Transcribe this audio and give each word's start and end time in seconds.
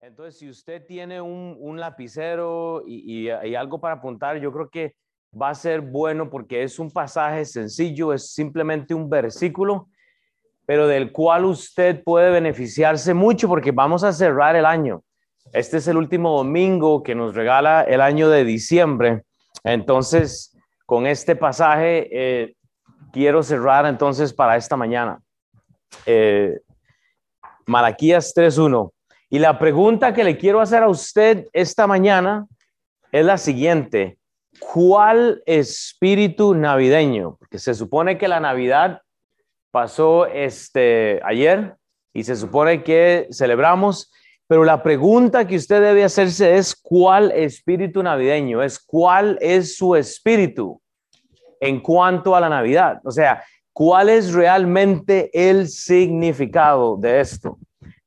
Entonces, 0.00 0.38
si 0.38 0.48
usted 0.48 0.86
tiene 0.86 1.20
un, 1.20 1.80
lapicero 1.80 2.84
y, 2.86 3.28
algo 3.28 3.80
para 3.80 3.94
apuntar, 3.94 4.38
yo 4.38 4.52
creo 4.52 4.70
que 4.70 4.94
va 5.30 5.50
a 5.50 5.54
ser 5.56 5.80
bueno 5.80 6.30
porque 6.30 6.62
es 6.62 6.78
un 6.78 6.90
pasaje 6.90 7.44
sencillo, 7.44 8.12
es 8.12 8.32
simplemente 8.32 8.94
un 8.94 9.10
versículo, 9.10 9.88
pero 10.66 10.86
del 10.86 11.10
cual 11.10 11.46
usted 11.46 12.02
puede 12.04 12.30
beneficiarse 12.30 13.12
mucho 13.12 13.48
porque 13.48 13.72
vamos 13.72 14.04
a 14.04 14.12
cerrar 14.12 14.54
el 14.54 14.66
año. 14.66 15.02
Este 15.52 15.78
es 15.78 15.88
el 15.88 15.96
último 15.96 16.36
domingo 16.36 17.02
que 17.02 17.16
nos 17.16 17.34
regala 17.34 17.82
el 17.82 18.00
año 18.00 18.28
de 18.28 18.44
diciembre. 18.44 19.24
Entonces, 19.64 20.56
con 20.86 21.08
este 21.08 21.34
pasaje, 21.34 22.08
eh, 22.12 22.54
quiero 23.12 23.42
cerrar 23.42 23.84
entonces 23.86 24.32
para 24.32 24.56
esta 24.56 24.76
mañana. 24.76 25.20
Eh, 26.06 26.60
Malaquías 27.66 28.32
3.1. 28.32 28.92
Y 29.30 29.38
la 29.38 29.58
pregunta 29.58 30.14
que 30.14 30.24
le 30.24 30.38
quiero 30.38 30.60
hacer 30.60 30.82
a 30.82 30.88
usted 30.88 31.48
esta 31.52 31.86
mañana 31.86 32.46
es 33.12 33.26
la 33.26 33.36
siguiente. 33.36 34.18
¿Cuál 34.58 35.42
espíritu 35.44 36.54
navideño? 36.54 37.36
Porque 37.38 37.58
se 37.58 37.74
supone 37.74 38.16
que 38.16 38.26
la 38.26 38.40
Navidad 38.40 39.02
pasó 39.70 40.26
este 40.26 41.20
ayer 41.24 41.76
y 42.14 42.24
se 42.24 42.36
supone 42.36 42.82
que 42.82 43.28
celebramos, 43.30 44.10
pero 44.46 44.64
la 44.64 44.82
pregunta 44.82 45.46
que 45.46 45.56
usted 45.56 45.82
debe 45.82 46.04
hacerse 46.04 46.56
es 46.56 46.74
¿cuál 46.74 47.30
espíritu 47.32 48.02
navideño? 48.02 48.62
Es 48.62 48.78
¿cuál 48.78 49.36
es 49.42 49.76
su 49.76 49.94
espíritu 49.94 50.80
en 51.60 51.80
cuanto 51.80 52.34
a 52.34 52.40
la 52.40 52.48
Navidad? 52.48 53.00
O 53.04 53.10
sea, 53.10 53.44
¿cuál 53.74 54.08
es 54.08 54.32
realmente 54.32 55.30
el 55.34 55.68
significado 55.68 56.96
de 56.96 57.20
esto? 57.20 57.58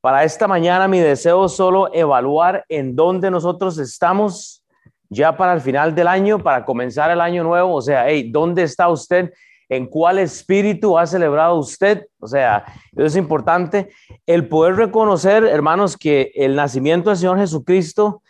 Para 0.02 0.23
esta 0.23 0.48
mañana 0.48 0.88
mi 0.88 1.00
deseo 1.00 1.46
es 1.46 1.52
solo 1.52 1.94
evaluar 1.94 2.66
en 2.68 2.96
dónde 2.96 3.30
nosotros 3.30 3.78
estamos 3.78 4.64
ya 5.10 5.38
para 5.38 5.54
el 5.54 5.62
final 5.62 5.94
del 5.94 6.07
año, 6.07 6.40
para 6.40 6.66
comenzar 6.66 7.12
el 7.12 7.21
año 7.21 7.44
nuevo. 7.44 7.76
O 7.76 7.82
sea, 7.82 8.10
hey, 8.10 8.32
¿dónde 8.32 8.63
está 8.63 8.90
usted? 8.90 9.32
¿En 9.70 9.85
cuál 9.85 10.18
espíritu 10.18 10.98
ha 10.98 11.05
celebrado 11.05 11.55
usted? 11.55 12.07
O 12.20 12.26
sea, 12.26 12.66
eso 12.94 13.05
es 13.05 13.16
importante. 13.16 13.91
El 14.26 14.48
poder 14.48 14.76
reconocer, 14.76 15.44
hermanos, 15.44 15.96
que 15.96 16.32
el 16.34 16.55
nacimiento 16.55 17.12
del 17.12 17.18
Señor 17.18 17.38
Jesucristo, 17.38 18.24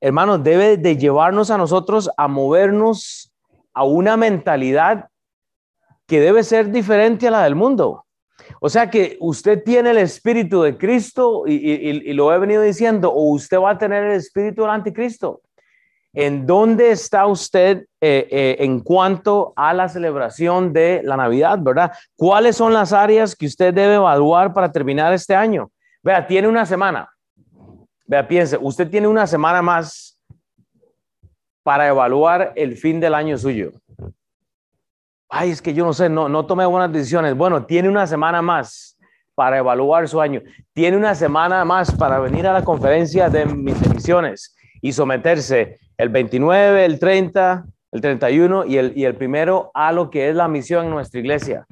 hermanos, 0.00 0.42
debe 0.42 0.78
de 0.78 0.96
llevarnos 0.96 1.52
a 1.52 1.58
nosotros 1.58 2.10
a 2.16 2.26
movernos 2.26 3.32
a 3.72 3.84
una 3.84 4.16
mentalidad 4.16 5.08
que 6.08 6.18
debe 6.18 6.42
ser 6.42 6.72
diferente 6.72 7.28
a 7.28 7.30
la 7.30 7.44
del 7.44 7.54
mundo. 7.54 8.04
O 8.60 8.68
sea 8.68 8.90
que 8.90 9.16
usted 9.20 9.62
tiene 9.62 9.90
el 9.90 9.98
espíritu 9.98 10.62
de 10.62 10.76
Cristo 10.76 11.44
y, 11.46 12.12
lo 12.12 12.32
he 12.32 12.38
venido 12.38 12.62
diciendo, 12.62 13.12
o 13.12 13.32
usted 13.32 13.58
va 13.58 13.70
a 13.70 13.78
tener 13.78 14.04
el 14.04 14.12
espíritu 14.12 14.62
del 14.62 14.70
anticristo. 14.70 15.40
¿En 16.12 16.46
dónde 16.46 16.90
está 16.90 17.26
usted 17.26 17.86
eh, 18.00 18.26
eh, 18.30 18.56
en 18.60 18.80
cuanto 18.80 19.52
a 19.54 19.74
la 19.74 19.88
celebración 19.88 20.72
de 20.72 21.02
la 21.04 21.16
Navidad, 21.16 21.58
verdad? 21.60 21.92
¿Cuáles 22.16 22.56
son 22.56 22.72
las 22.72 22.92
áreas 22.92 23.36
que 23.36 23.46
usted 23.46 23.74
debe 23.74 23.96
evaluar 23.96 24.52
para 24.52 24.72
terminar 24.72 25.12
este 25.12 25.34
año? 25.34 25.70
Vea, 26.02 26.26
tiene 26.26 26.48
una 26.48 26.64
semana. 26.64 27.08
Vea, 28.06 28.26
piense, 28.26 28.58
usted 28.60 28.88
tiene 28.88 29.06
una 29.06 29.26
semana 29.26 29.60
más 29.60 30.18
para 31.62 31.86
evaluar 31.86 32.52
el 32.56 32.76
fin 32.76 32.98
del 32.98 33.14
año 33.14 33.36
suyo 33.36 33.72
ay, 35.28 35.50
es 35.50 35.62
que 35.62 35.74
yo 35.74 35.84
no 35.84 35.92
sé, 35.92 36.08
no, 36.08 36.28
no 36.28 36.46
tomé 36.46 36.66
buenas 36.66 36.92
decisiones. 36.92 37.34
Bueno, 37.34 37.64
tiene 37.66 37.88
una 37.88 38.06
semana 38.06 38.42
más 38.42 38.98
para 39.34 39.58
evaluar 39.58 40.08
su 40.08 40.20
año. 40.20 40.42
Tiene 40.72 40.96
una 40.96 41.14
semana 41.14 41.64
más 41.64 41.92
para 41.92 42.18
venir 42.18 42.46
a 42.46 42.52
la 42.52 42.64
conferencia 42.64 43.28
de 43.28 43.46
mis 43.46 43.80
emisiones 43.82 44.56
y 44.80 44.92
someterse 44.92 45.78
el 45.96 46.08
29, 46.08 46.84
el 46.84 46.98
30, 46.98 47.64
el 47.92 48.00
31 48.00 48.64
y 48.66 48.78
el, 48.78 48.92
y 48.96 49.04
el 49.04 49.14
primero 49.14 49.70
a 49.74 49.92
lo 49.92 50.10
que 50.10 50.28
es 50.28 50.34
la 50.34 50.48
misión 50.48 50.86
en 50.86 50.90
nuestra 50.90 51.20
iglesia. 51.20 51.66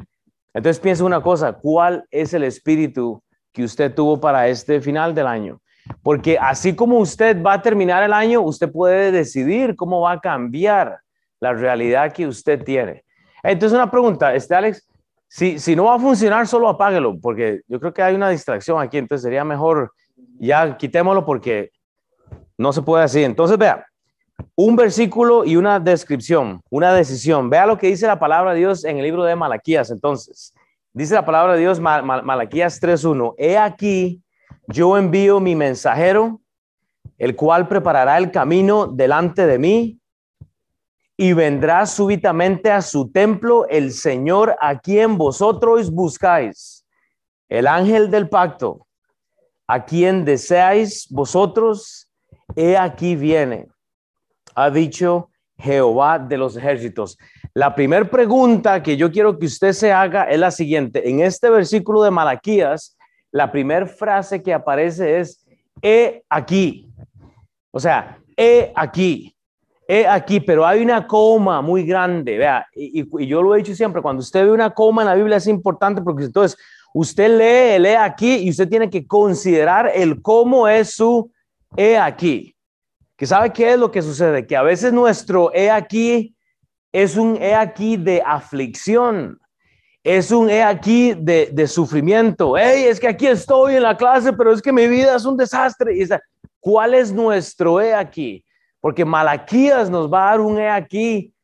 Entonces 0.55 0.81
piensa 0.81 1.05
una 1.05 1.21
cosa, 1.21 1.53
¿cuál 1.55 2.05
es 2.11 2.33
el 2.35 2.45
espíritu 2.45 3.23
que 3.53 3.65
usted 3.65 3.93
tuvo 3.95 4.21
para 4.21 4.49
este 4.49 4.81
final 4.81 5.15
del 5.15 5.27
año? 5.27 5.61
Porque 6.03 6.39
así 6.39 6.75
como 6.75 6.99
usted 6.99 7.43
va 7.43 7.55
a 7.55 7.63
terminar 7.63 8.03
el 8.03 8.13
año, 8.13 8.41
usted 8.41 8.71
puede 8.71 9.13
decidir 9.13 9.77
cómo 9.77 10.01
va 10.01 10.13
a 10.13 10.21
cambiar 10.21 10.99
la 11.41 11.53
realidad 11.53 12.13
que 12.13 12.27
usted 12.27 12.63
tiene. 12.65 13.05
Entonces, 13.47 13.75
una 13.75 13.91
pregunta, 13.91 14.35
este 14.35 14.55
Alex, 14.55 14.89
si, 15.29 15.59
si 15.59 15.77
no 15.77 15.85
va 15.85 15.95
a 15.95 15.99
funcionar, 15.99 16.47
solo 16.47 16.69
apáguelo, 16.69 17.19
porque 17.21 17.63
yo 17.69 17.79
creo 17.81 17.93
que 17.93 18.03
hay 18.03 18.15
una 18.15 18.31
distracción 18.31 18.81
aquí, 18.81 18.99
entonces 18.99 19.23
sería 19.23 19.45
mejor 19.45 19.93
ya 20.39 20.77
quitémoslo 20.77 21.25
porque 21.25 21.71
no 22.59 22.73
se 22.73 22.83
puede 22.83 23.05
así. 23.05 23.23
Entonces, 23.23 23.57
vea, 23.59 23.87
un 24.55 24.77
versículo 24.77 25.45
y 25.45 25.57
una 25.57 25.81
descripción, 25.81 26.63
una 26.71 26.93
decisión. 26.93 27.51
Vea 27.51 27.67
lo 27.67 27.79
que 27.79 27.89
dice 27.89 28.07
la 28.07 28.19
palabra 28.19 28.53
de 28.53 28.59
Dios 28.59 28.85
en 28.85 28.99
el 28.99 29.05
libro 29.05 29.25
de 29.25 29.37
Malaquías. 29.37 29.91
Entonces, 29.91 30.55
dice 30.93 31.15
la 31.15 31.25
palabra 31.25 31.55
de 31.55 31.61
Dios, 31.61 31.81
Malaquías 31.81 32.81
3.1, 32.81 33.35
he 33.39 33.59
aquí, 33.59 34.23
yo 34.69 34.97
envío 34.97 35.41
mi 35.41 35.55
mensajero, 35.55 36.41
el 37.19 37.37
cual 37.37 37.69
preparará 37.69 38.19
el 38.19 38.31
camino 38.31 38.87
delante 38.87 39.47
de 39.47 39.59
mí 39.59 40.01
y 41.17 41.33
vendrá 41.33 41.87
súbitamente 41.87 42.71
a 42.71 42.83
su 42.83 43.11
templo 43.11 43.67
el 43.69 43.93
Señor 43.93 44.57
a 44.61 44.79
quien 44.79 45.17
vosotros 45.17 45.91
buscáis, 45.91 46.85
el 47.49 47.67
ángel 47.67 48.11
del 48.11 48.29
pacto, 48.29 48.87
a 49.67 49.85
quien 49.85 50.25
deseáis 50.25 51.09
vosotros, 51.11 52.09
he 52.55 52.77
aquí 52.77 53.17
viene, 53.17 53.69
ha 54.55 54.71
dicho 54.71 55.31
Jehová 55.59 56.19
de 56.19 56.37
los 56.37 56.57
ejércitos. 56.57 57.17
La 57.55 57.75
primera 57.75 58.05
pregunta 58.05 58.83
que 58.83 58.97
yo 58.97 59.11
quiero 59.11 59.39
que 59.39 59.47
usted 59.47 59.73
se 59.73 59.91
haga 59.91 60.25
es 60.25 60.39
la 60.39 60.51
siguiente. 60.51 61.09
En 61.09 61.21
este 61.21 61.49
versículo 61.49 62.03
de 62.03 62.11
Malaquías, 62.11 62.97
la 63.33 63.51
primera 63.51 63.87
frase 63.87 64.43
que 64.43 64.53
aparece 64.53 65.19
es, 65.19 65.47
he 65.81 66.23
aquí. 66.29 66.91
O 67.71 67.81
sea, 67.81 68.19
he 68.37 68.73
aquí 68.75 69.36
aquí, 70.09 70.41
pero 70.41 70.67
hay 70.67 70.83
una 70.83 71.07
coma 71.07 71.63
muy 71.63 71.85
grande, 71.85 72.39
vea, 72.39 72.67
y, 72.75 73.05
yo 73.27 73.43
lo 73.43 73.55
he 73.55 73.59
dicho 73.59 73.75
siempre, 73.75 74.03
cuando 74.03 74.21
usted 74.21 74.45
ve 74.45 74.51
una 74.51 74.71
coma 74.71 75.03
en 75.03 75.09
la 75.09 75.15
Biblia 75.15 75.37
es 75.37 75.47
importante 75.47 76.03
porque 76.03 76.25
entonces 76.25 76.59
usted 76.93 77.29
lee, 77.29 77.83
lee 77.83 77.95
aquí 77.95 78.37
y 78.37 78.51
usted 78.51 78.69
tiene 78.69 78.91
que 78.91 79.07
considerar 79.07 79.91
el 79.95 80.21
cómo 80.23 80.67
es 80.67 80.95
su 80.95 81.31
he 81.77 81.97
aquí. 81.99 82.55
Que 83.17 83.27
sabe 83.27 83.53
qué 83.53 83.73
es 83.73 83.79
lo 83.79 83.91
que 83.91 84.03
sucede, 84.03 84.47
que 84.47 84.57
a 84.57 84.63
veces 84.63 84.93
nuestro 84.93 85.55
he 85.55 85.71
aquí 85.71 86.35
es 86.93 87.17
un 87.17 87.37
he 87.41 87.55
aquí 87.55 87.97
de 87.97 88.23
aflicción, 88.25 89.39
es 90.03 90.31
un 90.31 90.49
he 90.49 90.63
aquí 90.63 91.15
de, 91.15 91.51
de 91.53 91.67
sufrimiento. 91.69 92.57
Hey, 92.57 92.85
es 92.89 92.99
que 92.99 93.09
aquí 93.09 93.27
estoy 93.27 93.77
en 93.77 93.83
la 93.83 93.97
clase, 93.97 94.33
pero 94.33 94.53
es 94.53 94.63
que 94.63 94.73
mi 94.73 94.87
vida 94.87 95.17
es 95.17 95.25
un 95.25 95.37
desastre. 95.37 95.95
¿Cuál 96.61 96.95
es 96.95 97.13
nuestro 97.13 97.81
he 97.81 97.95
aquí? 97.95 98.46
Porque 98.87 99.05
Malaquías 99.05 99.91
nos 99.91 100.09
va 100.09 100.29
a 100.29 100.31
dar 100.31 100.41
un 100.41 100.61
he 100.61 100.71
aquí 100.71 101.35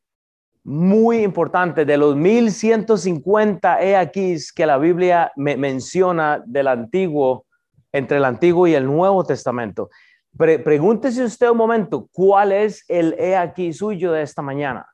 muy 0.63 1.25
importante 1.25 1.85
de 1.85 1.97
los 1.97 2.15
1150 2.15 3.83
he 3.83 3.97
aquí 3.97 4.37
que 4.55 4.65
la 4.65 4.79
Biblia 4.79 5.33
me 5.35 5.57
menciona 5.57 6.41
del 6.47 6.69
antiguo, 6.69 7.47
entre 7.91 8.19
el 8.19 8.27
antiguo 8.27 8.69
y 8.69 8.75
el 8.75 8.87
Nuevo 8.87 9.25
Testamento. 9.25 9.91
pregúntese 10.37 11.25
usted 11.25 11.51
un 11.51 11.57
momento, 11.57 12.09
¿cuál 12.13 12.53
es 12.53 12.85
el 12.87 13.17
he 13.19 13.37
aquí 13.37 13.73
suyo 13.73 14.13
de 14.13 14.23
esta 14.23 14.41
mañana? 14.41 14.87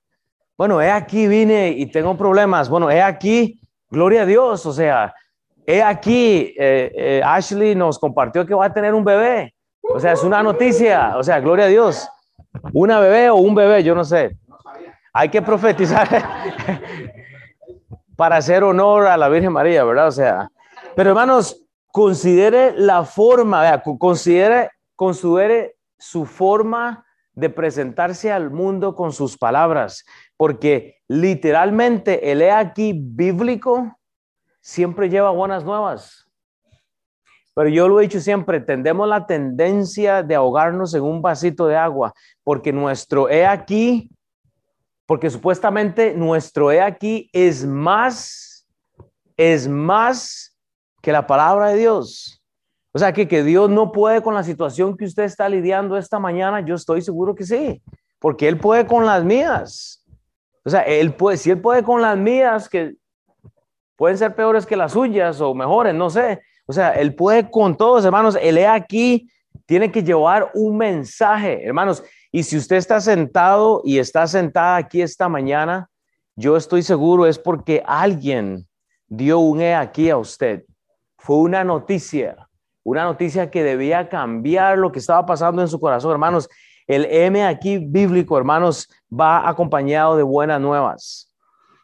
Bueno, 0.57 0.81
he 0.81 0.91
aquí 0.91 1.29
vine 1.29 1.69
y 1.69 1.85
tengo 1.91 2.17
problemas. 2.17 2.71
Bueno, 2.71 2.91
he 2.91 3.03
aquí, 3.03 3.61
gloria 3.91 4.23
a 4.23 4.25
Dios, 4.25 4.65
o 4.65 4.73
sea, 4.73 5.13
he 5.67 5.83
aquí, 5.83 6.55
eh, 6.59 6.93
eh, 6.97 7.21
Ashley 7.23 7.75
nos 7.75 7.99
compartió 7.99 8.47
que 8.47 8.55
va 8.55 8.65
a 8.65 8.73
tener 8.73 8.95
un 8.95 9.05
bebé. 9.05 9.55
O 9.83 10.01
sea, 10.01 10.13
es 10.13 10.23
una 10.23 10.43
noticia, 10.43 11.15
o 11.19 11.23
sea, 11.23 11.41
gloria 11.41 11.67
a 11.67 11.69
Dios. 11.69 12.09
Una 12.73 13.01
bebé 13.01 13.31
o 13.31 13.37
un 13.37 13.55
bebé, 13.55 13.83
yo 13.83 13.95
no 13.95 14.05
sé. 14.05 14.37
Hay 15.13 15.29
que 15.29 15.43
profetizar 15.43 16.09
para 18.17 18.37
hacer 18.37 18.65
honor 18.65 19.07
a 19.07 19.17
la 19.17 19.29
Virgen 19.29 19.53
María, 19.53 19.85
¿verdad? 19.85 20.09
O 20.09 20.13
sea, 20.13 20.49
pero 20.95 21.11
hermanos, 21.11 21.65
considere 21.93 22.73
la 22.77 23.05
forma, 23.05 23.61
vea, 23.63 23.83
considere, 23.99 24.71
considere 24.95 25.77
su 25.99 26.27
forma 26.27 27.05
de 27.33 27.51
presentarse 27.51 28.33
al 28.33 28.51
mundo 28.51 28.95
con 28.95 29.13
sus 29.13 29.39
palabras, 29.39 30.05
porque 30.37 30.99
literalmente 31.07 32.33
el 32.33 32.43
he 32.43 32.51
aquí 32.51 32.93
bíblico 32.95 33.97
siempre 34.61 35.09
lleva 35.09 35.31
buenas 35.31 35.65
nuevas. 35.65 36.28
Pero 37.59 37.71
yo 37.71 37.89
lo 37.89 37.99
he 37.99 38.05
dicho 38.05 38.21
siempre, 38.21 38.61
tendemos 38.61 39.09
la 39.09 39.27
tendencia 39.27 40.23
de 40.23 40.37
ahogarnos 40.37 40.95
en 40.95 41.03
un 41.03 41.21
vasito 41.21 41.67
de 41.67 41.75
agua, 41.75 42.15
porque 42.45 42.73
nuestro 42.73 43.29
he 43.29 43.45
aquí, 43.45 44.13
porque 45.07 45.29
supuestamente 45.29 46.15
nuestro 46.15 46.71
he 46.71 46.81
aquí 46.81 47.29
es 47.33 47.67
más, 47.67 48.65
es 49.37 49.67
más 49.67 50.57
que 51.03 51.11
la 51.11 51.27
palabra 51.27 51.71
de 51.71 51.79
Dios. 51.79 52.41
O 52.93 52.99
sea, 53.01 53.13
que, 53.13 53.27
que 53.27 53.43
Dios 53.43 53.69
no 53.69 53.91
puede 53.91 54.23
con 54.23 54.35
la 54.35 54.45
situación 54.45 54.97
que 54.97 55.07
usted 55.07 55.25
está 55.25 55.49
lidiando 55.49 55.97
esta 55.97 56.21
mañana, 56.21 56.61
yo 56.61 56.77
estoy 56.77 57.03
seguro 57.03 57.35
que 57.35 57.43
sí, 57.43 57.83
porque 58.21 58.47
Él 58.47 58.61
puede 58.61 58.87
con 58.87 59.05
las 59.05 59.25
mías. 59.25 60.07
O 60.65 60.71
sea, 60.71 60.83
Él 60.83 61.13
puede, 61.13 61.37
si 61.37 61.51
Él 61.51 61.61
puede 61.61 61.83
con 61.83 62.03
las 62.03 62.17
mías, 62.17 62.69
que 62.69 62.95
pueden 63.97 64.17
ser 64.17 64.37
peores 64.37 64.65
que 64.65 64.77
las 64.77 64.93
suyas 64.93 65.41
o 65.41 65.53
mejores, 65.55 65.93
no 65.93 66.09
sé. 66.09 66.41
O 66.69 66.73
sea, 66.75 66.91
Él 66.91 67.15
puede 67.15 67.51
con 67.51 67.77
todos, 67.77 68.05
hermanos. 68.05 68.37
Él 68.41 68.65
aquí 68.67 69.31
tiene 69.65 69.91
que 69.91 70.03
llevar 70.03 70.51
un 70.53 70.77
mensaje, 70.77 71.65
hermanos. 71.67 72.05
Y 72.31 72.43
si 72.43 72.59
usted 72.59 72.77
está 72.77 73.01
sentado 73.01 73.81
y 73.85 73.99
está 73.99 74.27
sentada 74.27 74.77
aquí 74.77 75.01
esta 75.01 75.31
mañana, 75.31 75.89
yo 76.37 76.59
estoy 76.59 76.83
seguro 76.83 77.27
es 77.27 77.39
porque 77.39 77.83
alguien 77.87 78.69
dio 79.07 79.39
un 79.39 79.63
E 79.63 79.75
aquí 79.75 80.11
a 80.11 80.19
usted. 80.19 80.65
Fue 81.17 81.37
una 81.37 81.65
noticia, 81.65 82.49
una 82.85 83.05
noticia 83.05 83.51
que 83.51 83.65
debía 83.65 84.11
cambiar 84.11 84.77
lo 84.77 84.93
que 84.93 84.99
estaba 84.99 85.25
pasando 85.25 85.63
en 85.63 85.69
su 85.69 85.81
corazón, 85.81 86.13
hermanos. 86.13 86.51
El 86.87 87.07
M 87.07 87.45
aquí 87.45 87.79
bíblico, 87.79 88.37
hermanos, 88.37 88.91
va 89.11 89.49
acompañado 89.49 90.17
de 90.17 90.23
buenas 90.23 90.61
nuevas. 90.61 91.33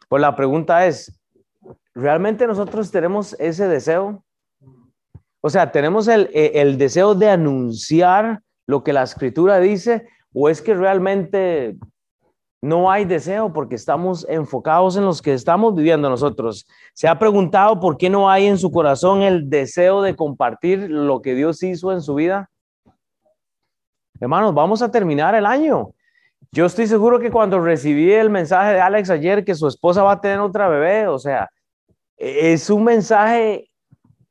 Pues 0.09 0.21
la 0.21 0.35
pregunta 0.35 0.85
es, 0.85 1.19
¿realmente 1.95 2.45
nosotros 2.45 2.91
tenemos 2.91 3.35
ese 3.39 3.67
deseo? 3.67 4.24
O 5.45 5.49
sea, 5.51 5.71
¿tenemos 5.71 6.07
el, 6.07 6.31
el 6.33 6.75
deseo 6.79 7.13
de 7.13 7.29
anunciar 7.29 8.41
lo 8.65 8.83
que 8.83 8.93
la 8.93 9.03
escritura 9.03 9.59
dice 9.59 10.07
o 10.33 10.49
es 10.49 10.59
que 10.59 10.73
realmente 10.73 11.77
no 12.63 12.89
hay 12.89 13.05
deseo 13.05 13.53
porque 13.53 13.75
estamos 13.75 14.25
enfocados 14.27 14.97
en 14.97 15.05
los 15.05 15.21
que 15.21 15.33
estamos 15.33 15.75
viviendo 15.75 16.09
nosotros. 16.09 16.65
¿Se 16.95 17.07
ha 17.07 17.19
preguntado 17.19 17.79
por 17.79 17.95
qué 17.95 18.09
no 18.09 18.27
hay 18.27 18.47
en 18.47 18.57
su 18.57 18.71
corazón 18.71 19.21
el 19.21 19.47
deseo 19.47 20.01
de 20.01 20.15
compartir 20.15 20.89
lo 20.89 21.21
que 21.21 21.35
Dios 21.35 21.61
hizo 21.61 21.91
en 21.91 22.01
su 22.01 22.15
vida? 22.15 22.49
Hermanos, 24.19 24.51
vamos 24.55 24.81
a 24.81 24.89
terminar 24.89 25.35
el 25.35 25.45
año. 25.45 25.91
Yo 26.51 26.65
estoy 26.65 26.87
seguro 26.87 27.19
que 27.19 27.29
cuando 27.29 27.59
recibí 27.59 28.11
el 28.11 28.31
mensaje 28.31 28.73
de 28.73 28.81
Alex 28.81 29.11
ayer 29.11 29.45
que 29.45 29.53
su 29.53 29.67
esposa 29.67 30.01
va 30.01 30.13
a 30.13 30.21
tener 30.21 30.39
otra 30.39 30.67
bebé, 30.69 31.07
o 31.07 31.19
sea, 31.19 31.51
es 32.17 32.67
un 32.71 32.83
mensaje 32.83 33.69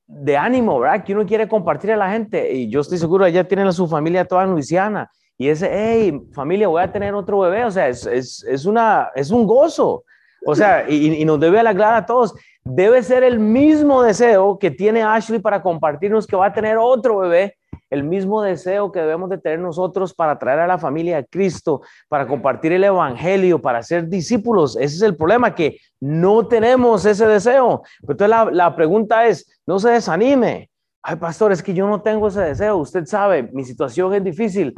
de 0.06 0.37
ánimo, 0.37 0.79
¿verdad? 0.79 1.05
Que 1.05 1.15
uno 1.15 1.27
quiere 1.27 1.49
compartir 1.49 1.93
a 1.93 1.97
la 1.97 2.11
gente. 2.11 2.53
Y 2.53 2.69
yo 2.69 2.81
estoy 2.81 2.99
seguro, 2.99 3.27
ella 3.27 3.47
tiene 3.47 3.62
a 3.62 3.73
su 3.73 3.89
familia 3.89 4.25
toda 4.25 4.45
en 4.45 4.51
Luisiana 4.51 5.11
y 5.37 5.49
ese, 5.49 5.69
hey, 5.73 6.21
familia, 6.33 6.69
voy 6.69 6.83
a 6.83 6.93
tener 6.93 7.15
otro 7.15 7.41
bebé, 7.41 7.65
o 7.65 7.71
sea, 7.71 7.89
es, 7.89 8.06
es, 8.06 8.45
es 8.45 8.67
una, 8.67 9.11
es 9.15 9.31
un 9.31 9.47
gozo. 9.47 10.05
O 10.46 10.55
sea, 10.55 10.85
y, 10.88 11.14
y, 11.14 11.25
nos 11.25 11.41
debe 11.41 11.58
alegrar 11.58 11.94
a 11.94 12.06
todos. 12.06 12.35
Debe 12.64 13.02
ser 13.02 13.23
el 13.23 13.38
mismo 13.38 14.02
deseo 14.02 14.58
que 14.58 14.70
tiene 14.70 15.02
Ashley 15.02 15.38
para 15.38 15.62
compartirnos 15.62 16.26
que 16.26 16.37
va 16.37 16.46
a 16.46 16.52
tener 16.52 16.76
otro 16.79 17.19
bebé, 17.19 17.56
el 17.91 18.05
mismo 18.05 18.43
deseo 18.43 18.91
que 18.91 19.00
debemos 19.00 19.31
de 19.31 19.38
tener 19.38 19.58
nosotros 19.58 20.12
para 20.14 20.38
traer 20.38 20.61
a 20.61 20.67
la 20.67 20.79
familia 20.79 21.19
a 21.19 21.23
Cristo, 21.23 21.82
para 22.08 22.26
compartir 22.26 22.73
el 22.73 22.85
Evangelio, 22.85 23.61
para 23.61 23.82
ser 23.82 24.08
discípulos. 24.08 24.76
Ese 24.76 24.96
es 24.96 25.02
el 25.02 25.17
problema, 25.17 25.55
que 25.55 25.79
no 26.00 26.47
tenemos 26.47 27.05
ese 27.06 27.26
deseo. 27.26 27.82
Entonces 28.00 28.29
la, 28.29 28.44
la 28.50 28.76
pregunta 28.76 29.26
es, 29.26 29.61
no 29.67 29.79
se 29.79 29.90
desanime. 29.90 30.70
Ay, 31.02 31.17
pastor, 31.17 31.52
es 31.52 31.62
que 31.62 31.75
yo 31.75 31.87
no 31.87 32.02
tengo 32.02 32.29
ese 32.29 32.40
deseo. 32.40 32.79
Usted 32.79 33.05
sabe, 33.05 33.49
mi 33.52 33.64
situación 33.64 34.12
es 34.14 34.25
difícil. 34.25 34.75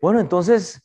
Bueno, 0.00 0.20
entonces 0.20 0.82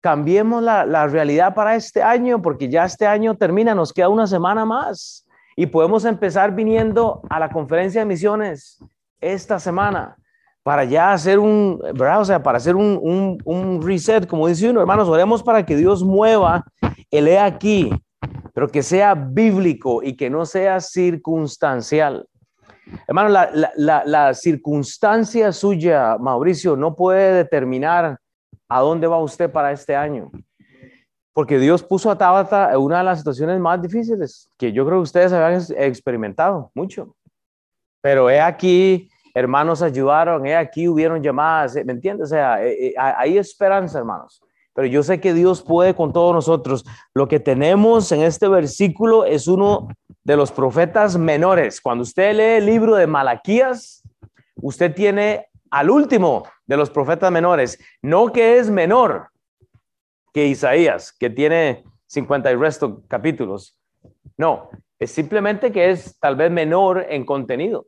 cambiemos 0.00 0.62
la, 0.62 0.86
la, 0.86 1.06
realidad 1.06 1.54
para 1.54 1.74
este 1.74 2.02
año, 2.02 2.40
porque 2.40 2.68
ya 2.68 2.84
este 2.84 3.06
año 3.06 3.36
termina, 3.36 3.74
nos 3.74 3.92
queda 3.92 4.08
una 4.08 4.26
semana 4.26 4.64
más 4.64 5.26
y 5.56 5.66
podemos 5.66 6.04
empezar 6.04 6.54
viniendo 6.54 7.20
a 7.28 7.40
la 7.40 7.50
conferencia 7.50 8.00
de 8.00 8.06
misiones 8.06 8.78
esta 9.20 9.58
semana 9.58 10.16
para 10.62 10.84
ya 10.84 11.12
hacer 11.12 11.38
un, 11.38 11.80
¿verdad? 11.94 12.20
O 12.20 12.24
sea, 12.24 12.42
para 12.42 12.58
hacer 12.58 12.76
un, 12.76 13.40
un, 13.44 13.82
reset, 13.82 14.26
como 14.26 14.46
dice 14.46 14.68
uno, 14.68 14.80
hermanos, 14.80 15.08
oremos 15.08 15.42
para 15.42 15.64
que 15.64 15.76
Dios 15.76 16.04
mueva 16.04 16.64
el 17.10 17.26
he 17.26 17.38
aquí, 17.38 17.90
pero 18.52 18.68
que 18.68 18.82
sea 18.82 19.14
bíblico 19.14 20.02
y 20.02 20.14
que 20.14 20.28
no 20.28 20.44
sea 20.44 20.80
circunstancial. 20.80 22.26
Hermano, 23.06 23.30
la, 23.30 23.50
la, 23.76 24.02
la 24.04 24.34
circunstancia 24.34 25.52
suya, 25.52 26.18
Mauricio, 26.18 26.76
no 26.76 26.94
puede 26.94 27.32
determinar 27.32 28.18
¿A 28.68 28.80
dónde 28.80 29.06
va 29.06 29.18
usted 29.18 29.50
para 29.50 29.72
este 29.72 29.96
año? 29.96 30.30
Porque 31.32 31.58
Dios 31.58 31.82
puso 31.82 32.10
a 32.10 32.18
Tabata 32.18 32.72
en 32.72 32.78
una 32.78 32.98
de 32.98 33.04
las 33.04 33.18
situaciones 33.18 33.58
más 33.60 33.80
difíciles 33.80 34.50
que 34.58 34.72
yo 34.72 34.84
creo 34.84 34.98
que 34.98 35.04
ustedes 35.04 35.32
habían 35.32 35.62
experimentado 35.76 36.70
mucho. 36.74 37.14
Pero 38.02 38.28
he 38.28 38.40
aquí, 38.40 39.08
hermanos 39.34 39.82
ayudaron, 39.82 40.44
he 40.46 40.54
aquí 40.54 40.88
hubieron 40.88 41.22
llamadas, 41.22 41.74
¿me 41.84 41.92
entiendes? 41.92 42.26
O 42.26 42.28
sea, 42.28 42.64
eh, 42.64 42.88
eh, 42.88 42.94
hay 42.96 43.38
esperanza, 43.38 43.98
hermanos. 43.98 44.42
Pero 44.74 44.86
yo 44.86 45.02
sé 45.02 45.20
que 45.20 45.34
Dios 45.34 45.62
puede 45.62 45.94
con 45.94 46.12
todos 46.12 46.34
nosotros. 46.34 46.84
Lo 47.12 47.26
que 47.26 47.40
tenemos 47.40 48.12
en 48.12 48.22
este 48.22 48.46
versículo 48.46 49.24
es 49.24 49.48
uno 49.48 49.88
de 50.22 50.36
los 50.36 50.52
profetas 50.52 51.16
menores. 51.16 51.80
Cuando 51.80 52.02
usted 52.02 52.36
lee 52.36 52.58
el 52.58 52.66
libro 52.66 52.94
de 52.94 53.06
Malaquías, 53.06 54.02
usted 54.56 54.94
tiene 54.94 55.48
al 55.70 55.90
último 55.90 56.44
de 56.66 56.76
los 56.76 56.90
profetas 56.90 57.30
menores, 57.32 57.78
no 58.02 58.32
que 58.32 58.58
es 58.58 58.70
menor 58.70 59.28
que 60.32 60.46
Isaías, 60.46 61.12
que 61.12 61.30
tiene 61.30 61.84
50 62.06 62.50
y 62.50 62.54
resto 62.56 63.02
capítulos. 63.08 63.78
No, 64.36 64.70
es 64.98 65.10
simplemente 65.10 65.72
que 65.72 65.90
es 65.90 66.18
tal 66.18 66.36
vez 66.36 66.50
menor 66.50 67.06
en 67.08 67.24
contenido. 67.24 67.86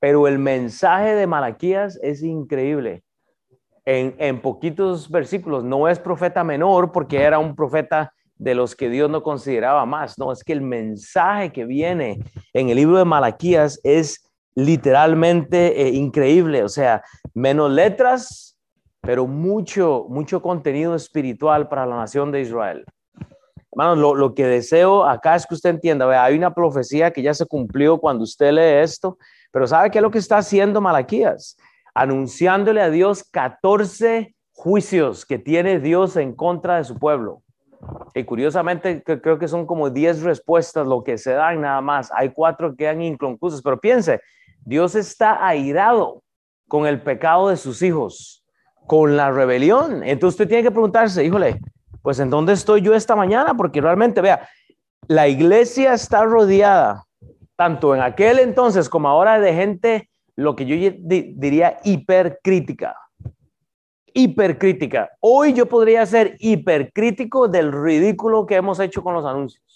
Pero 0.00 0.26
el 0.26 0.38
mensaje 0.38 1.14
de 1.14 1.26
Malaquías 1.26 1.98
es 2.02 2.22
increíble. 2.22 3.04
En, 3.84 4.14
en 4.18 4.40
poquitos 4.40 5.10
versículos, 5.10 5.64
no 5.64 5.88
es 5.88 5.98
profeta 5.98 6.44
menor 6.44 6.92
porque 6.92 7.22
era 7.22 7.38
un 7.38 7.54
profeta 7.54 8.12
de 8.36 8.54
los 8.54 8.74
que 8.74 8.88
Dios 8.88 9.08
no 9.08 9.22
consideraba 9.22 9.86
más. 9.86 10.18
No, 10.18 10.32
es 10.32 10.42
que 10.42 10.52
el 10.52 10.60
mensaje 10.62 11.52
que 11.52 11.64
viene 11.64 12.18
en 12.52 12.68
el 12.68 12.76
libro 12.76 12.98
de 12.98 13.04
Malaquías 13.04 13.80
es 13.84 14.28
literalmente 14.54 15.82
eh, 15.82 15.90
increíble, 15.90 16.62
o 16.62 16.68
sea, 16.68 17.02
menos 17.34 17.70
letras, 17.70 18.58
pero 19.00 19.26
mucho, 19.26 20.06
mucho 20.08 20.42
contenido 20.42 20.94
espiritual 20.94 21.68
para 21.68 21.86
la 21.86 21.96
nación 21.96 22.30
de 22.30 22.42
Israel. 22.42 22.84
Hermanos, 23.72 23.98
lo, 23.98 24.14
lo, 24.14 24.34
que 24.34 24.46
deseo 24.46 25.04
acá 25.04 25.34
es 25.34 25.46
que 25.46 25.54
usted 25.54 25.70
entienda, 25.70 26.04
vea, 26.04 26.24
hay 26.24 26.36
una 26.36 26.54
profecía 26.54 27.10
que 27.10 27.22
ya 27.22 27.32
se 27.32 27.46
cumplió 27.46 27.98
cuando 27.98 28.24
usted 28.24 28.52
lee 28.52 28.82
esto, 28.82 29.16
pero 29.50 29.66
¿sabe 29.66 29.90
qué 29.90 29.98
es 29.98 30.02
lo 30.02 30.10
que 30.10 30.18
está 30.18 30.38
haciendo 30.38 30.80
Malaquías? 30.80 31.56
Anunciándole 31.94 32.82
a 32.82 32.90
Dios 32.90 33.24
14 33.24 34.34
juicios 34.52 35.24
que 35.24 35.38
tiene 35.38 35.80
Dios 35.80 36.16
en 36.16 36.34
contra 36.34 36.76
de 36.76 36.84
su 36.84 36.98
pueblo. 36.98 37.42
Y 38.14 38.24
curiosamente 38.24 39.02
creo 39.02 39.38
que 39.38 39.48
son 39.48 39.66
como 39.66 39.90
10 39.90 40.22
respuestas 40.22 40.86
lo 40.86 41.02
que 41.02 41.18
se 41.18 41.32
dan 41.32 41.62
nada 41.62 41.80
más. 41.80 42.10
Hay 42.14 42.30
cuatro 42.30 42.70
que 42.70 42.84
quedan 42.84 43.02
inconclusas, 43.02 43.60
pero 43.62 43.80
piense, 43.80 44.20
Dios 44.64 44.94
está 44.94 45.46
airado 45.46 46.22
con 46.68 46.86
el 46.86 47.02
pecado 47.02 47.48
de 47.48 47.56
sus 47.56 47.82
hijos, 47.82 48.44
con 48.86 49.16
la 49.16 49.30
rebelión. 49.30 50.02
Entonces 50.02 50.34
usted 50.34 50.48
tiene 50.48 50.62
que 50.62 50.70
preguntarse, 50.70 51.24
híjole, 51.24 51.60
pues 52.02 52.18
en 52.18 52.30
dónde 52.30 52.52
estoy 52.52 52.80
yo 52.80 52.94
esta 52.94 53.16
mañana, 53.16 53.54
porque 53.54 53.80
realmente, 53.80 54.20
vea, 54.20 54.48
la 55.08 55.28
iglesia 55.28 55.94
está 55.94 56.24
rodeada, 56.24 57.04
tanto 57.56 57.94
en 57.94 58.02
aquel 58.02 58.38
entonces 58.38 58.88
como 58.88 59.08
ahora, 59.08 59.38
de 59.38 59.54
gente, 59.54 60.10
lo 60.36 60.56
que 60.56 60.66
yo 60.66 60.76
diría 61.02 61.78
hipercrítica. 61.84 62.96
Hipercrítica. 64.14 65.10
Hoy 65.20 65.54
yo 65.54 65.66
podría 65.66 66.04
ser 66.06 66.36
hipercrítico 66.38 67.48
del 67.48 67.72
ridículo 67.72 68.46
que 68.46 68.56
hemos 68.56 68.78
hecho 68.80 69.02
con 69.02 69.14
los 69.14 69.24
anuncios. 69.24 69.71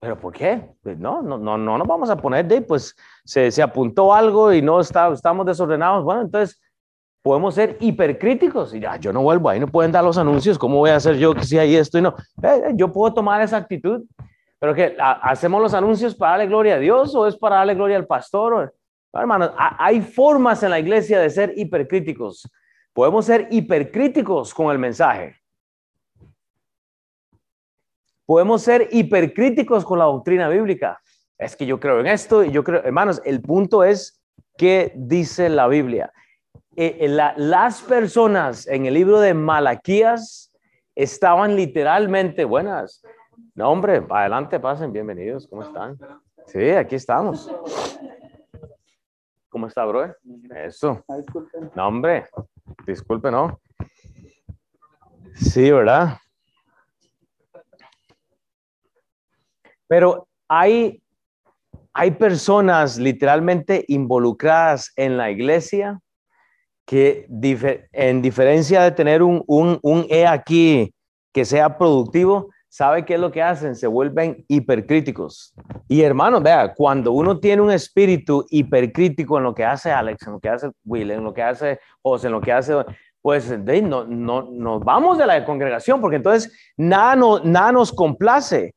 ¿Pero 0.00 0.18
por 0.18 0.32
qué? 0.32 0.62
Pues 0.82 0.98
no, 0.98 1.20
no, 1.20 1.36
no, 1.36 1.58
no 1.58 1.76
nos 1.76 1.86
vamos 1.86 2.08
a 2.08 2.16
poner 2.16 2.46
de, 2.46 2.62
pues 2.62 2.96
se, 3.22 3.50
se 3.50 3.62
apuntó 3.62 4.14
algo 4.14 4.50
y 4.52 4.62
no 4.62 4.80
está, 4.80 5.12
estamos 5.12 5.44
desordenados. 5.44 6.02
Bueno, 6.04 6.22
entonces 6.22 6.58
podemos 7.22 7.54
ser 7.54 7.76
hipercríticos 7.80 8.74
y 8.74 8.80
ya, 8.80 8.96
yo 8.96 9.12
no 9.12 9.20
vuelvo 9.20 9.50
ahí, 9.50 9.60
no 9.60 9.66
pueden 9.66 9.92
dar 9.92 10.02
los 10.02 10.16
anuncios, 10.16 10.58
¿cómo 10.58 10.78
voy 10.78 10.88
a 10.88 10.96
hacer 10.96 11.16
yo 11.16 11.34
que 11.34 11.44
si 11.44 11.58
hay 11.58 11.76
esto 11.76 11.98
y 11.98 12.02
no? 12.02 12.14
Eh, 12.42 12.62
eh, 12.68 12.72
yo 12.76 12.90
puedo 12.90 13.12
tomar 13.12 13.42
esa 13.42 13.58
actitud, 13.58 14.02
pero 14.58 14.74
que 14.74 14.96
hacemos 14.98 15.60
los 15.60 15.74
anuncios 15.74 16.14
para 16.14 16.32
darle 16.32 16.46
gloria 16.46 16.76
a 16.76 16.78
Dios 16.78 17.14
o 17.14 17.26
es 17.26 17.36
para 17.36 17.56
darle 17.56 17.74
gloria 17.74 17.98
al 17.98 18.06
pastor. 18.06 18.74
No, 19.12 19.20
hermanos, 19.20 19.50
hay 19.56 20.00
formas 20.00 20.62
en 20.62 20.70
la 20.70 20.78
iglesia 20.78 21.20
de 21.20 21.28
ser 21.28 21.52
hipercríticos. 21.56 22.50
Podemos 22.94 23.26
ser 23.26 23.48
hipercríticos 23.50 24.54
con 24.54 24.70
el 24.70 24.78
mensaje. 24.78 25.39
Podemos 28.30 28.62
ser 28.62 28.86
hipercríticos 28.92 29.84
con 29.84 29.98
la 29.98 30.04
doctrina 30.04 30.48
bíblica. 30.48 31.00
Es 31.36 31.56
que 31.56 31.66
yo 31.66 31.80
creo 31.80 31.98
en 31.98 32.06
esto 32.06 32.44
y 32.44 32.52
yo 32.52 32.62
creo, 32.62 32.80
hermanos, 32.84 33.20
el 33.24 33.42
punto 33.42 33.82
es 33.82 34.22
qué 34.56 34.92
dice 34.94 35.48
la 35.48 35.66
Biblia. 35.66 36.12
Eh, 36.76 36.98
eh, 37.00 37.08
las 37.08 37.82
personas 37.82 38.68
en 38.68 38.86
el 38.86 38.94
libro 38.94 39.18
de 39.18 39.34
Malaquías 39.34 40.54
estaban 40.94 41.56
literalmente 41.56 42.44
buenas. 42.44 43.02
No, 43.56 43.68
hombre, 43.68 44.00
adelante, 44.08 44.60
pasen, 44.60 44.92
bienvenidos, 44.92 45.48
¿cómo 45.48 45.64
están? 45.64 45.98
Sí, 46.46 46.70
aquí 46.70 46.94
estamos. 46.94 47.52
¿Cómo 49.48 49.66
está, 49.66 49.84
bro? 49.86 50.14
Eso. 50.54 51.04
Ah. 51.08 51.16
No, 51.74 51.88
hombre. 51.88 52.26
Disculpe, 52.86 53.28
¿no? 53.32 53.58
Sí, 55.34 55.68
¿verdad? 55.72 56.16
Pero 59.90 60.28
hay, 60.48 61.02
hay 61.92 62.12
personas 62.12 62.96
literalmente 62.96 63.84
involucradas 63.88 64.92
en 64.94 65.16
la 65.16 65.32
iglesia 65.32 65.98
que 66.86 67.26
dife- 67.28 67.88
en 67.90 68.22
diferencia 68.22 68.82
de 68.82 68.92
tener 68.92 69.20
un, 69.20 69.42
un, 69.48 69.80
un 69.82 70.06
E 70.08 70.28
aquí 70.28 70.94
que 71.32 71.44
sea 71.44 71.76
productivo, 71.76 72.50
¿sabe 72.68 73.04
qué 73.04 73.14
es 73.14 73.20
lo 73.20 73.32
que 73.32 73.42
hacen? 73.42 73.74
Se 73.74 73.88
vuelven 73.88 74.44
hipercríticos. 74.46 75.52
Y 75.88 76.02
hermanos, 76.02 76.40
vea, 76.44 76.72
cuando 76.72 77.10
uno 77.10 77.40
tiene 77.40 77.60
un 77.60 77.72
espíritu 77.72 78.46
hipercrítico 78.48 79.38
en 79.38 79.44
lo 79.44 79.54
que 79.56 79.64
hace 79.64 79.90
Alex, 79.90 80.24
en 80.24 80.34
lo 80.34 80.38
que 80.38 80.50
hace 80.50 80.70
Will, 80.84 81.10
en 81.10 81.24
lo 81.24 81.34
que 81.34 81.42
hace 81.42 81.80
José, 82.00 82.28
en 82.28 82.32
lo 82.34 82.40
que 82.40 82.52
hace, 82.52 82.74
pues 83.20 83.50
no, 83.58 84.04
no, 84.04 84.42
nos 84.42 84.84
vamos 84.84 85.18
de 85.18 85.26
la 85.26 85.44
congregación, 85.44 86.00
porque 86.00 86.16
entonces 86.16 86.52
nada, 86.76 87.16
no, 87.16 87.40
nada 87.40 87.72
nos 87.72 87.92
complace. 87.92 88.72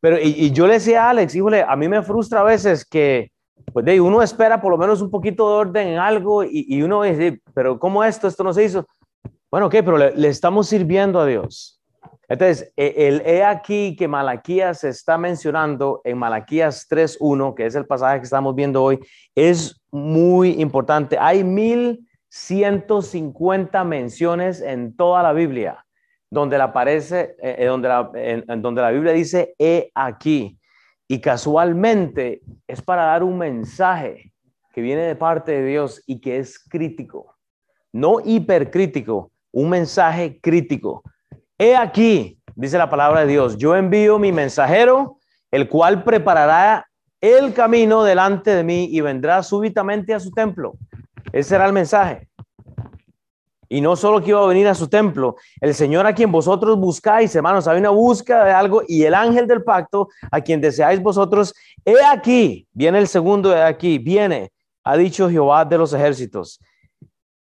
Pero, 0.00 0.18
y, 0.18 0.28
y 0.28 0.50
yo 0.50 0.66
le 0.66 0.74
decía 0.74 1.06
a 1.06 1.10
Alex, 1.10 1.34
híjole, 1.34 1.62
a 1.62 1.74
mí 1.76 1.88
me 1.88 2.02
frustra 2.02 2.40
a 2.40 2.44
veces 2.44 2.84
que, 2.84 3.30
pues 3.72 3.84
de 3.84 4.00
uno 4.00 4.22
espera 4.22 4.60
por 4.60 4.70
lo 4.70 4.78
menos 4.78 5.02
un 5.02 5.10
poquito 5.10 5.48
de 5.48 5.54
orden 5.56 5.88
en 5.88 5.98
algo 5.98 6.44
y, 6.44 6.66
y 6.68 6.82
uno 6.82 7.02
dice, 7.02 7.40
pero 7.54 7.78
¿cómo 7.78 8.04
esto? 8.04 8.28
Esto 8.28 8.44
no 8.44 8.52
se 8.52 8.64
hizo. 8.64 8.86
Bueno, 9.50 9.68
ok, 9.68 9.76
pero 9.76 9.96
le, 9.96 10.14
le 10.14 10.28
estamos 10.28 10.68
sirviendo 10.68 11.18
a 11.20 11.26
Dios. 11.26 11.80
Entonces, 12.28 12.72
e- 12.76 13.08
el 13.08 13.22
he 13.24 13.42
aquí 13.44 13.96
que 13.96 14.08
Malaquías 14.08 14.84
está 14.84 15.16
mencionando 15.16 16.02
en 16.04 16.18
Malaquías 16.18 16.86
3.1, 16.88 17.54
que 17.54 17.64
es 17.66 17.74
el 17.74 17.86
pasaje 17.86 18.18
que 18.18 18.24
estamos 18.24 18.54
viendo 18.54 18.82
hoy, 18.82 18.98
es 19.34 19.80
muy 19.90 20.60
importante. 20.60 21.16
Hay 21.18 21.42
1150 21.44 23.84
menciones 23.84 24.60
en 24.60 24.94
toda 24.96 25.22
la 25.22 25.32
Biblia 25.32 25.85
donde 26.40 26.58
la 26.58 26.64
aparece, 26.64 27.36
eh, 27.42 27.56
eh, 27.60 27.64
donde, 27.64 27.88
la, 27.88 28.10
donde 28.58 28.82
la 28.82 28.90
Biblia 28.90 29.12
dice 29.12 29.54
he 29.58 29.90
aquí. 29.94 30.58
Y 31.08 31.20
casualmente 31.20 32.42
es 32.66 32.82
para 32.82 33.04
dar 33.04 33.22
un 33.22 33.38
mensaje 33.38 34.32
que 34.74 34.82
viene 34.82 35.02
de 35.02 35.16
parte 35.16 35.52
de 35.52 35.64
Dios 35.64 36.02
y 36.06 36.20
que 36.20 36.38
es 36.38 36.58
crítico, 36.58 37.36
no 37.92 38.18
hipercrítico, 38.22 39.30
un 39.52 39.70
mensaje 39.70 40.38
crítico. 40.40 41.02
He 41.56 41.74
aquí, 41.74 42.38
dice 42.54 42.76
la 42.76 42.90
palabra 42.90 43.20
de 43.20 43.28
Dios, 43.28 43.56
yo 43.56 43.74
envío 43.74 44.18
mi 44.18 44.32
mensajero, 44.32 45.18
el 45.50 45.68
cual 45.68 46.04
preparará 46.04 46.86
el 47.22 47.54
camino 47.54 48.04
delante 48.04 48.50
de 48.50 48.62
mí 48.62 48.88
y 48.90 49.00
vendrá 49.00 49.42
súbitamente 49.42 50.12
a 50.12 50.20
su 50.20 50.30
templo. 50.32 50.74
Ese 51.32 51.50
será 51.50 51.64
el 51.64 51.72
mensaje. 51.72 52.28
Y 53.68 53.80
no 53.80 53.96
solo 53.96 54.20
que 54.20 54.30
iba 54.30 54.42
a 54.42 54.46
venir 54.46 54.68
a 54.68 54.74
su 54.74 54.88
templo, 54.88 55.36
el 55.60 55.74
Señor 55.74 56.06
a 56.06 56.14
quien 56.14 56.30
vosotros 56.30 56.78
buscáis, 56.78 57.34
hermanos, 57.34 57.66
hay 57.66 57.78
una 57.78 57.90
búsqueda 57.90 58.44
de 58.44 58.52
algo 58.52 58.82
y 58.86 59.02
el 59.04 59.14
ángel 59.14 59.46
del 59.46 59.62
pacto 59.62 60.08
a 60.30 60.40
quien 60.40 60.60
deseáis 60.60 61.02
vosotros, 61.02 61.54
he 61.84 62.04
aquí, 62.04 62.66
viene 62.72 62.98
el 62.98 63.08
segundo 63.08 63.50
de 63.50 63.62
aquí, 63.62 63.98
viene, 63.98 64.52
ha 64.84 64.96
dicho 64.96 65.28
Jehová 65.28 65.64
de 65.64 65.78
los 65.78 65.92
ejércitos. 65.92 66.60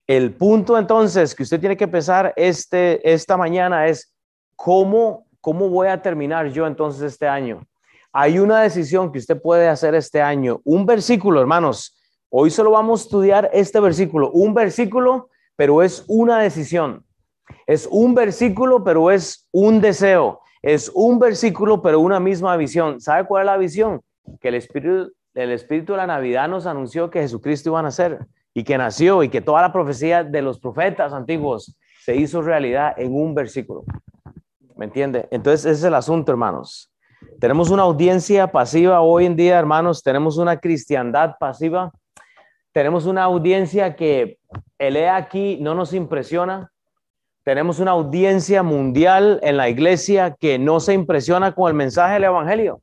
El 0.07 0.35
punto 0.35 0.76
entonces 0.76 1.35
que 1.35 1.45
usted 1.45 1.61
tiene 1.61 1.76
que 1.76 1.87
pensar 1.87 2.33
este, 2.35 3.12
esta 3.12 3.37
mañana 3.37 3.87
es 3.87 4.12
cómo, 4.57 5.26
cómo 5.40 5.69
voy 5.69 5.87
a 5.87 6.02
terminar 6.02 6.49
yo 6.49 6.67
entonces 6.67 7.02
este 7.02 7.29
año. 7.29 7.62
Hay 8.12 8.40
una 8.40 8.61
decisión 8.62 9.12
que 9.12 9.21
usted 9.21 9.40
puede 9.40 9.69
hacer 9.69 9.95
este 9.95 10.21
año. 10.21 10.61
Un 10.64 10.85
versículo, 10.85 11.40
hermanos. 11.40 11.97
Hoy 12.29 12.50
solo 12.50 12.73
vamos 12.73 13.00
a 13.00 13.05
estudiar 13.05 13.50
este 13.52 13.79
versículo. 13.79 14.31
Un 14.33 14.52
versículo, 14.52 15.29
pero 15.61 15.83
es 15.83 16.07
una 16.09 16.38
decisión. 16.38 17.05
Es 17.67 17.87
un 17.93 18.14
versículo, 18.14 18.83
pero 18.83 19.11
es 19.11 19.47
un 19.52 19.83
deseo. 19.83 20.40
Es 20.62 20.90
un 20.95 21.19
versículo, 21.19 21.83
pero 21.83 22.00
una 22.00 22.19
misma 22.19 22.57
visión. 22.57 22.99
¿Sabe 22.99 23.26
cuál 23.26 23.43
es 23.43 23.47
la 23.47 23.59
visión? 23.59 24.00
Que 24.40 24.49
el 24.49 24.55
Espíritu, 24.55 25.12
el 25.35 25.50
Espíritu 25.50 25.93
de 25.93 25.99
la 25.99 26.07
Navidad 26.07 26.49
nos 26.49 26.64
anunció 26.64 27.11
que 27.11 27.21
Jesucristo 27.21 27.69
iba 27.69 27.81
a 27.81 27.83
nacer 27.83 28.21
y 28.55 28.64
que 28.64 28.79
nació 28.79 29.23
y 29.23 29.29
que 29.29 29.43
toda 29.43 29.61
la 29.61 29.71
profecía 29.71 30.25
de 30.25 30.40
los 30.40 30.59
profetas 30.59 31.12
antiguos 31.12 31.76
se 32.07 32.17
hizo 32.17 32.40
realidad 32.40 32.95
en 32.97 33.14
un 33.14 33.35
versículo. 33.35 33.85
¿Me 34.76 34.87
entiende? 34.87 35.29
Entonces, 35.31 35.67
ese 35.67 35.81
es 35.81 35.85
el 35.85 35.95
asunto, 35.95 36.33
hermanos. 36.33 36.90
Tenemos 37.38 37.69
una 37.69 37.83
audiencia 37.83 38.50
pasiva 38.50 39.02
hoy 39.02 39.26
en 39.26 39.37
día, 39.37 39.59
hermanos. 39.59 40.02
Tenemos 40.02 40.38
una 40.38 40.59
cristiandad 40.59 41.35
pasiva. 41.38 41.93
Tenemos 42.73 43.05
una 43.05 43.25
audiencia 43.25 43.95
que 43.95 44.39
el 44.78 44.97
he 44.97 45.09
aquí 45.09 45.59
no 45.61 45.75
nos 45.75 45.92
impresiona. 45.92 46.71
Tenemos 47.45 47.78
una 47.80 47.92
audiencia 47.92 48.62
mundial 48.62 49.40
en 49.42 49.57
la 49.57 49.69
iglesia 49.69 50.37
que 50.38 50.59
no 50.59 50.78
se 50.80 50.92
impresiona 50.95 51.54
con 51.54 51.69
el 51.69 51.75
mensaje 51.75 52.14
del 52.14 52.25
evangelio. 52.25 52.80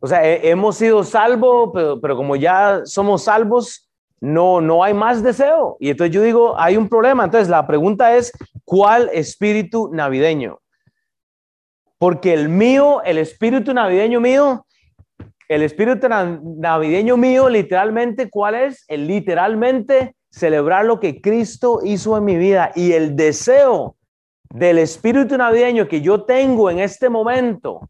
O 0.00 0.06
sea, 0.06 0.24
he- 0.26 0.50
hemos 0.50 0.76
sido 0.76 1.04
salvos, 1.04 1.70
pero, 1.72 2.00
pero 2.00 2.16
como 2.16 2.34
ya 2.36 2.80
somos 2.84 3.24
salvos, 3.24 3.88
no, 4.20 4.60
no 4.60 4.82
hay 4.84 4.92
más 4.94 5.22
deseo. 5.22 5.76
Y 5.80 5.90
entonces 5.90 6.14
yo 6.14 6.22
digo, 6.22 6.58
hay 6.58 6.76
un 6.76 6.88
problema. 6.88 7.24
Entonces 7.24 7.48
la 7.48 7.66
pregunta 7.66 8.16
es, 8.16 8.32
¿cuál 8.64 9.08
espíritu 9.12 9.90
navideño? 9.92 10.58
Porque 11.98 12.32
el 12.32 12.48
mío, 12.48 13.02
el 13.04 13.18
espíritu 13.18 13.74
navideño 13.74 14.20
mío, 14.20 14.66
el 15.48 15.62
espíritu 15.62 16.08
na- 16.08 16.40
navideño 16.42 17.16
mío, 17.16 17.48
literalmente, 17.48 18.30
¿cuál 18.30 18.54
es? 18.54 18.84
El 18.88 19.06
literalmente 19.06 20.14
celebrar 20.30 20.84
lo 20.84 21.00
que 21.00 21.20
Cristo 21.20 21.80
hizo 21.84 22.16
en 22.16 22.24
mi 22.24 22.36
vida 22.36 22.72
y 22.74 22.92
el 22.92 23.16
deseo 23.16 23.96
del 24.52 24.78
espíritu 24.78 25.36
navideño 25.36 25.88
que 25.88 26.00
yo 26.00 26.22
tengo 26.24 26.70
en 26.70 26.78
este 26.80 27.08
momento. 27.08 27.88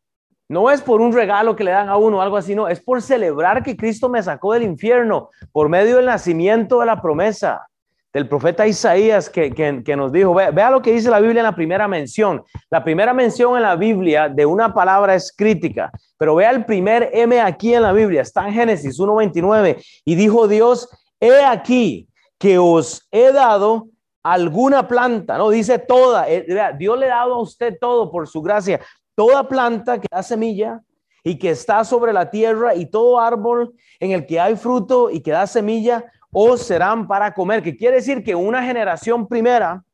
No 0.49 0.71
es 0.71 0.83
por 0.83 1.01
un 1.01 1.13
regalo 1.13 1.55
que 1.55 1.65
le 1.65 1.71
dan 1.71 1.89
a 1.89 1.97
uno 1.97 2.19
o 2.19 2.21
algo 2.21 2.37
así, 2.37 2.55
no, 2.55 2.67
es 2.69 2.81
por 2.81 3.01
celebrar 3.01 3.63
que 3.63 3.77
Cristo 3.77 4.09
me 4.09 4.23
sacó 4.23 4.53
del 4.53 4.65
infierno 4.65 5.31
por 5.53 5.69
medio 5.69 5.97
del 5.97 6.07
nacimiento 6.07 6.81
de 6.81 6.87
la 6.87 7.01
promesa 7.01 7.67
del 8.13 8.29
profeta 8.29 8.67
Isaías 8.67 9.31
que, 9.31 9.53
que- 9.53 9.97
nos 9.97 10.11
dijo, 10.11 10.35
vea, 10.35 10.51
vea 10.51 10.69
lo 10.71 10.83
que 10.83 10.93
dice 10.93 11.09
la 11.11 11.21
Biblia 11.21 11.41
en 11.41 11.47
la 11.47 11.55
primera 11.55 11.87
mención. 11.87 12.43
La 12.69 12.83
primera 12.83 13.15
mención 13.15 13.55
en 13.57 13.63
la 13.63 13.77
Biblia 13.77 14.29
de 14.29 14.45
una 14.45 14.75
palabra 14.75 15.15
es 15.15 15.33
crítica, 15.37 15.93
pero 16.19 16.35
vea 16.35 16.51
el 16.51 16.65
primer 16.65 17.11
M 17.13 17.41
aquí 17.41 17.73
en 17.73 17.83
la 17.83 17.93
Biblia, 17.93 18.23
está 18.23 18.49
en 18.49 18.55
Génesis 18.55 18.99
1.29 18.99 19.81
y 20.05 20.15
dijo 20.17 20.49
Dios, 20.49 20.89
he 21.21 21.45
aquí 21.45 22.09
que 22.41 22.59
os 22.59 23.07
he 23.13 23.33
dado 23.33 23.89
alguna 24.23 24.89
planta, 24.89 25.37
no 25.37 25.51
dice 25.51 25.79
toda, 25.79 26.27
eh, 26.27 26.47
Dios 26.79 26.99
le 26.99 27.11
ha 27.11 27.17
dado 27.17 27.35
a 27.35 27.43
usted 27.43 27.77
todo 27.79 28.11
por 28.11 28.27
su 28.27 28.41
gracia, 28.41 28.81
toda 29.15 29.47
planta 29.47 30.01
que 30.01 30.09
da 30.11 30.23
semilla 30.23 30.81
y 31.23 31.39
que 31.39 31.51
está 31.51 31.85
sobre 31.85 32.15
la 32.15 32.31
tierra 32.31 32.75
y 32.75 32.87
todo 32.87 33.21
árbol 33.21 33.75
en 34.01 34.13
el 34.13 34.25
que 34.25 34.41
hay 34.41 34.57
fruto 34.57 35.11
y 35.11 35.21
que 35.21 35.33
da 35.33 35.47
semilla, 35.47 36.11
os 36.33 36.63
serán 36.63 37.07
para 37.07 37.35
comer, 37.35 37.63
que 37.63 37.77
quiere 37.77 37.97
decir 37.97 38.25
que 38.25 38.35
una 38.35 38.63
generación 38.63 39.29
primera 39.29 39.85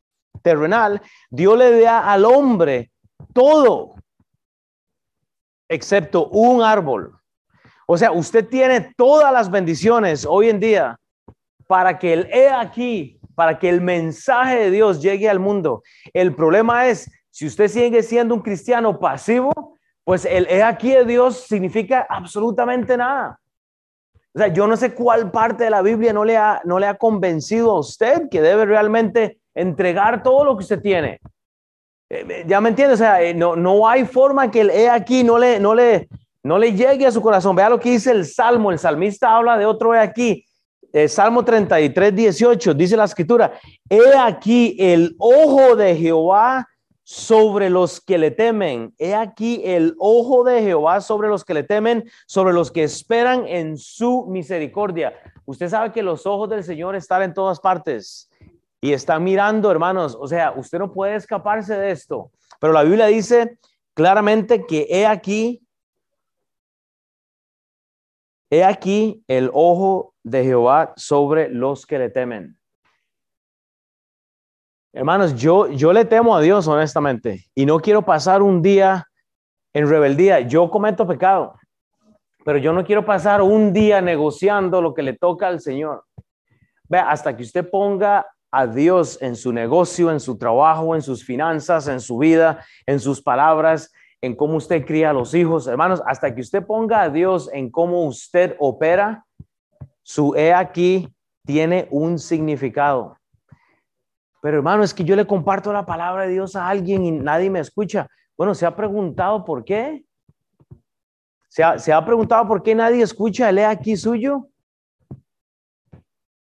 terrenal, 0.41 1.01
Dios 1.29 1.57
le 1.57 1.81
da 1.81 2.09
al 2.09 2.23
hombre 2.23 2.91
todo, 3.33 3.95
excepto 5.67 6.29
un 6.29 6.61
árbol. 6.61 7.19
O 7.87 7.97
sea, 7.97 8.13
usted 8.13 8.47
tiene 8.47 8.93
todas 8.95 9.33
las 9.33 9.51
bendiciones 9.51 10.25
hoy 10.25 10.47
en 10.47 10.61
día 10.61 10.97
para 11.67 11.99
que 11.99 12.13
el 12.13 12.29
he 12.33 12.49
aquí, 12.49 13.19
para 13.35 13.59
que 13.59 13.69
el 13.69 13.81
mensaje 13.81 14.57
de 14.57 14.71
Dios 14.71 15.01
llegue 15.01 15.29
al 15.29 15.39
mundo. 15.39 15.83
El 16.13 16.33
problema 16.33 16.87
es, 16.87 17.11
si 17.29 17.45
usted 17.45 17.67
sigue 17.67 18.01
siendo 18.01 18.33
un 18.33 18.41
cristiano 18.41 18.99
pasivo, 18.99 19.77
pues 20.03 20.25
el 20.25 20.47
he 20.47 20.63
aquí 20.63 20.91
de 20.91 21.05
Dios 21.05 21.45
significa 21.47 22.07
absolutamente 22.09 22.97
nada. 22.97 23.39
O 24.33 24.39
sea, 24.39 24.47
yo 24.47 24.67
no 24.67 24.77
sé 24.77 24.93
cuál 24.93 25.31
parte 25.31 25.65
de 25.65 25.69
la 25.69 25.81
Biblia 25.81 26.13
no 26.13 26.23
le 26.23 26.37
ha, 26.37 26.61
no 26.63 26.79
le 26.79 26.87
ha 26.87 26.95
convencido 26.95 27.71
a 27.71 27.79
usted 27.79 28.29
que 28.29 28.41
debe 28.41 28.65
realmente 28.65 29.39
entregar 29.53 30.23
todo 30.23 30.45
lo 30.45 30.55
que 30.55 30.61
usted 30.61 30.81
tiene. 30.81 31.19
Eh, 32.09 32.45
ya 32.47 32.61
me 32.61 32.69
entiende, 32.69 32.93
o 32.93 32.97
sea, 32.97 33.21
eh, 33.21 33.33
no, 33.33 33.55
no 33.55 33.87
hay 33.87 34.05
forma 34.05 34.49
que 34.49 34.61
el 34.61 34.69
he 34.69 34.89
aquí 34.89 35.23
no 35.23 35.37
le, 35.37 35.59
no, 35.59 35.75
le, 35.75 36.07
no 36.43 36.57
le 36.57 36.73
llegue 36.73 37.05
a 37.05 37.11
su 37.11 37.21
corazón. 37.21 37.55
Vea 37.55 37.69
lo 37.69 37.79
que 37.79 37.91
dice 37.91 38.11
el 38.11 38.25
Salmo, 38.25 38.71
el 38.71 38.79
salmista 38.79 39.35
habla 39.35 39.57
de 39.57 39.65
otro 39.65 39.93
he 39.93 39.99
aquí. 39.99 40.45
Eh, 40.93 41.07
Salmo 41.07 41.43
33, 41.43 42.15
18, 42.15 42.73
dice 42.73 42.95
la 42.95 43.03
escritura, 43.03 43.53
he 43.89 44.15
aquí 44.17 44.75
el 44.79 45.15
ojo 45.19 45.75
de 45.75 45.95
Jehová 45.95 46.67
sobre 47.03 47.69
los 47.69 48.01
que 48.01 48.17
le 48.17 48.31
temen. 48.31 48.93
He 48.97 49.15
aquí 49.15 49.61
el 49.63 49.95
ojo 49.97 50.43
de 50.43 50.61
Jehová 50.61 51.01
sobre 51.01 51.29
los 51.29 51.45
que 51.45 51.53
le 51.53 51.63
temen, 51.63 52.03
sobre 52.25 52.53
los 52.53 52.71
que 52.71 52.83
esperan 52.83 53.47
en 53.47 53.77
su 53.77 54.25
misericordia. 54.27 55.13
Usted 55.45 55.69
sabe 55.69 55.91
que 55.91 56.03
los 56.03 56.25
ojos 56.25 56.49
del 56.49 56.63
Señor 56.63 56.95
están 56.95 57.21
en 57.21 57.33
todas 57.33 57.59
partes 57.59 58.29
y 58.81 58.91
están 58.91 59.23
mirando, 59.23 59.71
hermanos. 59.71 60.17
O 60.19 60.27
sea, 60.27 60.51
usted 60.51 60.79
no 60.79 60.91
puede 60.91 61.15
escaparse 61.15 61.77
de 61.77 61.91
esto. 61.91 62.31
Pero 62.59 62.73
la 62.73 62.83
Biblia 62.83 63.05
dice 63.05 63.57
claramente 63.93 64.65
que 64.65 64.87
he 64.89 65.05
aquí 65.05 65.66
he 68.49 68.63
aquí 68.63 69.23
el 69.27 69.49
ojo 69.53 70.13
de 70.23 70.43
Jehová 70.43 70.93
sobre 70.95 71.49
los 71.49 71.85
que 71.85 71.99
le 71.99 72.09
temen. 72.09 72.57
Hermanos, 74.93 75.35
yo, 75.35 75.67
yo 75.67 75.93
le 75.93 76.05
temo 76.05 76.35
a 76.35 76.41
Dios 76.41 76.67
honestamente 76.67 77.45
y 77.53 77.65
no 77.65 77.79
quiero 77.79 78.01
pasar 78.01 78.41
un 78.41 78.61
día 78.61 79.05
en 79.73 79.87
rebeldía. 79.87 80.39
Yo 80.41 80.69
cometo 80.71 81.05
pecado, 81.05 81.55
pero 82.43 82.57
yo 82.57 82.73
no 82.73 82.83
quiero 82.83 83.05
pasar 83.05 83.41
un 83.41 83.73
día 83.73 84.01
negociando 84.01 84.81
lo 84.81 84.93
que 84.93 85.03
le 85.03 85.13
toca 85.13 85.47
al 85.47 85.59
Señor. 85.59 86.03
Vea, 86.89 87.09
hasta 87.09 87.35
que 87.35 87.43
usted 87.43 87.69
ponga 87.69 88.25
a 88.49 88.65
Dios 88.65 89.21
en 89.21 89.35
su 89.35 89.51
negocio, 89.51 90.09
en 90.09 90.19
su 90.19 90.37
trabajo, 90.37 90.95
en 90.95 91.01
sus 91.01 91.23
finanzas, 91.23 91.87
en 91.87 91.99
su 91.99 92.17
vida, 92.17 92.65
en 92.85 92.99
sus 92.99 93.21
palabras, 93.21 93.91
en 94.21 94.35
cómo 94.35 94.57
usted 94.57 94.85
cría 94.85 95.11
a 95.11 95.13
los 95.13 95.33
hijos, 95.33 95.67
hermanos, 95.67 96.01
hasta 96.05 96.33
que 96.33 96.41
usted 96.41 96.65
ponga 96.65 97.01
a 97.01 97.09
Dios 97.09 97.49
en 97.53 97.69
cómo 97.69 98.05
usted 98.05 98.55
opera, 98.59 99.25
su 100.01 100.33
he 100.35 100.53
aquí 100.53 101.13
tiene 101.45 101.87
un 101.91 102.17
significado. 102.17 103.17
Pero 104.41 104.57
hermano, 104.57 104.83
es 104.83 104.93
que 104.93 105.03
yo 105.03 105.15
le 105.15 105.27
comparto 105.27 105.71
la 105.73 105.85
palabra 105.85 106.23
de 106.23 106.33
Dios 106.33 106.55
a 106.55 106.67
alguien 106.67 107.03
y 107.03 107.11
nadie 107.11 107.49
me 107.49 107.59
escucha. 107.59 108.07
Bueno, 108.37 108.55
¿se 108.55 108.65
ha 108.65 108.75
preguntado 108.75 109.43
por 109.43 109.63
qué? 109.63 110.05
¿Se 111.49 111.63
ha, 111.63 111.79
¿se 111.79 111.91
ha 111.91 112.05
preguntado 112.05 112.47
por 112.47 112.61
qué 112.61 112.75
nadie 112.75 113.01
escucha 113.01 113.49
el 113.49 113.57
he 113.57 113.65
aquí 113.65 113.97
suyo? 113.97 114.47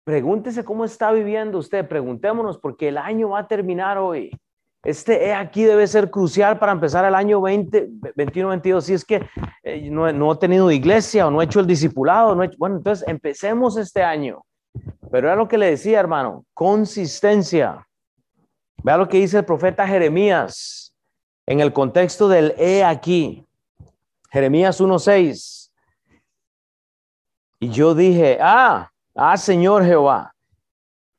Pregúntese 0.03 0.63
cómo 0.63 0.85
está 0.85 1.11
viviendo 1.11 1.57
usted. 1.57 1.87
Preguntémonos 1.87 2.57
porque 2.57 2.89
el 2.89 2.97
año 2.97 3.29
va 3.29 3.39
a 3.39 3.47
terminar 3.47 3.97
hoy. 3.97 4.31
Este 4.83 5.33
aquí 5.33 5.65
debe 5.65 5.85
ser 5.87 6.09
crucial 6.09 6.57
para 6.57 6.71
empezar 6.71 7.03
el 7.03 7.13
año 7.13 7.41
20, 7.41 7.89
21, 8.15 8.49
22. 8.49 8.85
Si 8.85 8.93
es 8.93 9.03
que 9.03 9.27
eh, 9.63 9.89
no, 9.91 10.11
no, 10.13 10.31
he 10.31 10.37
tenido 10.37 10.71
iglesia 10.71 11.27
o 11.27 11.31
no 11.31 11.41
he 11.41 11.45
hecho 11.45 11.59
el 11.59 11.67
discipulado, 11.67 12.33
no 12.33 12.49
bueno, 12.57 12.77
entonces 12.77 13.05
empecemos 13.07 13.75
este 13.75 14.01
año. 14.01 14.41
Pero 15.11 15.27
era 15.27 15.35
lo 15.35 15.47
que 15.47 15.57
le 15.57 15.71
decía, 15.71 15.99
hermano, 15.99 16.45
consistencia. 16.53 17.85
Vea 18.81 18.95
lo 18.95 19.09
que 19.09 19.17
dice 19.17 19.39
el 19.39 19.45
profeta 19.45 19.85
Jeremías 19.85 20.95
en 21.45 21.59
el 21.59 21.73
contexto 21.73 22.29
del 22.29 22.53
he 22.57 22.83
aquí. 22.83 23.45
Jeremías 24.31 24.79
1.6. 24.79 25.71
Y 27.59 27.69
yo 27.69 27.93
dije, 27.95 28.37
ah, 28.39 28.89
ah, 29.15 29.35
Señor 29.35 29.83
Jehová, 29.83 30.33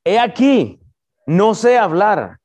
he 0.04 0.18
aquí, 0.18 0.80
no 1.26 1.54
sé 1.54 1.76
hablar 1.76 2.39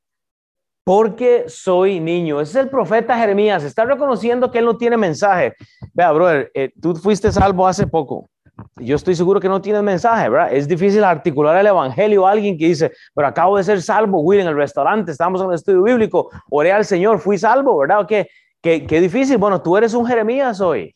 porque 0.86 1.46
soy 1.48 2.00
niño. 2.00 2.40
Ese 2.40 2.60
es 2.60 2.66
el 2.66 2.70
profeta 2.70 3.18
Jeremías. 3.18 3.64
Está 3.64 3.84
reconociendo 3.86 4.52
que 4.52 4.60
él 4.60 4.66
no 4.66 4.78
tiene 4.78 4.96
mensaje. 4.96 5.56
Vea, 5.94 6.12
brother, 6.12 6.52
eh, 6.54 6.72
tú 6.80 6.96
fuiste 6.96 7.32
salvo 7.32 7.68
hace 7.68 7.88
poco. 7.88 8.30
Yo 8.78 8.96
estoy 8.96 9.16
seguro 9.16 9.40
que 9.40 9.50
no 9.50 9.60
tienes 9.60 9.82
mensaje, 9.82 10.30
¿verdad? 10.30 10.54
Es 10.54 10.68
difícil 10.68 11.04
articular 11.04 11.58
el 11.58 11.68
evangelio 11.68 12.26
a 12.26 12.32
alguien 12.32 12.58
que 12.58 12.68
dice, 12.68 12.92
pero 13.14 13.28
acabo 13.28 13.58
de 13.58 13.64
ser 13.64 13.82
salvo, 13.82 14.22
Will, 14.22 14.42
en 14.42 14.48
el 14.48 14.56
restaurante, 14.56 15.12
estamos 15.12 15.42
en 15.42 15.50
el 15.50 15.56
estudio 15.56 15.84
bíblico, 15.84 16.30
oré 16.50 16.72
al 16.72 16.86
Señor, 16.86 17.20
fui 17.20 17.38
salvo, 17.38 17.78
¿verdad? 17.80 18.06
¿Qué, 18.08 18.30
qué, 18.62 18.86
qué 18.86 19.02
difícil. 19.02 19.38
Bueno, 19.38 19.62
tú 19.62 19.76
eres 19.76 19.94
un 19.94 20.06
Jeremías 20.06 20.62
hoy. 20.62 20.96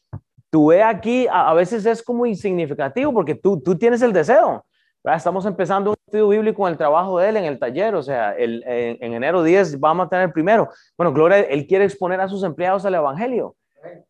Tú 0.52 0.68
ve 0.68 0.84
aquí, 0.84 1.28
a, 1.28 1.50
a 1.50 1.54
veces 1.56 1.86
es 1.86 2.04
como 2.04 2.26
insignificativo 2.28 3.12
porque 3.12 3.36
tú, 3.36 3.60
tú 3.60 3.76
tienes 3.76 4.02
el 4.04 4.14
deseo. 4.14 4.64
Estamos 5.04 5.46
empezando 5.46 5.92
un 5.92 5.96
estudio 6.06 6.28
bíblico 6.28 6.68
en 6.68 6.74
el 6.74 6.78
trabajo 6.78 7.20
de 7.20 7.30
él, 7.30 7.38
en 7.38 7.46
el 7.46 7.58
taller, 7.58 7.96
o 7.96 8.04
sea, 8.04 8.34
el, 8.34 8.64
en, 8.66 9.14
enero 9.14 9.44
10 9.44 9.80
vamos 9.80 10.08
a 10.08 10.10
tener 10.10 10.32
primero. 10.34 10.70
Bueno, 10.98 11.14
Gloria, 11.14 11.40
él 11.40 11.66
quiere 11.66 11.86
exponer 11.86 12.20
a 12.20 12.28
sus 12.28 12.44
empleados 12.44 12.86
al 12.86 12.96
Evangelio. 12.96 13.56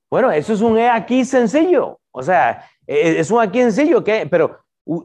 Bueno, 0.09 0.31
eso 0.31 0.51
es 0.51 0.61
un 0.61 0.79
aquí 0.79 1.23
sencillo, 1.25 1.99
o 2.11 2.23
sea, 2.23 2.65
e, 2.87 2.95
e, 2.95 3.19
es 3.19 3.29
un 3.29 3.39
aquí 3.39 3.59
sencillo, 3.59 4.03
que, 4.03 4.27
pero 4.29 4.57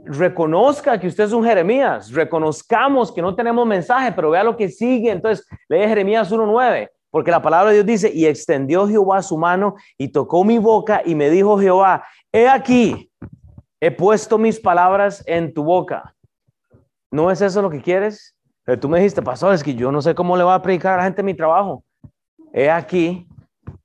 reconozca 0.06 0.98
que 0.98 1.06
usted 1.06 1.24
es 1.24 1.32
un 1.32 1.44
Jeremías, 1.44 2.10
reconozcamos 2.10 3.12
que 3.12 3.20
no 3.20 3.34
tenemos 3.34 3.66
mensaje, 3.66 4.12
pero 4.12 4.30
vea 4.30 4.42
lo 4.42 4.56
que 4.56 4.70
sigue, 4.70 5.10
entonces 5.10 5.46
lee 5.68 5.80
Jeremías 5.80 6.32
1.9, 6.32 6.88
porque 7.10 7.30
la 7.30 7.42
palabra 7.42 7.70
de 7.70 7.76
Dios 7.76 7.86
dice, 7.86 8.10
y 8.14 8.24
extendió 8.24 8.88
Jehová 8.88 9.20
su 9.22 9.36
mano 9.36 9.74
y 9.98 10.08
tocó 10.08 10.42
mi 10.44 10.56
boca 10.58 11.02
y 11.04 11.14
me 11.14 11.28
dijo 11.28 11.58
Jehová, 11.58 12.04
he 12.32 12.48
aquí, 12.48 13.10
he 13.80 13.90
puesto 13.90 14.38
mis 14.38 14.60
palabras 14.60 15.22
en 15.26 15.52
tu 15.52 15.64
boca. 15.64 16.14
¿No 17.10 17.30
es 17.30 17.40
eso 17.40 17.62
lo 17.62 17.70
que 17.70 17.82
quieres? 17.82 18.34
Pero 18.64 18.80
tú 18.80 18.88
me 18.88 18.98
dijiste, 18.98 19.22
pastor, 19.22 19.54
es 19.54 19.62
que 19.62 19.74
yo 19.74 19.92
no 19.92 20.00
sé 20.00 20.14
cómo 20.14 20.36
le 20.36 20.44
va 20.44 20.54
a 20.54 20.62
predicar 20.62 20.94
a 20.94 20.96
la 20.98 21.04
gente 21.04 21.22
mi 21.22 21.34
trabajo. 21.34 21.84
He 22.52 22.70
aquí, 22.70 23.28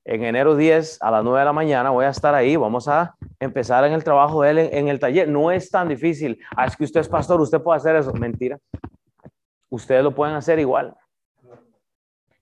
en 0.05 0.23
enero 0.23 0.55
10 0.55 0.99
a 1.01 1.11
las 1.11 1.23
9 1.23 1.39
de 1.39 1.45
la 1.45 1.53
mañana 1.53 1.89
voy 1.89 2.05
a 2.05 2.09
estar 2.09 2.33
ahí, 2.33 2.55
vamos 2.55 2.87
a 2.87 3.15
empezar 3.39 3.83
en 3.83 3.93
el 3.93 4.03
trabajo 4.03 4.41
de 4.41 4.51
él 4.51 4.57
en, 4.57 4.87
el 4.87 4.99
taller. 4.99 5.27
No 5.27 5.51
es 5.51 5.69
tan 5.69 5.89
difícil. 5.89 6.39
Ah, 6.55 6.65
es 6.65 6.75
que 6.75 6.85
usted 6.85 7.01
es 7.01 7.09
pastor, 7.09 7.41
usted 7.41 7.61
puede 7.61 7.77
hacer 7.77 7.95
eso. 7.95 8.13
Mentira. 8.13 8.57
Ustedes 9.69 10.03
lo 10.03 10.15
pueden 10.15 10.35
hacer 10.35 10.59
igual. 10.59 10.95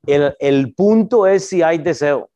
El, 0.05 0.35
el 0.39 0.73
punto 0.73 1.27
es 1.27 1.49
si 1.49 1.61
hay 1.61 1.79
deseo. 1.79 2.29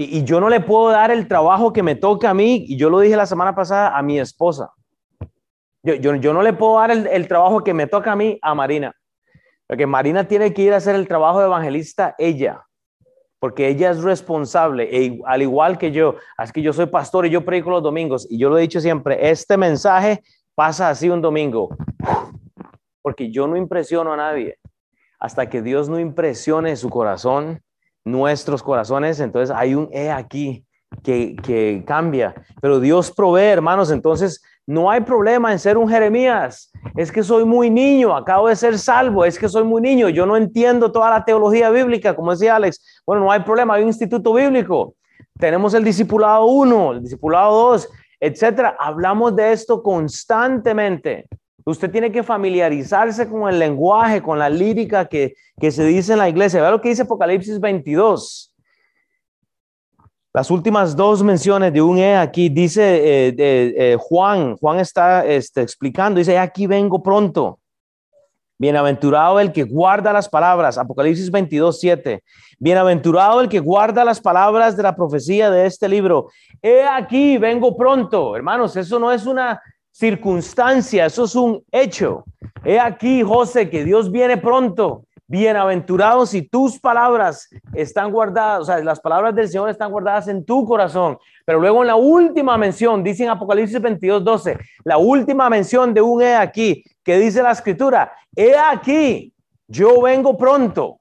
Y, 0.00 0.22
yo 0.22 0.40
no 0.40 0.48
le 0.48 0.60
puedo 0.60 0.90
dar 0.90 1.10
el 1.10 1.26
trabajo 1.26 1.72
que 1.72 1.82
me 1.82 1.96
toca 1.96 2.30
a 2.30 2.34
mí, 2.34 2.64
y 2.68 2.76
yo 2.76 2.88
lo 2.88 3.00
dije 3.00 3.16
la 3.16 3.26
semana 3.26 3.54
pasada 3.54 3.98
a 3.98 4.00
mi 4.00 4.20
esposa. 4.20 4.70
Yo, 5.82 5.94
yo, 5.94 6.14
yo 6.14 6.32
no 6.32 6.42
le 6.42 6.52
puedo 6.52 6.78
dar 6.78 6.92
el, 6.92 7.08
el, 7.08 7.26
trabajo 7.26 7.64
que 7.64 7.74
me 7.74 7.88
toca 7.88 8.12
a 8.12 8.16
mí 8.16 8.38
a 8.40 8.54
Marina, 8.54 8.94
porque 9.66 9.86
Marina 9.86 10.28
tiene 10.28 10.54
que 10.54 10.62
ir 10.62 10.72
a 10.72 10.76
hacer 10.76 10.94
el 10.94 11.08
trabajo 11.08 11.40
de 11.40 11.46
evangelista 11.46 12.14
ella, 12.16 12.64
porque 13.40 13.66
ella 13.66 13.90
es 13.90 14.00
responsable, 14.02 14.88
e, 14.90 15.20
al 15.26 15.42
igual 15.42 15.78
que 15.78 15.90
yo. 15.90 16.14
Así 16.36 16.52
que 16.52 16.62
yo 16.62 16.72
soy 16.72 16.86
pastor 16.86 17.26
y 17.26 17.30
yo 17.30 17.44
predico 17.44 17.70
los 17.70 17.82
domingos, 17.82 18.24
y 18.30 18.38
yo 18.38 18.50
lo 18.50 18.58
he 18.58 18.62
dicho 18.62 18.80
siempre, 18.80 19.28
este 19.28 19.56
mensaje 19.56 20.22
pasa 20.54 20.90
así 20.90 21.08
un 21.08 21.20
domingo, 21.20 21.70
porque 23.02 23.32
yo 23.32 23.48
no 23.48 23.56
impresiono 23.56 24.12
a 24.12 24.16
nadie. 24.16 24.58
Hasta 25.18 25.48
que 25.48 25.60
Dios 25.60 25.88
no 25.88 25.98
impresione 25.98 26.76
su 26.76 26.88
corazón, 26.88 27.60
nuestros 28.10 28.62
corazones, 28.62 29.20
entonces 29.20 29.54
hay 29.54 29.74
un 29.74 29.88
he 29.92 30.10
aquí 30.10 30.64
que, 31.02 31.36
que 31.42 31.84
cambia. 31.86 32.34
Pero 32.60 32.80
Dios 32.80 33.12
provee, 33.12 33.44
hermanos, 33.44 33.90
entonces 33.90 34.42
no 34.68 34.90
hay 34.90 35.00
problema 35.00 35.50
en 35.50 35.58
ser 35.58 35.78
un 35.78 35.88
Jeremías. 35.88 36.70
Es 36.94 37.10
que 37.10 37.22
soy 37.22 37.46
muy 37.46 37.70
niño, 37.70 38.14
acabo 38.14 38.48
de 38.48 38.56
ser 38.56 38.78
salvo, 38.78 39.24
es 39.24 39.38
que 39.38 39.48
soy 39.48 39.64
muy 39.64 39.80
niño, 39.80 40.10
yo 40.10 40.26
no 40.26 40.36
entiendo 40.36 40.92
toda 40.92 41.08
la 41.08 41.24
teología 41.24 41.70
bíblica, 41.70 42.14
como 42.14 42.32
decía 42.32 42.56
Alex. 42.56 43.02
Bueno, 43.06 43.24
no 43.24 43.32
hay 43.32 43.40
problema, 43.40 43.74
hay 43.74 43.82
un 43.82 43.88
instituto 43.88 44.34
bíblico. 44.34 44.94
Tenemos 45.38 45.72
el 45.72 45.84
discipulado 45.84 46.44
1, 46.46 46.92
el 46.92 47.02
discipulado 47.02 47.70
2, 47.70 47.88
etcétera. 48.20 48.76
Hablamos 48.78 49.34
de 49.36 49.52
esto 49.52 49.82
constantemente. 49.82 51.28
Usted 51.68 51.90
tiene 51.90 52.10
que 52.10 52.22
familiarizarse 52.22 53.28
con 53.28 53.46
el 53.46 53.58
lenguaje, 53.58 54.22
con 54.22 54.38
la 54.38 54.48
lírica 54.48 55.04
que, 55.04 55.34
se 55.70 55.84
dice 55.84 56.14
en 56.14 56.18
la 56.18 56.26
iglesia. 56.26 56.62
Vea 56.62 56.70
lo 56.70 56.80
que 56.80 56.88
dice 56.88 57.02
Apocalipsis 57.02 57.60
22. 57.60 58.54
Las 60.32 60.50
últimas 60.50 60.96
dos 60.96 61.22
menciones 61.22 61.70
de 61.74 61.82
un 61.82 61.98
E 61.98 62.16
aquí 62.16 62.48
dice 62.48 63.28
eh, 63.28 63.34
eh, 63.36 63.96
Juan, 64.00 64.56
Juan 64.56 64.80
está 64.80 65.26
este, 65.26 65.60
explicando, 65.60 66.18
dice, 66.18 66.38
aquí 66.38 66.66
vengo 66.66 67.02
pronto. 67.02 67.58
Bienaventurado 68.56 69.38
el 69.38 69.52
que 69.52 69.64
guarda 69.64 70.10
las 70.10 70.26
palabras, 70.26 70.78
Apocalipsis 70.78 71.30
22, 71.30 71.78
7. 71.80 72.22
Bienaventurado 72.58 73.42
el 73.42 73.48
que 73.50 73.60
guarda 73.60 74.06
las 74.06 74.22
palabras 74.22 74.74
de 74.74 74.84
la 74.84 74.96
profecía 74.96 75.50
de 75.50 75.66
este 75.66 75.86
libro. 75.86 76.30
He 76.62 76.82
aquí, 76.82 77.36
vengo 77.36 77.76
pronto. 77.76 78.34
Hermanos, 78.34 78.74
eso 78.74 78.98
no 78.98 79.12
es 79.12 79.26
una 79.26 79.60
circunstancia, 79.98 81.06
eso 81.06 81.24
es 81.24 81.34
un 81.34 81.60
hecho. 81.72 82.24
He 82.64 82.78
aquí, 82.78 83.22
José, 83.22 83.68
que 83.68 83.84
Dios 83.84 84.12
viene 84.12 84.36
pronto. 84.36 85.02
Bienaventurados 85.26 86.30
si 86.30 86.42
tus 86.42 86.78
palabras 86.78 87.50
están 87.74 88.12
guardadas, 88.12 88.60
o 88.60 88.64
sea, 88.64 88.78
las 88.78 89.00
palabras 89.00 89.34
del 89.34 89.48
Señor 89.48 89.68
están 89.68 89.90
guardadas 89.90 90.28
en 90.28 90.44
tu 90.44 90.64
corazón. 90.64 91.18
Pero 91.44 91.58
luego 91.58 91.82
en 91.82 91.88
la 91.88 91.96
última 91.96 92.56
mención, 92.56 93.02
dice 93.02 93.24
en 93.24 93.30
Apocalipsis 93.30 93.80
22, 93.80 94.24
12, 94.24 94.58
la 94.84 94.98
última 94.98 95.50
mención 95.50 95.92
de 95.92 96.00
un 96.00 96.22
he 96.22 96.36
aquí, 96.36 96.84
que 97.02 97.18
dice 97.18 97.42
la 97.42 97.50
escritura, 97.50 98.12
he 98.36 98.56
aquí, 98.56 99.34
yo 99.66 100.00
vengo 100.00 100.36
pronto 100.36 100.97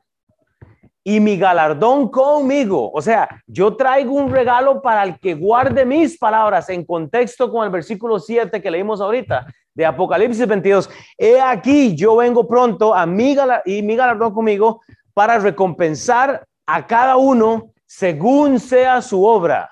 y 1.08 1.22
mi 1.22 1.38
galardón 1.38 2.10
conmigo. 2.10 2.92
O 2.92 3.02
sea, 3.02 3.30
yo 3.48 3.78
traigo 3.78 4.12
un 4.12 4.30
regalo 4.30 4.82
para 4.82 5.04
el 5.04 5.18
que 5.18 5.36
guarde 5.36 5.86
mis 5.86 6.18
palabras 6.18 6.68
en 6.68 6.84
contexto 6.84 7.50
con 7.50 7.64
el 7.64 7.70
versículo 7.70 8.20
7 8.20 8.62
que 8.62 8.70
leímos 8.70 9.00
ahorita 9.00 9.48
de 9.74 9.86
Apocalipsis 9.86 10.46
22. 10.46 10.90
He 11.18 11.40
aquí, 11.40 11.96
yo 11.96 12.18
vengo 12.18 12.46
pronto 12.46 12.94
a 12.94 13.06
mi 13.06 13.38
y 13.64 13.82
mi 13.84 13.96
galardón 13.96 14.34
conmigo 14.34 14.82
para 15.14 15.40
recompensar 15.40 16.46
a 16.66 16.86
cada 16.86 17.16
uno 17.16 17.72
según 17.86 18.60
sea 18.60 19.02
su 19.02 19.24
obra. 19.24 19.70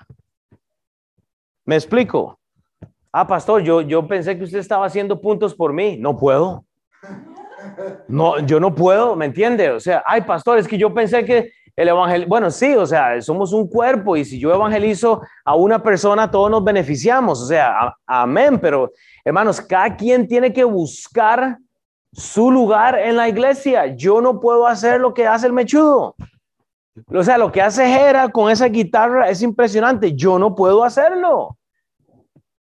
¿Me 1.65 1.76
explico? 1.76 2.39
Ah, 3.12 3.28
pastor, 3.28 3.62
yo, 3.62 3.82
yo 3.82 4.08
pensé 4.08 4.38
que 4.38 4.45
usted 4.45 4.60
estaba 4.60 4.86
haciendo 4.86 5.19
puntos 5.19 5.54
por 5.54 5.74
mí. 5.74 5.98
No 5.98 6.15
puedo. 6.15 6.63
No, 8.08 8.39
yo 8.39 8.60
no 8.60 8.73
puedo, 8.73 9.15
¿me 9.15 9.25
entiende? 9.25 9.71
O 9.71 9.80
sea, 9.80 10.04
ay, 10.06 10.21
pastor, 10.21 10.58
es 10.58 10.67
que 10.67 10.78
yo 10.78 10.93
pensé 10.93 11.25
que 11.25 11.51
el 11.75 11.89
evangelio, 11.89 12.28
bueno, 12.28 12.49
sí, 12.51 12.73
o 12.75 12.86
sea, 12.86 13.21
somos 13.21 13.51
un 13.51 13.67
cuerpo 13.67 14.15
y 14.15 14.23
si 14.23 14.39
yo 14.39 14.54
evangelizo 14.54 15.21
a 15.43 15.56
una 15.56 15.84
persona, 15.84 16.32
todos 16.32 16.49
nos 16.49 16.63
beneficiamos, 16.63 17.41
o 17.41 17.45
sea, 17.45 17.95
amén, 18.06 18.60
pero 18.60 18.91
hermanos, 19.25 19.60
cada 19.60 19.95
quien 19.95 20.28
tiene 20.28 20.54
que 20.54 20.63
buscar 20.63 21.58
su 22.15 22.49
lugar 22.49 22.97
en 22.97 23.17
la 23.17 23.28
iglesia. 23.28 23.88
Yo 23.88 24.21
no 24.21 24.39
puedo 24.39 24.65
hacer 24.67 25.01
lo 25.01 25.13
que 25.13 25.28
hace 25.28 25.47
el 25.47 25.54
mechudo. 25.54 26.15
O 27.13 27.23
sea, 27.23 27.38
lo 27.38 27.51
que 27.51 27.62
hace 27.62 27.86
Jera 27.88 28.30
con 28.30 28.49
esa 28.49 28.67
guitarra 28.67 29.30
es 29.30 29.41
impresionante. 29.41 30.13
Yo 30.13 30.39
no 30.39 30.56
puedo 30.56 30.84
hacerlo. 30.84 31.58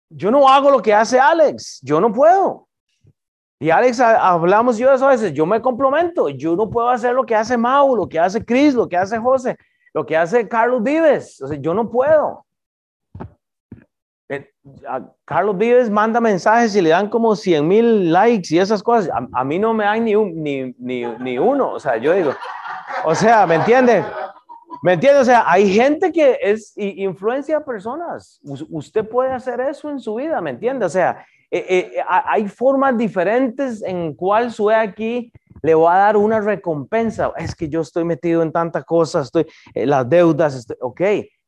Yo 0.09 0.32
no 0.32 0.48
hago 0.48 0.70
lo 0.70 0.82
que 0.82 0.92
hace 0.92 1.20
Alex. 1.20 1.80
Yo 1.82 2.00
no 2.00 2.12
puedo. 2.12 2.65
Y 3.59 3.71
Alex, 3.71 4.01
hablamos 4.01 4.77
yo 4.77 4.92
eso 4.92 5.07
a 5.07 5.11
veces. 5.11 5.33
Yo 5.33 5.47
me 5.47 5.62
complemento. 5.62 6.29
Yo 6.29 6.55
no 6.57 6.69
puedo 6.69 6.88
hacer 6.90 7.14
lo 7.14 7.25
que 7.25 7.35
hace 7.35 7.57
Mau, 7.57 7.97
lo 7.97 8.09
que 8.09 8.19
hace 8.19 8.45
Chris, 8.45 8.75
lo 8.75 8.88
que 8.88 8.97
hace 8.97 9.19
José, 9.19 9.57
lo 9.95 10.05
que 10.05 10.16
hace 10.16 10.47
Carlos 10.47 10.83
Vives. 10.83 11.40
O 11.40 11.49
sea, 11.49 11.59
yo 11.59 11.73
no 11.73 11.90
puedo. 11.90 12.45
Eh, 14.29 14.51
Carlos 15.25 15.57
Vives 15.57 15.88
manda 15.88 16.21
mensajes 16.21 16.75
y 16.77 16.83
le 16.83 16.90
dan 16.90 17.09
como 17.09 17.35
100 17.35 17.66
mil 17.66 18.12
likes 18.12 18.55
y 18.55 18.59
esas 18.59 18.83
cosas. 18.83 19.11
A, 19.33 19.45
mí 19.45 19.59
no 19.59 19.73
me 19.73 19.85
dan 19.85 20.05
ni, 20.05 20.14
un, 20.14 20.42
ni, 20.42 20.75
ni, 20.79 21.07
ni, 21.07 21.38
uno. 21.38 21.71
O 21.71 21.81
sea, 21.81 21.97
yo 21.97 22.12
digo, 22.12 22.35
o 23.05 23.14
sea, 23.14 23.47
¿me 23.47 23.55
entiende? 23.55 24.05
¿Me 24.83 24.95
entiende? 24.95 25.21
O 25.21 25.25
sea, 25.25 25.45
hay 25.47 25.73
gente 25.73 26.12
que 26.12 26.38
es 26.42 26.75
influencia 26.77 27.57
a 27.57 27.64
personas. 27.64 28.38
usted 28.42 29.09
puede 29.09 29.31
hacer 29.31 29.61
eso 29.61 29.88
en 29.90 29.99
su 29.99 30.16
vida, 30.16 30.42
¿me 30.42 30.51
entiende? 30.51 30.85
O 30.85 30.90
sea, 30.90 31.25
eh, 31.59 31.92
eh, 31.97 32.05
hay 32.09 32.49
formas 32.49 32.97
diferentes 32.97 33.83
en 33.83 34.14
cual 34.14 34.53
sube 34.53 34.75
aquí 34.75 35.33
le 35.62 35.75
va 35.75 35.95
a 35.95 35.99
dar 35.99 36.16
una 36.16 36.40
recompensa. 36.40 37.33
Es 37.37 37.55
que 37.55 37.69
yo 37.69 37.81
estoy 37.81 38.05
metido 38.05 38.42
en 38.42 38.53
tantas 38.53 38.85
cosas, 38.85 39.27
estoy 39.27 39.47
las 39.75 40.09
deudas, 40.09 40.66
ok. 40.81 41.01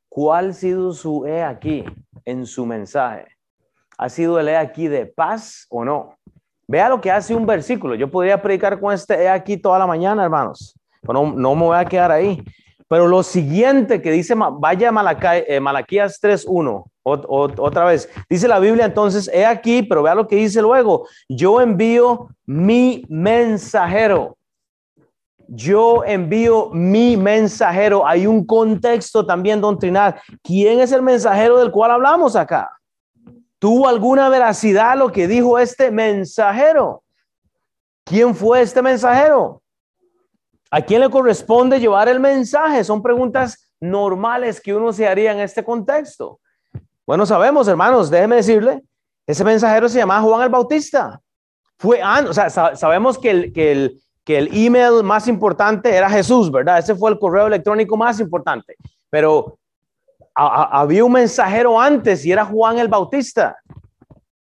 ¿Cuál 0.08 0.50
ha 0.50 0.52
sido 0.52 0.92
su 0.92 1.26
E 1.26 1.42
aquí 1.42 1.84
en 2.24 2.46
su 2.46 2.64
mensaje? 2.66 3.26
¿Ha 3.98 4.08
sido 4.08 4.40
el 4.40 4.48
E 4.48 4.56
aquí 4.56 4.88
de 4.88 5.06
paz 5.06 5.66
o 5.68 5.84
no? 5.84 6.16
Vea 6.66 6.88
lo 6.88 7.00
que 7.00 7.10
hace 7.10 7.34
un 7.34 7.46
versículo. 7.46 7.94
Yo 7.94 8.10
podría 8.10 8.40
predicar 8.40 8.80
con 8.80 8.92
este 8.92 9.14
E 9.14 9.28
aquí 9.28 9.56
toda 9.56 9.78
la 9.78 9.86
mañana, 9.86 10.24
hermanos, 10.24 10.74
pero 11.02 11.14
no, 11.14 11.32
no 11.32 11.54
me 11.54 11.62
voy 11.62 11.78
a 11.78 11.84
quedar 11.84 12.10
ahí. 12.10 12.42
Pero 12.88 13.06
lo 13.06 13.22
siguiente 13.22 14.00
que 14.00 14.10
dice, 14.10 14.34
vaya 14.34 14.90
a 14.90 15.36
eh, 15.36 15.60
Malaquías 15.60 16.20
3.1, 16.22 16.84
otra 17.08 17.84
vez, 17.84 18.08
dice 18.28 18.48
la 18.48 18.58
Biblia 18.58 18.84
entonces, 18.84 19.30
he 19.32 19.44
aquí, 19.44 19.82
pero 19.82 20.02
vea 20.02 20.14
lo 20.14 20.28
que 20.28 20.36
dice 20.36 20.62
luego, 20.62 21.06
yo 21.28 21.60
envío 21.60 22.28
mi 22.46 23.04
mensajero 23.08 24.38
yo 25.48 26.04
envío 26.04 26.70
mi 26.72 27.16
mensajero. 27.16 28.06
Hay 28.06 28.26
un 28.26 28.44
contexto 28.44 29.24
también 29.24 29.60
doctrinal. 29.60 30.20
¿Quién 30.42 30.80
es 30.80 30.92
el 30.92 31.02
mensajero 31.02 31.58
del 31.58 31.70
cual 31.70 31.90
hablamos 31.90 32.36
acá? 32.36 32.70
¿Tuvo 33.58 33.88
alguna 33.88 34.28
veracidad 34.28 34.96
lo 34.96 35.10
que 35.10 35.26
dijo 35.26 35.58
este 35.58 35.90
mensajero? 35.90 37.02
¿Quién 38.04 38.34
fue 38.34 38.60
este 38.60 38.82
mensajero? 38.82 39.62
¿A 40.70 40.82
quién 40.82 41.00
le 41.00 41.10
corresponde 41.10 41.80
llevar 41.80 42.08
el 42.08 42.20
mensaje? 42.20 42.84
Son 42.84 43.02
preguntas 43.02 43.72
normales 43.80 44.60
que 44.60 44.74
uno 44.74 44.92
se 44.92 45.08
haría 45.08 45.32
en 45.32 45.40
este 45.40 45.64
contexto. 45.64 46.40
Bueno, 47.08 47.24
sabemos, 47.24 47.66
hermanos, 47.66 48.10
déjeme 48.10 48.36
decirle, 48.36 48.82
ese 49.26 49.42
mensajero 49.42 49.88
se 49.88 49.96
llama 49.96 50.20
Juan 50.20 50.42
el 50.42 50.50
Bautista. 50.50 51.18
Fue, 51.78 52.02
o 52.02 52.34
sea, 52.34 52.50
sabemos 52.50 53.16
que 53.18 53.30
el, 53.30 53.52
que 53.54 53.72
el, 53.72 54.02
que 54.22 54.36
el 54.36 54.50
email 54.52 55.02
más 55.02 55.26
importante 55.26 55.96
era 55.96 56.10
Jesús, 56.10 56.52
¿verdad? 56.52 56.76
Ese 56.76 56.94
fue 56.94 57.10
el 57.10 57.18
correo 57.18 57.46
electrónico 57.46 57.96
más 57.96 58.20
importante. 58.20 58.76
Pero 59.08 59.58
había 60.34 61.02
un 61.02 61.12
mensajero 61.12 61.80
antes 61.80 62.26
y 62.26 62.32
era 62.32 62.44
Juan 62.44 62.78
el 62.78 62.88
Bautista. 62.88 63.56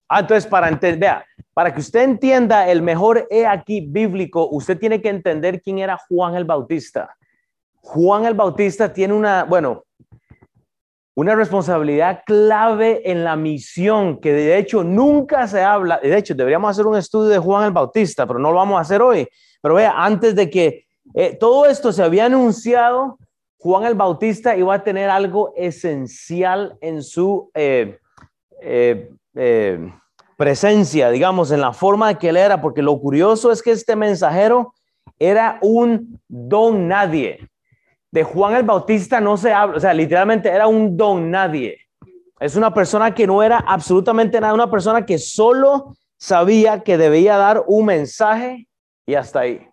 Ah, 0.10 0.22
entonces, 0.22 0.48
para 0.48 0.68
entender, 0.68 1.24
para 1.54 1.72
que 1.72 1.82
usted 1.82 2.02
entienda 2.02 2.68
el 2.68 2.82
mejor 2.82 3.28
he 3.30 3.46
aquí 3.46 3.82
bíblico, 3.82 4.50
usted 4.50 4.80
tiene 4.80 5.00
que 5.04 5.10
entender 5.10 5.62
quién 5.62 5.78
era 5.78 6.00
Juan 6.10 6.34
el 6.34 6.46
Bautista. 6.46 7.16
Juan 7.76 8.26
el 8.26 8.34
Bautista 8.34 8.92
tiene 8.92 9.14
una, 9.14 9.44
bueno, 9.44 9.85
una 11.16 11.34
responsabilidad 11.34 12.24
clave 12.26 13.10
en 13.10 13.24
la 13.24 13.38
misión 13.38 14.20
que 14.20 14.34
de 14.34 14.58
hecho 14.58 14.84
nunca 14.84 15.48
se 15.48 15.64
habla. 15.64 16.00
De 16.00 16.16
hecho, 16.18 16.36
deberíamos 16.36 16.70
hacer 16.70 16.86
un 16.86 16.98
estudio 16.98 17.30
de 17.30 17.40
Juan 17.40 17.66
el 17.66 17.72
Bautista, 17.72 18.28
pero 18.28 18.38
no 18.38 18.52
lo 18.52 18.58
vamos 18.58 18.78
a 18.78 18.82
hacer 18.82 19.02
hoy. 19.02 19.28
Pero 19.62 19.76
vea, 19.76 19.94
antes 19.96 20.36
de 20.36 20.50
que 20.50 20.86
eh, 21.14 21.38
todo 21.40 21.66
esto 21.66 21.94
se 21.94 22.04
había 22.04 22.26
anunciado, 22.26 23.18
Juan 23.58 23.86
el 23.86 23.96
Bautista 23.96 24.58
iba 24.58 24.74
a 24.74 24.84
tener 24.84 25.10
algo 25.10 25.54
esencial 25.56 26.78
en 26.82 27.02
su 27.02 27.50
eh, 27.54 27.98
eh, 28.62 29.10
presencia, 30.38 31.10
digamos, 31.10 31.50
en 31.52 31.62
la 31.62 31.72
forma 31.72 32.10
de 32.10 32.16
que 32.18 32.30
él 32.30 32.38
era, 32.38 32.62
porque 32.62 32.82
lo 32.82 33.00
curioso 33.00 33.52
es 33.54 33.64
que 33.64 33.72
este 33.72 33.96
mensajero 33.96 34.74
era 35.18 35.60
un 35.62 36.20
don 36.28 36.90
nadie. 36.90 37.50
De 38.16 38.24
Juan 38.24 38.56
el 38.56 38.64
Bautista 38.64 39.20
no 39.20 39.36
se 39.36 39.52
habla, 39.52 39.76
o 39.76 39.80
sea, 39.82 39.94
literalmente 39.94 40.48
era 40.48 40.68
un 40.68 40.96
don 40.96 41.30
nadie. 41.30 41.78
Es 42.40 42.56
una 42.56 42.74
persona 42.74 43.14
que 43.14 43.28
no 43.28 43.44
era 43.44 43.58
absolutamente 43.58 44.40
nada, 44.40 44.54
una 44.54 44.72
persona 44.72 45.06
que 45.06 45.18
solo 45.18 45.98
sabía 46.16 46.82
que 46.82 46.98
debía 46.98 47.36
dar 47.36 47.66
un 47.68 47.88
mensaje 47.88 48.70
y 49.06 49.16
hasta 49.16 49.42
ahí. 49.42 49.68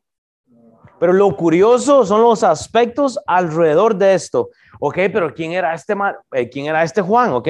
Pero 0.98 1.12
lo 1.12 1.36
curioso 1.36 2.04
son 2.04 2.22
los 2.22 2.42
aspectos 2.42 3.16
alrededor 3.28 3.94
de 3.94 4.14
esto. 4.14 4.48
Ok, 4.80 4.96
pero 5.12 5.32
¿quién 5.32 5.52
era 5.52 5.72
este, 5.72 5.94
eh, 6.32 6.50
¿quién 6.50 6.66
era 6.66 6.82
este 6.82 7.00
Juan? 7.00 7.32
Ok, 7.34 7.48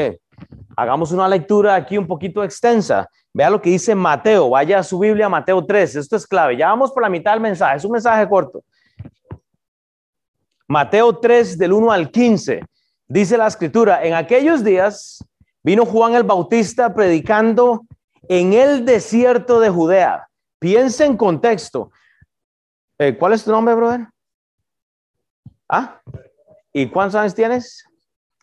hagamos 0.76 1.10
una 1.10 1.26
lectura 1.26 1.74
aquí 1.74 1.96
un 1.96 2.06
poquito 2.06 2.44
extensa. 2.44 3.08
Vea 3.32 3.48
lo 3.48 3.62
que 3.62 3.70
dice 3.70 3.94
Mateo. 3.94 4.50
Vaya 4.50 4.80
a 4.80 4.82
su 4.82 4.98
Biblia, 4.98 5.30
Mateo 5.30 5.64
3. 5.64 5.96
Esto 5.96 6.16
es 6.16 6.26
clave. 6.26 6.54
Ya 6.58 6.68
vamos 6.68 6.92
por 6.92 7.02
la 7.02 7.08
mitad 7.08 7.32
del 7.32 7.40
mensaje. 7.40 7.78
Es 7.78 7.84
un 7.86 7.92
mensaje 7.92 8.28
corto. 8.28 8.62
Mateo 10.72 11.18
3, 11.18 11.58
del 11.58 11.70
1 11.74 11.92
al 11.92 12.10
15. 12.10 12.62
Dice 13.06 13.36
la 13.36 13.46
escritura, 13.46 14.02
en 14.06 14.14
aquellos 14.14 14.64
días 14.64 15.22
vino 15.62 15.84
Juan 15.84 16.14
el 16.14 16.22
Bautista 16.22 16.94
predicando 16.94 17.84
en 18.26 18.54
el 18.54 18.86
desierto 18.86 19.60
de 19.60 19.68
Judea 19.68 20.26
Piensa 20.58 21.04
en 21.04 21.18
contexto. 21.18 21.90
Eh, 22.96 23.16
¿Cuál 23.18 23.34
es 23.34 23.44
tu 23.44 23.50
nombre, 23.50 23.74
brother? 23.74 24.06
¿Ah? 25.68 26.00
¿Y 26.72 26.88
cuántos 26.88 27.16
años 27.16 27.34
tienes? 27.34 27.84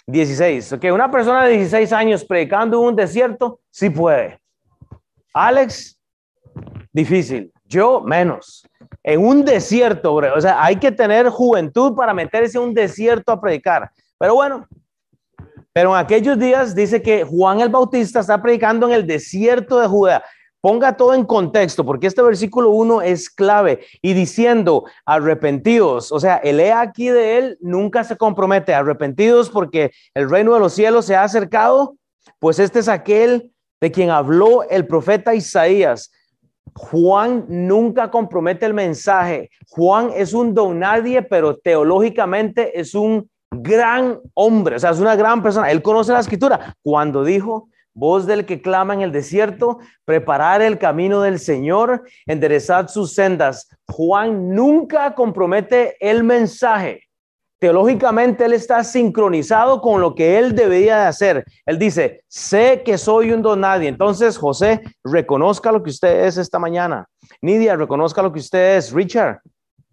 16. 0.06 0.74
Ok, 0.74 0.86
una 0.94 1.10
persona 1.10 1.46
de 1.46 1.54
16 1.54 1.92
años 1.94 2.24
predicando 2.26 2.80
en 2.80 2.90
un 2.90 2.96
desierto, 2.96 3.62
sí 3.72 3.90
puede. 3.90 4.40
Alex, 5.34 6.00
difícil. 6.92 7.52
Yo, 7.66 8.02
menos. 8.02 8.68
En 9.04 9.26
un 9.26 9.46
desierto, 9.46 10.16
o 10.16 10.42
sea, 10.42 10.64
hay 10.64 10.76
que 10.76 10.92
tener 10.92 11.30
juventud 11.30 11.96
para 11.96 12.14
meterse 12.14 12.58
en 12.58 12.66
un 12.66 12.74
desierto 12.74 13.32
a 13.32 13.40
predicar. 13.40 13.90
Pero 14.18 14.36
bueno, 14.36 14.68
pero 15.74 15.92
en 15.96 16.04
aquellos 16.04 16.38
días 16.38 16.76
dice 16.76 17.02
que 17.02 17.24
Juan 17.24 17.62
el 17.62 17.70
Bautista 17.70 18.20
está 18.20 18.42
predicando 18.42 18.88
en 18.88 18.94
el 18.94 19.08
desierto 19.08 19.80
de 19.80 19.88
Judea. 19.88 20.24
Ponga 20.62 20.98
todo 20.98 21.14
en 21.14 21.24
contexto, 21.24 21.86
porque 21.86 22.08
este 22.08 22.22
versículo 22.22 22.72
1 22.72 23.02
es 23.04 23.30
clave 23.30 23.86
y 24.02 24.14
diciendo 24.14 24.84
arrepentidos, 25.06 26.12
o 26.12 26.20
sea, 26.20 26.36
el 26.36 26.60
he 26.60 26.74
aquí 26.74 27.08
de 27.08 27.38
él 27.38 27.58
nunca 27.62 28.04
se 28.04 28.18
compromete, 28.18 28.74
arrepentidos 28.74 29.50
porque 29.50 29.92
el 30.14 30.30
reino 30.30 30.54
de 30.54 30.60
los 30.60 30.74
cielos 30.74 31.06
se 31.06 31.16
ha 31.16 31.24
acercado, 31.24 31.96
pues 32.40 32.60
este 32.60 32.80
es 32.80 32.90
aquel 32.90 33.54
de 33.80 33.92
quien 33.92 34.10
habló 34.10 34.64
el 34.70 34.86
profeta 34.86 35.34
Isaías. 35.34 36.12
Juan 36.74 37.46
nunca 37.48 38.10
compromete 38.12 38.66
el 38.66 38.74
mensaje. 38.74 39.50
Juan 39.70 40.12
es 40.16 40.34
un 40.34 40.54
don 40.54 40.80
nadie, 40.80 41.22
pero 41.22 41.58
teológicamente 41.58 42.80
es 42.80 42.96
un 42.96 43.30
gran 43.52 44.20
hombre, 44.34 44.76
o 44.76 44.80
sea, 44.80 44.92
es 44.92 45.00
una 45.00 45.16
gran 45.16 45.42
persona. 45.42 45.72
Él 45.72 45.82
conoce 45.82 46.14
la 46.14 46.20
escritura. 46.20 46.76
Cuando 46.82 47.24
dijo, 47.24 47.70
voz 47.94 48.26
del 48.26 48.46
que 48.46 48.62
clama 48.62 48.94
en 48.94 49.02
el 49.02 49.12
desierto, 49.12 49.80
preparar 50.06 50.62
el 50.62 50.78
camino 50.78 51.22
del 51.22 51.40
Señor, 51.40 52.04
enderezad 52.26 52.88
sus 52.88 53.14
sendas. 53.14 53.68
Juan 53.88 54.56
nunca 54.56 55.16
compromete 55.16 55.96
el 56.00 56.24
mensaje. 56.24 57.09
Teológicamente 57.60 58.46
él 58.46 58.54
está 58.54 58.86
sincronizado 58.86 59.82
con 59.82 60.00
lo 60.00 60.16
que 60.16 60.40
él 60.40 60.56
debería 60.56 61.02
de 61.02 61.08
hacer. 61.08 61.46
Él 61.66 61.78
dice, 61.78 62.24
sé 62.30 62.84
que 62.86 62.98
soy 62.98 63.34
un 63.34 63.42
don 63.42 63.60
nadie. 63.60 63.90
Entonces, 63.90 64.38
José, 64.38 64.82
reconozca 65.04 65.70
lo 65.70 65.84
que 65.84 65.90
usted 65.90 66.26
es 66.26 66.38
esta 66.38 66.58
mañana. 66.58 67.06
Nidia, 67.42 67.76
reconozca 67.76 68.22
lo 68.22 68.32
que 68.32 68.40
usted 68.40 68.78
es. 68.78 68.94
Richard, 68.94 69.42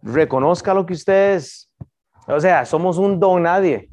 reconozca 0.01 0.73
lo 0.73 0.87
que 0.87 0.95
usted 0.95 1.35
es. 1.35 1.69
O 2.29 2.39
sea, 2.39 2.65
somos 2.65 2.99
un 2.99 3.19
don 3.19 3.43
nadie. 3.43 3.89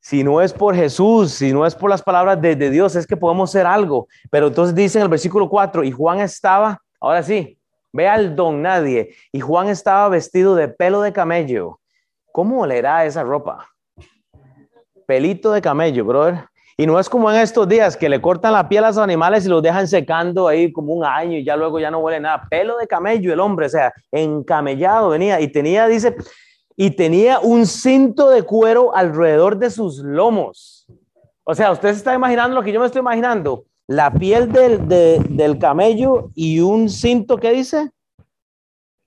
Si 0.00 0.22
no 0.22 0.42
es 0.42 0.52
por 0.52 0.74
Jesús, 0.74 1.32
si 1.32 1.50
no 1.50 1.64
es 1.64 1.74
por 1.74 1.88
las 1.88 2.02
palabras 2.02 2.38
de, 2.40 2.56
Dios, 2.56 2.94
es 2.94 3.06
que 3.06 3.16
podemos 3.16 3.50
ser 3.50 3.66
algo. 3.66 4.06
Pero 4.30 4.48
entonces 4.48 4.74
dice 4.74 4.98
en 4.98 5.04
el 5.04 5.08
versículo 5.08 5.48
4, 5.48 5.82
y 5.82 5.90
Juan 5.92 6.20
estaba, 6.20 6.82
ahora 7.00 7.22
sí, 7.22 7.58
ve 7.90 8.06
al 8.06 8.36
don 8.36 8.60
nadie, 8.60 9.14
y 9.32 9.40
Juan 9.40 9.68
estaba 9.68 10.10
vestido 10.10 10.54
de 10.54 10.68
pelo 10.68 11.00
de 11.00 11.12
camello 11.12 11.77
¿Cómo 12.32 12.62
olerá 12.62 13.04
esa 13.04 13.22
ropa? 13.22 13.68
Pelito 15.06 15.52
de 15.52 15.62
camello, 15.62 16.04
brother. 16.04 16.44
Y 16.80 16.86
no 16.86 17.00
es 17.00 17.08
como 17.08 17.28
en 17.28 17.40
estos 17.40 17.68
días 17.68 17.96
que 17.96 18.08
le 18.08 18.20
cortan 18.20 18.52
la 18.52 18.68
piel 18.68 18.84
a 18.84 18.88
los 18.88 18.98
animales 18.98 19.44
y 19.44 19.48
los 19.48 19.60
dejan 19.60 19.88
secando 19.88 20.46
ahí 20.46 20.70
como 20.70 20.92
un 20.92 21.04
año 21.04 21.36
y 21.36 21.44
ya 21.44 21.56
luego 21.56 21.80
ya 21.80 21.90
no 21.90 21.98
huele 21.98 22.20
nada. 22.20 22.46
Pelo 22.48 22.76
de 22.76 22.86
camello 22.86 23.32
el 23.32 23.40
hombre, 23.40 23.66
o 23.66 23.68
sea, 23.68 23.92
encamellado 24.12 25.08
venía 25.08 25.40
y 25.40 25.48
tenía, 25.48 25.88
dice, 25.88 26.14
y 26.76 26.92
tenía 26.92 27.40
un 27.40 27.66
cinto 27.66 28.30
de 28.30 28.44
cuero 28.44 28.94
alrededor 28.94 29.58
de 29.58 29.70
sus 29.70 29.98
lomos. 29.98 30.86
O 31.42 31.52
sea, 31.52 31.72
usted 31.72 31.88
se 31.88 31.96
está 31.96 32.14
imaginando 32.14 32.54
lo 32.54 32.62
que 32.62 32.70
yo 32.70 32.78
me 32.78 32.86
estoy 32.86 33.00
imaginando. 33.00 33.64
La 33.88 34.12
piel 34.12 34.52
del, 34.52 34.86
del 34.86 35.58
camello 35.58 36.30
y 36.36 36.60
un 36.60 36.88
cinto, 36.88 37.38
¿qué 37.38 37.50
dice? 37.50 37.90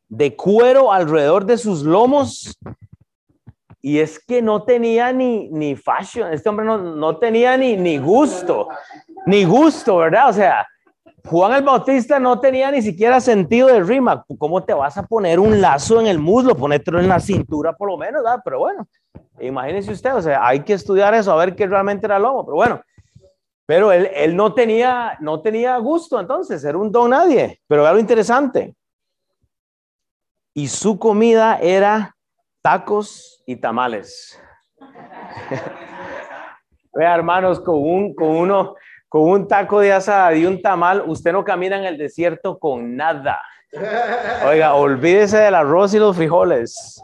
De 0.10 0.36
cuero 0.36 0.92
alrededor 0.92 1.46
de 1.46 1.58
sus 1.58 1.84
lomos 1.84 2.58
y 3.82 4.00
es 4.00 4.24
que 4.24 4.42
no 4.42 4.64
tenía 4.64 5.12
ni, 5.12 5.50
ni 5.50 5.76
fashion, 5.76 6.32
este 6.32 6.48
hombre 6.50 6.66
no, 6.66 6.78
no 6.78 7.18
tenía 7.18 7.58
ni, 7.58 7.76
ni 7.76 7.98
gusto, 7.98 8.70
ni 9.26 9.44
gusto, 9.44 9.98
¿verdad? 9.98 10.30
O 10.30 10.34
sea, 10.34 10.68
Juan 11.26 11.54
el 11.54 11.64
Bautista 11.64 12.20
no 12.20 12.40
tenía 12.40 12.72
ni 12.72 12.82
siquiera 12.82 13.20
sentido 13.20 13.68
de 13.68 13.82
rima. 13.82 14.26
¿Cómo 14.38 14.64
te 14.64 14.74
vas 14.74 14.98
a 14.98 15.04
poner 15.04 15.40
un 15.40 15.62
lazo 15.62 16.00
en 16.00 16.08
el 16.08 16.20
muslo? 16.20 16.56
Ponértelo 16.56 17.00
en 17.00 17.08
la 17.08 17.20
cintura 17.20 17.74
por 17.74 17.90
lo 17.90 17.98
menos, 17.98 18.24
¿verdad? 18.24 18.42
Pero 18.44 18.60
bueno, 18.60 18.88
imagínese 19.40 19.92
usted, 19.92 20.16
o 20.16 20.22
sea, 20.22 20.46
hay 20.46 20.62
que 20.62 20.74
estudiar 20.74 21.14
eso, 21.14 21.32
a 21.32 21.38
ver 21.38 21.56
qué 21.56 21.68
realmente 21.68 22.06
era 22.06 22.20
lomo, 22.20 22.46
pero 22.46 22.56
bueno. 22.56 22.82
Pero 23.66 23.92
él, 23.92 24.10
él 24.14 24.36
no, 24.36 24.54
tenía, 24.54 25.18
no 25.22 25.42
tenía 25.42 25.78
gusto 25.78 26.20
entonces, 26.20 26.64
era 26.64 26.78
un 26.78 26.92
don 26.92 27.12
nadie. 27.12 27.62
Pero 27.68 27.84
era 27.84 27.94
lo 27.94 28.00
interesante. 28.00 28.76
Y 30.54 30.68
su 30.68 31.00
comida 31.00 31.58
era 31.62 32.16
tacos 32.62 33.41
y 33.52 33.56
tamales. 33.58 34.40
Vea, 36.94 37.16
hermanos, 37.16 37.60
con 37.60 37.76
un, 37.76 38.16
con 38.16 38.28
uno, 38.28 38.76
con 39.08 39.24
un 39.24 39.48
taco 39.48 39.80
de 39.80 39.94
asada 39.94 40.36
y 40.36 40.46
un 40.46 40.62
tamal, 40.62 41.04
usted 41.08 41.32
no 41.32 41.44
camina 41.44 41.78
en 41.78 41.86
el 41.86 41.98
desierto 41.98 42.60
con 42.60 42.96
nada. 42.96 43.42
Oiga, 44.46 44.76
olvídese 44.76 45.38
del 45.38 45.56
arroz 45.56 45.94
y 45.94 46.00
los 46.00 46.18
frijoles. 46.18 47.02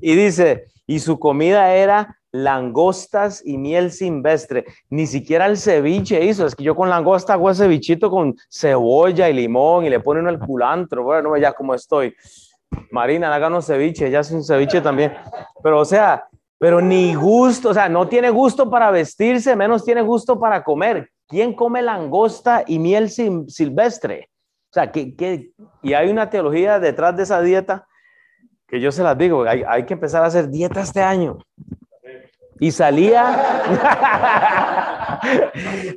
Y 0.00 0.16
dice, 0.16 0.66
y 0.86 0.98
su 0.98 1.20
comida 1.20 1.74
era 1.74 2.16
langostas 2.32 3.44
y 3.44 3.58
miel 3.58 3.92
silvestre. 3.92 4.64
Ni 4.88 5.06
siquiera 5.06 5.46
el 5.46 5.56
ceviche 5.56 6.24
hizo. 6.24 6.46
Es 6.46 6.54
que 6.54 6.64
yo 6.64 6.74
con 6.74 6.88
langosta 6.88 7.34
hago 7.34 7.52
cevichito 7.54 8.10
con 8.10 8.34
cebolla 8.48 9.28
y 9.28 9.34
limón 9.34 9.84
y 9.84 9.90
le 9.90 10.00
ponen 10.00 10.26
el 10.26 10.38
culantro. 10.38 11.04
Bueno, 11.04 11.36
ya 11.36 11.52
como 11.52 11.74
estoy. 11.74 12.14
Marina, 12.90 13.34
háganos 13.34 13.66
ceviche, 13.66 14.10
ya 14.10 14.20
es 14.20 14.30
un 14.30 14.44
ceviche 14.44 14.80
también. 14.80 15.12
Pero, 15.62 15.80
o 15.80 15.84
sea, 15.84 16.28
pero 16.58 16.80
ni 16.80 17.14
gusto, 17.14 17.70
o 17.70 17.74
sea, 17.74 17.88
no 17.88 18.08
tiene 18.08 18.30
gusto 18.30 18.68
para 18.68 18.90
vestirse, 18.90 19.56
menos 19.56 19.84
tiene 19.84 20.02
gusto 20.02 20.38
para 20.38 20.62
comer. 20.62 21.10
¿Quién 21.26 21.54
come 21.54 21.80
langosta 21.82 22.64
y 22.66 22.78
miel 22.78 23.08
silvestre? 23.08 24.30
O 24.70 24.72
sea, 24.72 24.90
que, 24.92 25.52
y 25.82 25.92
hay 25.94 26.10
una 26.10 26.28
teología 26.30 26.78
detrás 26.78 27.16
de 27.16 27.22
esa 27.22 27.40
dieta 27.40 27.86
que 28.68 28.80
yo 28.80 28.92
se 28.92 29.02
las 29.02 29.18
digo, 29.18 29.44
hay, 29.44 29.64
hay 29.66 29.84
que 29.84 29.94
empezar 29.94 30.22
a 30.22 30.26
hacer 30.26 30.48
dieta 30.48 30.80
este 30.80 31.02
año. 31.02 31.38
Y 32.60 32.70
salía, 32.70 33.58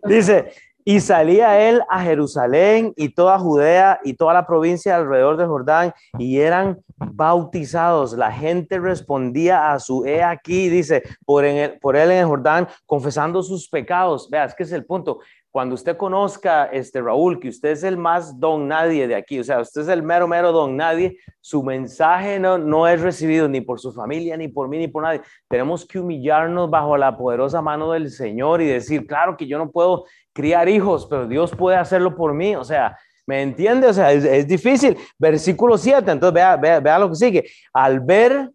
dice, 0.05 0.53
y 0.85 0.99
salía 0.99 1.69
él 1.69 1.81
a 1.89 2.01
Jerusalén 2.01 2.93
y 2.95 3.09
toda 3.09 3.39
Judea 3.39 3.99
y 4.03 4.13
toda 4.13 4.33
la 4.33 4.45
provincia 4.45 4.95
alrededor 4.95 5.37
de 5.37 5.45
Jordán 5.45 5.93
y 6.17 6.39
eran 6.39 6.79
bautizados. 6.97 8.13
La 8.13 8.31
gente 8.31 8.79
respondía 8.79 9.71
a 9.71 9.79
su 9.79 10.05
he 10.05 10.23
aquí, 10.23 10.69
dice, 10.69 11.03
por, 11.25 11.45
él 11.45 12.11
en 12.11 12.17
el 12.17 12.25
Jordán, 12.25 12.67
confesando 12.85 13.41
sus 13.43 13.69
pecados. 13.69 14.29
Vea, 14.29 14.45
es 14.45 14.55
que 14.55 14.63
es 14.63 14.71
el 14.71 14.85
punto. 14.85 15.19
Cuando 15.51 15.75
usted 15.75 15.97
conozca, 15.97 16.65
este 16.65 16.99
Raúl, 16.99 17.39
que 17.39 17.49
usted 17.49 17.69
es 17.69 17.83
el 17.83 17.95
más 17.95 18.39
don 18.39 18.67
nadie 18.67 19.07
de 19.07 19.13
aquí, 19.13 19.39
o 19.39 19.43
sea, 19.43 19.59
usted 19.59 19.81
es 19.81 19.87
el 19.87 20.01
mero, 20.01 20.27
mero 20.27 20.51
don 20.51 20.75
nadie, 20.75 21.19
su 21.41 21.61
mensaje 21.61 22.39
no, 22.39 22.57
no 22.57 22.87
es 22.87 22.99
recibido 23.01 23.47
ni 23.47 23.61
por 23.61 23.79
su 23.79 23.93
familia, 23.93 24.35
ni 24.35 24.47
por 24.47 24.67
mí, 24.67 24.79
ni 24.79 24.87
por 24.87 25.03
nadie. 25.03 25.21
Tenemos 25.47 25.85
que 25.85 25.99
humillarnos 25.99 26.71
bajo 26.71 26.97
la 26.97 27.15
poderosa 27.15 27.61
mano 27.61 27.91
del 27.91 28.09
Señor 28.09 28.63
y 28.63 28.65
decir, 28.65 29.05
claro 29.05 29.37
que 29.37 29.45
yo 29.45 29.59
no 29.59 29.69
puedo 29.69 30.05
criar 30.33 30.67
hijos, 30.67 31.05
pero 31.09 31.27
Dios 31.27 31.51
puede 31.51 31.77
hacerlo 31.77 32.15
por 32.15 32.33
mí. 32.33 32.55
O 32.55 32.63
sea, 32.63 32.97
¿me 33.25 33.41
entiende? 33.41 33.87
O 33.87 33.93
sea, 33.93 34.11
es, 34.11 34.47
difícil. 34.47 34.97
Versículo 35.17 35.77
7, 35.77 36.11
entonces 36.11 36.33
vea, 36.33 36.79
vea, 36.79 36.99
lo 36.99 37.09
que 37.09 37.15
sigue. 37.15 37.45
Al 37.73 37.99
ver 37.99 38.51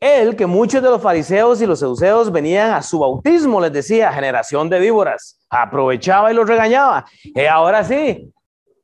él 0.00 0.34
que 0.34 0.46
muchos 0.46 0.82
de 0.82 0.90
los 0.90 1.00
fariseos 1.00 1.62
y 1.62 1.66
los 1.66 1.78
seduceos 1.78 2.32
venían 2.32 2.72
a 2.72 2.82
su 2.82 2.98
bautismo, 2.98 3.60
les 3.60 3.72
decía, 3.72 4.12
generación 4.12 4.68
de 4.68 4.80
víboras, 4.80 5.40
aprovechaba 5.48 6.32
y 6.32 6.34
los 6.34 6.48
regañaba. 6.48 7.04
Y 7.22 7.44
ahora 7.44 7.84
sí, 7.84 8.32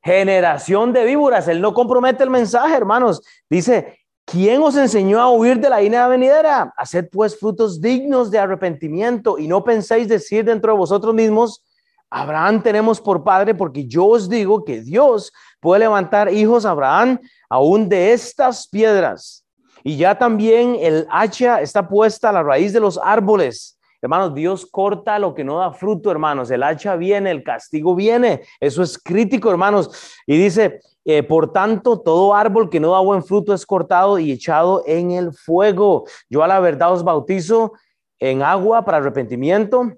generación 0.01 0.93
de 0.93 1.03
víboras, 1.03 1.47
él 1.49 1.59
no 1.59 1.73
compromete 1.73 2.23
el 2.23 2.29
mensaje, 2.29 2.73
hermanos. 2.73 3.21
Dice, 3.49 3.99
¿quién 4.23 4.61
os 4.61 4.77
enseñó 4.77 5.19
a 5.19 5.29
huir 5.29 5.59
de 5.59 5.69
la 5.69 5.81
ira 5.81 6.07
venidera? 6.07 6.73
Haced 6.77 7.09
pues 7.11 7.37
frutos 7.37 7.81
dignos 7.81 8.31
de 8.31 8.39
arrepentimiento 8.39 9.37
y 9.37 9.47
no 9.47 9.63
penséis 9.63 10.07
decir 10.07 10.45
dentro 10.45 10.71
de 10.71 10.77
vosotros 10.77 11.13
mismos, 11.13 11.63
Abraham 12.09 12.61
tenemos 12.61 12.99
por 12.99 13.23
padre, 13.23 13.53
porque 13.53 13.85
yo 13.85 14.05
os 14.05 14.27
digo 14.27 14.65
que 14.65 14.81
Dios 14.81 15.31
puede 15.59 15.81
levantar 15.81 16.33
hijos 16.33 16.65
a 16.65 16.71
Abraham 16.71 17.19
aún 17.49 17.87
de 17.87 18.13
estas 18.13 18.67
piedras. 18.67 19.45
Y 19.83 19.97
ya 19.97 20.17
también 20.17 20.75
el 20.79 21.07
hacha 21.09 21.61
está 21.61 21.87
puesta 21.87 22.29
a 22.29 22.33
la 22.33 22.43
raíz 22.43 22.73
de 22.73 22.79
los 22.79 22.99
árboles. 23.01 23.77
Hermanos, 24.01 24.33
Dios 24.33 24.65
corta 24.65 25.19
lo 25.19 25.35
que 25.35 25.43
no 25.43 25.59
da 25.59 25.71
fruto, 25.71 26.09
hermanos. 26.09 26.49
El 26.51 26.63
hacha 26.63 26.95
viene, 26.95 27.31
el 27.31 27.43
castigo 27.43 27.95
viene. 27.95 28.41
Eso 28.59 28.81
es 28.81 28.97
crítico, 28.97 29.51
hermanos. 29.51 29.89
Y 30.25 30.37
dice, 30.37 30.79
eh, 31.05 31.21
por 31.21 31.51
tanto, 31.51 31.99
todo 31.99 32.33
árbol 32.33 32.69
que 32.69 32.79
no 32.79 32.91
da 32.91 32.99
buen 32.99 33.23
fruto 33.23 33.53
es 33.53 33.65
cortado 33.65 34.17
y 34.17 34.31
echado 34.31 34.83
en 34.85 35.11
el 35.11 35.33
fuego. 35.33 36.05
Yo 36.29 36.43
a 36.43 36.47
la 36.47 36.59
verdad 36.59 36.93
os 36.93 37.03
bautizo 37.03 37.73
en 38.19 38.41
agua 38.41 38.83
para 38.85 38.97
arrepentimiento 38.97 39.93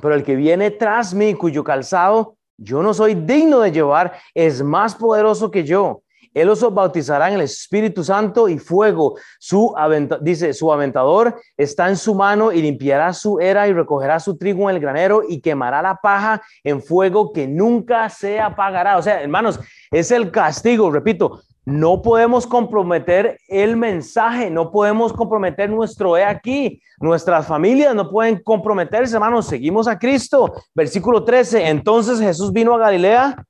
pero 0.00 0.14
el 0.14 0.22
que 0.22 0.36
viene 0.36 0.70
tras 0.70 1.14
mí, 1.14 1.34
cuyo 1.34 1.62
calzado 1.64 2.36
yo 2.62 2.82
no 2.82 2.94
soy 2.94 3.14
digno 3.14 3.60
de 3.60 3.72
llevar, 3.72 4.12
es 4.34 4.62
más 4.62 4.94
poderoso 4.94 5.50
que 5.50 5.64
yo. 5.64 6.02
Él 6.34 6.48
os 6.48 6.62
bautizará 6.72 7.28
en 7.28 7.34
el 7.34 7.42
Espíritu 7.42 8.02
Santo 8.02 8.48
y 8.48 8.58
fuego. 8.58 9.16
Su 9.38 9.74
dice, 10.22 10.54
su 10.54 10.72
aventador 10.72 11.38
está 11.56 11.88
en 11.88 11.96
su 11.96 12.14
mano 12.14 12.52
y 12.52 12.62
limpiará 12.62 13.12
su 13.12 13.38
era 13.38 13.68
y 13.68 13.72
recogerá 13.72 14.18
su 14.18 14.38
trigo 14.38 14.70
en 14.70 14.76
el 14.76 14.80
granero 14.80 15.22
y 15.28 15.40
quemará 15.40 15.82
la 15.82 15.96
paja 15.96 16.40
en 16.64 16.82
fuego 16.82 17.32
que 17.32 17.46
nunca 17.46 18.08
se 18.08 18.40
apagará. 18.40 18.96
O 18.96 19.02
sea, 19.02 19.20
hermanos, 19.20 19.60
es 19.90 20.10
el 20.10 20.30
castigo, 20.30 20.90
repito, 20.90 21.42
no 21.64 22.02
podemos 22.02 22.46
comprometer 22.46 23.38
el 23.46 23.76
mensaje, 23.76 24.50
no 24.50 24.72
podemos 24.72 25.12
comprometer 25.12 25.70
nuestro 25.70 26.16
he 26.16 26.24
aquí. 26.24 26.82
Nuestras 26.98 27.46
familias 27.46 27.94
no 27.94 28.10
pueden 28.10 28.42
comprometerse, 28.42 29.14
hermanos. 29.14 29.46
Seguimos 29.46 29.86
a 29.86 29.98
Cristo. 29.98 30.52
Versículo 30.74 31.24
13. 31.24 31.68
Entonces 31.68 32.18
Jesús 32.18 32.52
vino 32.52 32.74
a 32.74 32.78
Galilea, 32.78 33.44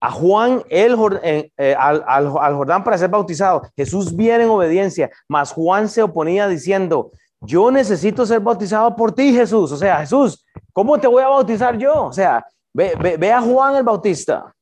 a 0.00 0.10
Juan 0.10 0.62
el, 0.68 0.94
eh, 1.22 1.50
eh, 1.56 1.74
al, 1.78 2.04
al 2.06 2.54
Jordán 2.54 2.84
para 2.84 2.98
ser 2.98 3.08
bautizado. 3.08 3.62
Jesús 3.74 4.14
viene 4.14 4.44
en 4.44 4.50
obediencia, 4.50 5.10
mas 5.26 5.52
Juan 5.52 5.88
se 5.88 6.02
oponía 6.02 6.48
diciendo, 6.48 7.12
yo 7.40 7.70
necesito 7.70 8.26
ser 8.26 8.40
bautizado 8.40 8.94
por 8.94 9.12
ti, 9.12 9.32
Jesús. 9.32 9.72
O 9.72 9.76
sea, 9.76 10.00
Jesús, 10.00 10.44
¿cómo 10.72 10.98
te 10.98 11.06
voy 11.06 11.22
a 11.22 11.28
bautizar 11.28 11.78
yo? 11.78 12.06
O 12.06 12.12
sea, 12.12 12.44
ve, 12.74 12.92
ve, 13.00 13.16
ve 13.16 13.32
a 13.32 13.40
Juan 13.40 13.76
el 13.76 13.84
Bautista. 13.84 14.52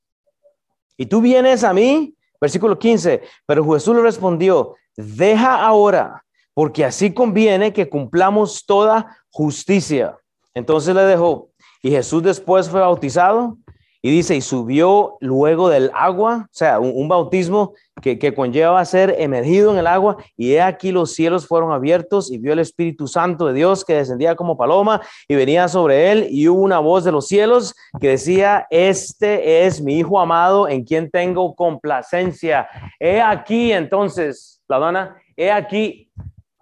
Y 1.00 1.06
tú 1.06 1.22
vienes 1.22 1.64
a 1.64 1.72
mí, 1.72 2.14
versículo 2.38 2.78
15, 2.78 3.22
pero 3.46 3.64
Jesús 3.72 3.96
le 3.96 4.02
respondió, 4.02 4.74
deja 4.94 5.64
ahora, 5.64 6.26
porque 6.52 6.84
así 6.84 7.14
conviene 7.14 7.72
que 7.72 7.88
cumplamos 7.88 8.66
toda 8.66 9.16
justicia. 9.30 10.18
Entonces 10.52 10.94
le 10.94 11.00
dejó. 11.04 11.48
Y 11.82 11.90
Jesús 11.90 12.22
después 12.22 12.68
fue 12.68 12.80
bautizado 12.80 13.56
y 14.02 14.10
dice, 14.10 14.34
y 14.34 14.40
subió 14.40 15.16
luego 15.20 15.68
del 15.68 15.90
agua, 15.94 16.46
o 16.46 16.52
sea, 16.52 16.80
un, 16.80 17.08
bautismo 17.08 17.74
que, 18.00 18.18
que, 18.18 18.32
conlleva 18.34 18.82
ser 18.84 19.14
emergido 19.18 19.72
en 19.72 19.78
el 19.78 19.86
agua, 19.86 20.16
y 20.36 20.52
he 20.52 20.62
aquí 20.62 20.90
los 20.90 21.12
cielos 21.12 21.46
fueron 21.46 21.72
abiertos 21.72 22.30
y 22.30 22.38
vio 22.38 22.54
el 22.54 22.60
Espíritu 22.60 23.06
Santo 23.06 23.46
de 23.46 23.52
Dios 23.52 23.84
que 23.84 23.94
descendía 23.94 24.36
como 24.36 24.56
paloma 24.56 25.02
y 25.28 25.34
venía 25.34 25.68
sobre 25.68 26.12
él, 26.12 26.28
y 26.30 26.48
hubo 26.48 26.62
una 26.62 26.78
voz 26.78 27.04
de 27.04 27.12
los 27.12 27.26
cielos 27.26 27.74
que 28.00 28.08
decía, 28.08 28.66
este 28.70 29.66
es 29.66 29.82
mi 29.82 29.98
Hijo 29.98 30.18
amado 30.18 30.66
en 30.66 30.84
quien 30.84 31.10
tengo 31.10 31.54
complacencia. 31.54 32.68
He 32.98 33.20
aquí 33.20 33.72
entonces, 33.72 34.62
la 34.66 34.78
dona, 34.78 35.16
he 35.36 35.50
aquí, 35.50 36.10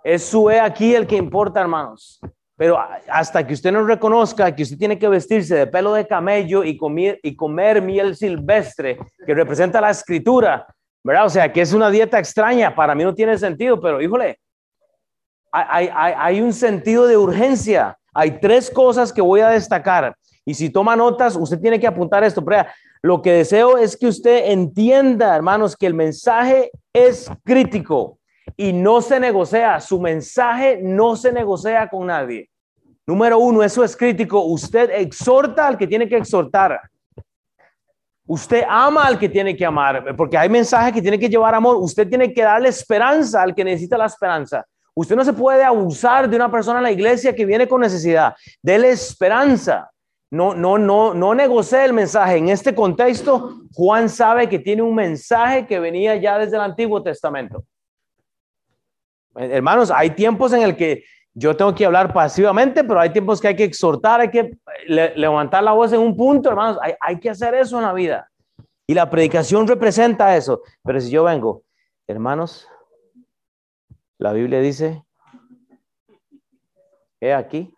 es 0.02 0.24
su 0.24 0.50
he 0.50 0.58
aquí 0.58 0.94
el 0.94 1.06
que 1.06 1.16
importa, 1.16 1.60
hermanos. 1.60 2.20
Pero 2.58 2.76
hasta 3.08 3.46
que 3.46 3.54
usted 3.54 3.70
no 3.70 3.86
reconozca 3.86 4.52
que 4.52 4.64
usted 4.64 4.76
tiene 4.76 4.98
que 4.98 5.06
vestirse 5.06 5.54
de 5.54 5.68
pelo 5.68 5.94
de 5.94 6.08
camello 6.08 6.64
y 6.64 6.76
comer, 6.76 7.80
miel 7.80 8.16
silvestre, 8.16 8.98
que 9.24 9.32
representa 9.32 9.80
la 9.80 9.90
escritura, 9.90 10.66
¿verdad? 11.04 11.26
O 11.26 11.30
sea, 11.30 11.52
que 11.52 11.60
es 11.60 11.72
una 11.72 11.88
dieta 11.88 12.18
extraña, 12.18 12.74
para 12.74 12.96
mí 12.96 13.04
no 13.04 13.14
tiene 13.14 13.38
sentido, 13.38 13.80
pero 13.80 14.02
híjole, 14.02 14.40
hay, 15.52 15.88
hay, 15.94 16.14
hay 16.16 16.40
un 16.40 16.52
sentido 16.52 17.06
de 17.06 17.16
urgencia. 17.16 17.96
Hay 18.12 18.40
tres 18.40 18.68
cosas 18.72 19.12
que 19.12 19.22
voy 19.22 19.40
a 19.40 19.50
destacar. 19.50 20.16
Y 20.44 20.54
si 20.54 20.68
toma 20.68 20.96
notas, 20.96 21.36
usted 21.36 21.60
tiene 21.60 21.78
que 21.78 21.86
apuntar 21.86 22.24
esto. 22.24 22.44
Pero 22.44 22.64
lo 23.02 23.22
que 23.22 23.34
deseo 23.34 23.78
es 23.78 23.96
que 23.96 24.08
usted 24.08 24.50
entienda, 24.50 25.36
hermanos, 25.36 25.76
que 25.76 25.86
el 25.86 25.94
mensaje 25.94 26.72
es 26.92 27.30
crítico 27.44 28.17
y 28.56 28.72
no 28.72 29.00
se 29.00 29.20
negocia. 29.20 29.80
Su 29.80 30.00
mensaje 30.00 30.80
no 30.82 31.16
se 31.16 31.32
negocia 31.32 31.88
con 31.88 32.06
nadie. 32.06 32.48
Número 33.06 33.38
uno, 33.38 33.62
eso 33.62 33.82
es 33.82 33.96
crítico. 33.96 34.42
Usted 34.42 34.90
exhorta 34.90 35.66
al 35.66 35.78
que 35.78 35.86
tiene 35.86 36.08
que 36.08 36.16
exhortar. 36.16 36.80
Usted 38.26 38.64
ama 38.68 39.06
al 39.06 39.18
que 39.18 39.28
tiene 39.28 39.56
que 39.56 39.64
amar, 39.64 40.14
porque 40.14 40.36
hay 40.36 40.50
mensajes 40.50 40.92
que 40.92 41.00
tiene 41.00 41.18
que 41.18 41.30
llevar 41.30 41.54
amor. 41.54 41.76
Usted 41.76 42.06
tiene 42.06 42.32
que 42.34 42.42
darle 42.42 42.68
esperanza 42.68 43.40
al 43.40 43.54
que 43.54 43.64
necesita 43.64 43.96
la 43.96 44.04
esperanza. 44.04 44.66
Usted 44.94 45.16
no 45.16 45.24
se 45.24 45.32
puede 45.32 45.64
abusar 45.64 46.28
de 46.28 46.36
una 46.36 46.50
persona 46.50 46.80
en 46.80 46.82
la 46.82 46.90
iglesia 46.92 47.34
que 47.34 47.46
viene 47.46 47.66
con 47.66 47.80
necesidad. 47.80 48.34
Dele 48.60 48.90
esperanza. 48.90 49.90
No, 50.30 50.54
no, 50.54 50.76
no, 50.76 51.14
no 51.14 51.34
negocie 51.34 51.82
el 51.86 51.94
mensaje. 51.94 52.36
En 52.36 52.50
este 52.50 52.74
contexto, 52.74 53.62
Juan 53.72 54.10
sabe 54.10 54.46
que 54.48 54.58
tiene 54.58 54.82
un 54.82 54.94
mensaje 54.94 55.66
que 55.66 55.80
venía 55.80 56.16
ya 56.16 56.38
desde 56.38 56.56
el 56.56 56.62
Antiguo 56.62 57.02
Testamento. 57.02 57.64
Hermanos, 59.38 59.90
hay 59.90 60.10
tiempos 60.10 60.52
en 60.52 60.62
el 60.62 60.76
que 60.76 61.04
yo 61.32 61.56
tengo 61.56 61.74
que 61.74 61.86
hablar 61.86 62.12
pasivamente, 62.12 62.82
pero 62.82 62.98
hay 62.98 63.10
tiempos 63.10 63.40
que 63.40 63.48
hay 63.48 63.56
que 63.56 63.64
exhortar, 63.64 64.20
hay 64.20 64.30
que 64.30 64.58
levantar 64.88 65.62
la 65.62 65.72
voz 65.72 65.92
en 65.92 66.00
un 66.00 66.16
punto, 66.16 66.48
hermanos, 66.48 66.78
hay, 66.82 66.94
hay 67.00 67.20
que 67.20 67.30
hacer 67.30 67.54
eso 67.54 67.76
en 67.78 67.84
la 67.84 67.92
vida. 67.92 68.28
Y 68.86 68.94
la 68.94 69.08
predicación 69.08 69.68
representa 69.68 70.36
eso. 70.36 70.62
Pero 70.82 71.00
si 71.00 71.10
yo 71.10 71.24
vengo, 71.24 71.62
hermanos, 72.08 72.66
la 74.18 74.32
Biblia 74.32 74.60
dice, 74.60 75.04
he 77.20 77.32
aquí, 77.32 77.72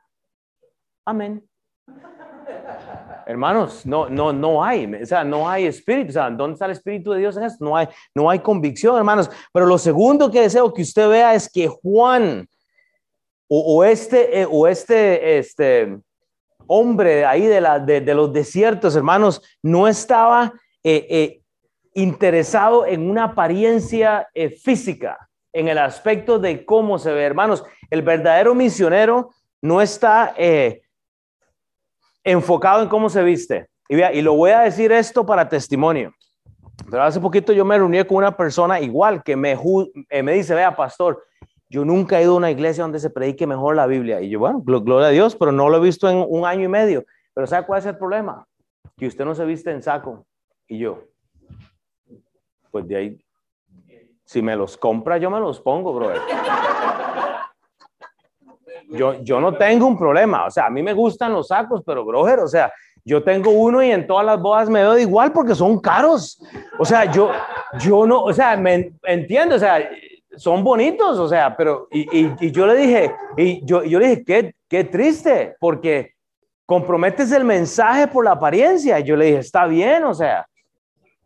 amén. 1.05 1.50
Hermanos, 3.31 3.87
no, 3.87 4.09
no, 4.09 4.33
no 4.33 4.65
hay, 4.65 4.93
o 4.93 5.07
sea, 5.07 5.23
no 5.23 5.49
hay 5.49 5.67
espíritu, 5.67 6.11
o 6.11 6.13
sea, 6.13 6.31
¿dónde 6.31 6.55
está 6.55 6.65
el 6.65 6.73
espíritu 6.73 7.13
de 7.13 7.21
Dios 7.21 7.37
en 7.37 7.45
esto? 7.45 7.65
No 7.65 7.77
hay, 7.77 7.87
no 8.13 8.29
hay 8.29 8.41
convicción, 8.41 8.97
hermanos. 8.97 9.31
Pero 9.53 9.67
lo 9.67 9.79
segundo 9.79 10.31
que 10.31 10.41
deseo 10.41 10.75
que 10.75 10.83
usted 10.83 11.09
vea 11.09 11.35
es 11.35 11.49
que 11.49 11.69
Juan 11.69 12.49
o, 13.53 13.85
este, 13.85 14.41
eh, 14.41 14.47
o 14.49 14.67
este, 14.67 15.39
este 15.39 15.99
hombre 16.67 17.25
ahí 17.25 17.47
de, 17.47 17.61
la, 17.61 17.79
de, 17.79 18.15
los 18.15 18.33
desiertos, 18.33 18.95
hermanos, 18.97 19.43
no 19.63 19.87
estaba 19.87 20.53
eh, 20.83 21.07
eh, 21.11 21.43
interesado 21.95 22.87
en 22.87 23.09
una 23.09 23.25
apariencia 23.25 24.29
física, 24.63 25.29
en 25.53 25.69
el 25.69 25.79
aspecto 25.79 26.39
de 26.39 26.65
cómo 26.65 26.99
se 26.99 27.13
ve, 27.13 27.25
hermanos. 27.25 27.65
El 27.91 28.03
verdadero 28.03 28.55
misionero 28.55 29.31
no 29.63 29.81
está 29.83 30.35
enfocado 32.25 32.83
en 32.83 32.89
cómo 32.89 33.09
se 33.09 33.23
viste. 33.23 33.69
Y, 33.89 34.01
y 34.03 34.23
lo 34.23 34.35
voy 34.35 34.51
a 34.51 34.61
decir 34.61 34.93
esto 34.93 35.27
para 35.27 35.49
testimonio. 35.49 36.13
Pero 36.89 37.03
hace 37.03 37.21
poquito 37.21 37.53
yo 37.53 37.65
me 37.65 37.77
reuní 37.77 38.03
con 38.05 38.19
una 38.19 38.37
persona 38.37 38.81
igual 38.81 39.23
que 39.23 39.37
me, 39.37 39.59
me 40.23 40.33
dice, 40.33 40.55
vea, 40.55 40.75
pastor, 40.75 41.25
yo 41.69 41.85
nunca 41.85 42.19
he 42.19 42.23
ido 42.23 42.35
a 42.35 42.37
una 42.37 42.51
iglesia 42.51 42.83
donde 42.83 42.99
se 42.99 43.11
predique 43.11 43.47
mejor 43.47 43.77
la 43.77 43.87
Biblia. 43.87 44.21
Y 44.21 44.31
yo, 44.31 44.41
bueno, 44.41 44.61
gloria 44.61 45.09
a 45.09 45.11
Dios, 45.11 45.37
pero 45.37 45.53
no 45.53 45.69
lo 45.69 45.77
he 45.77 45.81
visto 45.81 46.09
en 46.09 46.25
un 46.29 46.45
año 46.45 46.65
y 46.65 46.69
medio. 46.69 47.05
Pero 47.35 47.47
¿sabe 47.47 47.67
cuál 47.67 47.79
es 47.79 47.87
el 47.87 47.97
problema? 47.97 48.47
Que 48.97 49.07
usted 49.07 49.25
no 49.25 49.35
se 49.35 49.45
viste 49.45 49.71
en 49.71 49.83
saco. 49.83 50.27
Y 50.67 50.79
yo, 50.79 51.05
pues 52.71 52.87
de 52.89 52.97
ahí, 52.97 53.25
si 54.25 54.43
me 54.43 54.57
los 54.57 54.77
compra, 54.77 55.19
yo 55.19 55.31
me 55.31 55.41
los 55.41 55.61
pongo, 55.61 55.93
bro. 55.93 56.13
Yo, 58.91 59.23
yo 59.23 59.41
no 59.41 59.57
tengo 59.57 59.87
un 59.87 59.99
problema. 59.99 60.47
O 60.47 60.51
sea, 60.51 60.67
a 60.67 60.71
mí 60.71 60.83
me 60.83 60.93
gustan 60.93 61.33
los 61.33 61.49
sacos, 61.49 61.83
pero, 61.85 62.05
brojer, 62.05 62.41
o 62.41 62.49
sea, 62.49 62.73
yo 63.05 63.23
tengo 63.23 63.51
uno 63.51 63.83
y 63.83 63.91
en 63.91 64.07
todas 64.07 64.27
las 64.27 64.41
bodas 64.41 64.69
me 64.69 64.81
doy 64.81 65.03
igual 65.03 65.33
porque 65.33 65.55
son 65.55 65.81
caros. 65.81 66.41
O 66.79 66.85
sea, 66.85 67.11
yo, 67.11 67.31
yo 67.81 68.07
no, 68.07 68.23
o 68.23 68.33
sea, 68.33 68.57
me 68.57 68.93
entiendo, 69.05 69.57
o 69.57 69.59
sea, 69.59 69.81
son 70.37 70.63
bonitos, 70.63 71.19
o 71.19 71.29
sea, 71.29 71.57
pero, 71.57 71.89
y, 71.91 72.51
yo 72.51 72.67
le 72.67 72.77
dije, 72.77 73.15
y 73.37 73.65
yo, 73.65 73.83
yo 73.83 73.99
le 73.99 74.09
dije, 74.09 74.25
qué, 74.25 74.55
qué 74.69 74.85
triste, 74.85 75.57
porque 75.61 76.15
comprometes 76.67 77.33
el 77.33 77.45
mensaje 77.45 78.07
por 78.07 78.25
la 78.25 78.33
apariencia. 78.33 78.99
Y 79.01 79.05
yo 79.05 79.17
le 79.17 79.27
dije, 79.27 79.39
está 79.39 79.67
bien, 79.67 80.05
o 80.05 80.15
sea, 80.15 80.47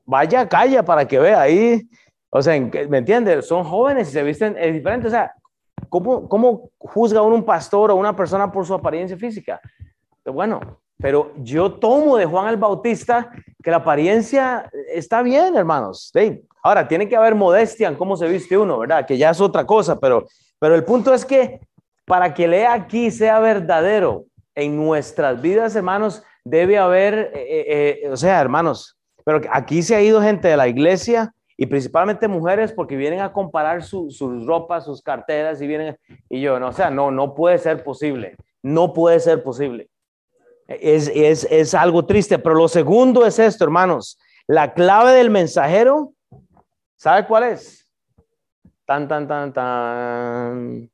vaya 0.05 0.49
calla 0.49 0.83
para 0.83 1.07
que 1.07 1.19
vea 1.19 1.41
ahí, 1.41 1.83
o 2.31 2.43
sea, 2.43 2.59
¿me 2.89 2.99
entiendes? 2.99 3.47
Son 3.47 3.63
jóvenes 3.63 4.09
y 4.09 4.13
se 4.13 4.23
visten 4.23 4.57
es 4.59 4.73
diferente, 4.73 5.07
o 5.07 5.11
sea, 5.11 5.33
¿cómo, 5.95 6.29
¿cómo 6.29 6.71
juzga 6.77 7.23
uno 7.23 7.37
un 7.37 7.45
pastor 7.45 7.93
o 7.93 7.95
una 7.95 8.17
persona 8.17 8.51
por 8.51 8.67
su 8.67 8.75
apariencia 8.75 9.17
física? 9.17 9.61
Bueno, 10.25 10.81
pero 10.99 11.33
yo 11.37 11.75
tomo 11.75 12.17
de 12.17 12.27
Juan 12.27 12.49
el 12.49 12.57
Bautista 12.57 13.31
que 13.63 13.71
la 13.71 13.77
apariencia 13.77 14.69
está 14.93 15.23
bien, 15.23 15.55
hermanos. 15.55 16.13
Ahora, 16.65 16.89
tiene 16.89 17.09
que 17.09 17.15
haber 17.15 17.37
modestia 17.37 17.87
en 17.87 17.95
cómo 17.95 18.17
se 18.17 18.27
viste 18.27 18.59
uno, 18.59 18.81
¿verdad? 18.81 19.07
Que 19.07 19.17
ya 19.17 19.31
es 19.31 19.41
otra 19.41 19.65
cosa, 19.65 20.01
pero, 20.01 20.27
pero 20.59 20.75
el 20.75 20.83
punto 20.83 21.15
es 21.15 21.25
que 21.25 21.61
para 22.05 22.35
que 22.35 22.49
lea 22.49 22.73
aquí 22.73 23.13
sea 23.13 23.39
verdadero 23.39 24.25
en 24.57 24.75
nuestras 24.75 25.41
vidas, 25.41 25.77
hermanos, 25.77 26.25
debe 26.45 26.77
haber, 26.77 27.15
eh, 27.15 27.31
eh, 27.35 28.01
eh, 28.03 28.09
o 28.11 28.17
sea, 28.17 28.41
hermanos, 28.41 28.97
pero 29.25 29.43
aquí 29.53 29.81
se 29.85 29.95
ha 29.95 30.03
ido 30.03 30.21
gente 30.21 30.49
de 30.49 30.57
la 30.57 30.67
iglesia 30.67 31.33
y 31.57 31.67
principalmente 31.67 32.27
mujeres 32.27 32.73
porque 32.73 32.97
vienen 32.97 33.21
a 33.21 33.33
comparar 33.33 33.83
sus 33.83 34.19
ropas, 34.45 34.85
sus 34.85 35.01
carteras 35.03 35.61
y 35.63 35.67
vienen, 35.67 35.97
y 36.29 36.41
yo, 36.41 36.59
no, 36.59 36.69
o 36.69 36.73
sea, 36.73 36.91
no, 36.91 37.11
no 37.11 37.35
puede 37.35 37.59
ser 37.59 37.85
posible, 37.85 38.37
no 38.63 38.93
puede 38.93 39.21
ser 39.21 39.43
posible. 39.43 39.89
Es, 40.67 41.75
algo 41.75 42.07
triste, 42.07 42.39
pero 42.39 42.55
lo 42.55 42.69
segundo 42.69 43.27
es 43.27 43.39
esto, 43.39 43.65
hermanos. 43.65 44.19
La 44.47 44.73
clave 44.73 45.13
del 45.13 45.31
mensajero, 45.31 46.13
¿sabe 46.97 47.27
cuál 47.27 47.45
es? 47.45 47.89
Tan, 48.87 49.07
tan, 49.07 49.29
tan, 49.29 49.53
tan, 49.53 50.91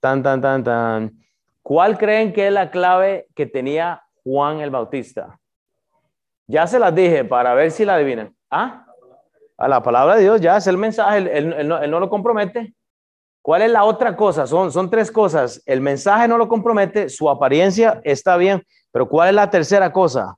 tan, 0.00 0.22
tan, 0.22 0.40
tan, 0.40 0.64
tan. 0.64 1.12
¿Cuál 1.62 1.98
creen 1.98 2.32
que 2.32 2.46
es 2.46 2.52
la 2.52 2.70
clave 2.70 3.26
que 3.34 3.46
tenía 3.46 4.02
Juan 4.24 4.60
el 4.60 4.70
Bautista? 4.70 5.38
Ya 6.46 6.66
se 6.66 6.78
las 6.78 6.94
dije 6.94 7.24
para 7.24 7.54
ver 7.54 7.70
si 7.70 7.84
la 7.84 7.94
adivinan. 7.94 8.34
¿Ah? 8.50 8.87
A 9.58 9.66
la 9.66 9.82
palabra 9.82 10.14
de 10.14 10.22
Dios, 10.22 10.40
ya 10.40 10.56
es 10.56 10.66
el 10.68 10.78
mensaje, 10.78 11.36
él, 11.36 11.68
no, 11.68 12.00
lo 12.00 12.08
compromete. 12.08 12.74
¿Cuál 13.42 13.62
es 13.62 13.70
la 13.70 13.84
otra 13.84 14.16
cosa? 14.16 14.46
Son, 14.46 14.70
son 14.70 14.88
tres 14.88 15.10
cosas. 15.10 15.60
El 15.66 15.80
mensaje 15.80 16.28
no 16.28 16.38
lo 16.38 16.48
compromete, 16.48 17.08
su 17.08 17.28
apariencia 17.28 18.00
está 18.04 18.36
bien, 18.36 18.62
pero 18.92 19.08
¿cuál 19.08 19.30
es 19.30 19.34
la 19.34 19.50
tercera 19.50 19.92
cosa? 19.92 20.36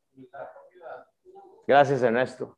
Gracias, 1.67 2.03
Ernesto. 2.03 2.57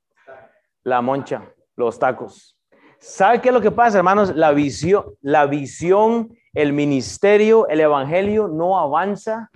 La 0.84 1.00
moncha, 1.00 1.52
los 1.74 1.98
tacos. 1.98 2.56
¿Sabe 2.98 3.40
qué 3.40 3.48
es 3.48 3.54
lo 3.54 3.60
que 3.60 3.72
pasa, 3.72 3.98
hermanos? 3.98 4.34
La 4.36 4.52
visión, 4.52 5.04
la 5.20 5.46
visión, 5.46 6.36
el 6.54 6.72
ministerio, 6.72 7.66
el 7.66 7.80
evangelio 7.80 8.46
no 8.46 8.78
avanza 8.78 9.50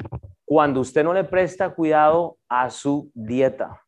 cuando 0.44 0.80
usted 0.80 1.04
no 1.04 1.14
le 1.14 1.22
presta 1.22 1.70
cuidado 1.70 2.38
a 2.48 2.68
su 2.70 3.10
dieta. 3.14 3.85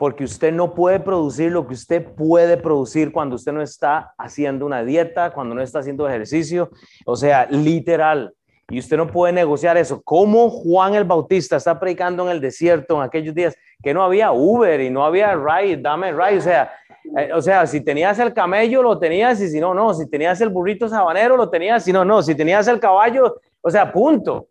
Porque 0.00 0.24
usted 0.24 0.50
no 0.50 0.72
puede 0.72 0.98
producir 0.98 1.52
lo 1.52 1.66
que 1.66 1.74
usted 1.74 2.02
puede 2.02 2.56
producir 2.56 3.12
cuando 3.12 3.36
usted 3.36 3.52
no 3.52 3.60
está 3.60 4.14
haciendo 4.16 4.64
una 4.64 4.82
dieta, 4.82 5.30
cuando 5.30 5.54
no 5.54 5.60
está 5.60 5.80
haciendo 5.80 6.08
ejercicio. 6.08 6.70
O 7.04 7.16
sea, 7.16 7.46
literal. 7.50 8.32
Y 8.70 8.78
usted 8.78 8.96
no 8.96 9.06
puede 9.08 9.34
negociar 9.34 9.76
eso. 9.76 10.00
¿Cómo 10.02 10.48
Juan 10.48 10.94
el 10.94 11.04
Bautista 11.04 11.56
está 11.56 11.78
predicando 11.78 12.22
en 12.24 12.30
el 12.30 12.40
desierto 12.40 12.96
en 12.96 13.02
aquellos 13.02 13.34
días 13.34 13.54
que 13.82 13.92
no 13.92 14.02
había 14.02 14.32
Uber 14.32 14.80
y 14.80 14.88
no 14.88 15.04
había 15.04 15.34
ride, 15.34 15.76
dame 15.76 16.12
ride? 16.12 16.38
O 16.38 16.40
sea, 16.40 16.72
eh, 17.18 17.30
o 17.34 17.42
sea, 17.42 17.66
si 17.66 17.82
tenías 17.82 18.18
el 18.20 18.32
camello, 18.32 18.82
lo 18.82 18.98
tenías 18.98 19.38
y 19.42 19.50
si 19.50 19.60
no, 19.60 19.74
no. 19.74 19.92
Si 19.92 20.08
tenías 20.08 20.40
el 20.40 20.48
burrito 20.48 20.88
sabanero, 20.88 21.36
lo 21.36 21.50
tenías, 21.50 21.84
si 21.84 21.92
no, 21.92 22.06
no. 22.06 22.22
Si 22.22 22.34
tenías 22.34 22.66
el 22.68 22.80
caballo, 22.80 23.38
o 23.60 23.70
sea, 23.70 23.92
punto. 23.92 24.48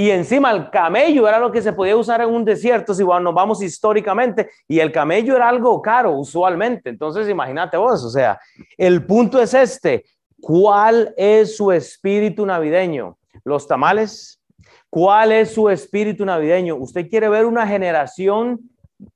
Y 0.00 0.10
encima 0.10 0.50
el 0.50 0.70
camello 0.70 1.28
era 1.28 1.38
lo 1.38 1.52
que 1.52 1.60
se 1.60 1.72
podía 1.72 1.96
usar 1.96 2.20
en 2.22 2.30
un 2.30 2.44
desierto, 2.44 2.94
si 2.94 3.04
nos 3.04 3.34
vamos 3.34 3.62
históricamente, 3.62 4.48
y 4.66 4.80
el 4.80 4.92
camello 4.92 5.36
era 5.36 5.48
algo 5.48 5.82
caro 5.82 6.12
usualmente. 6.12 6.88
Entonces, 6.88 7.28
imagínate 7.28 7.76
vos, 7.76 8.02
o 8.04 8.10
sea, 8.10 8.40
el 8.78 9.04
punto 9.04 9.40
es 9.42 9.52
este, 9.52 10.04
¿cuál 10.40 11.12
es 11.16 11.56
su 11.56 11.70
espíritu 11.70 12.46
navideño? 12.46 13.18
los 13.44 13.66
tamales. 13.66 14.40
¿Cuál 14.88 15.32
es 15.32 15.52
su 15.52 15.68
espíritu 15.68 16.24
navideño? 16.24 16.76
¿Usted 16.76 17.08
quiere 17.08 17.28
ver 17.28 17.46
una 17.46 17.66
generación 17.66 18.60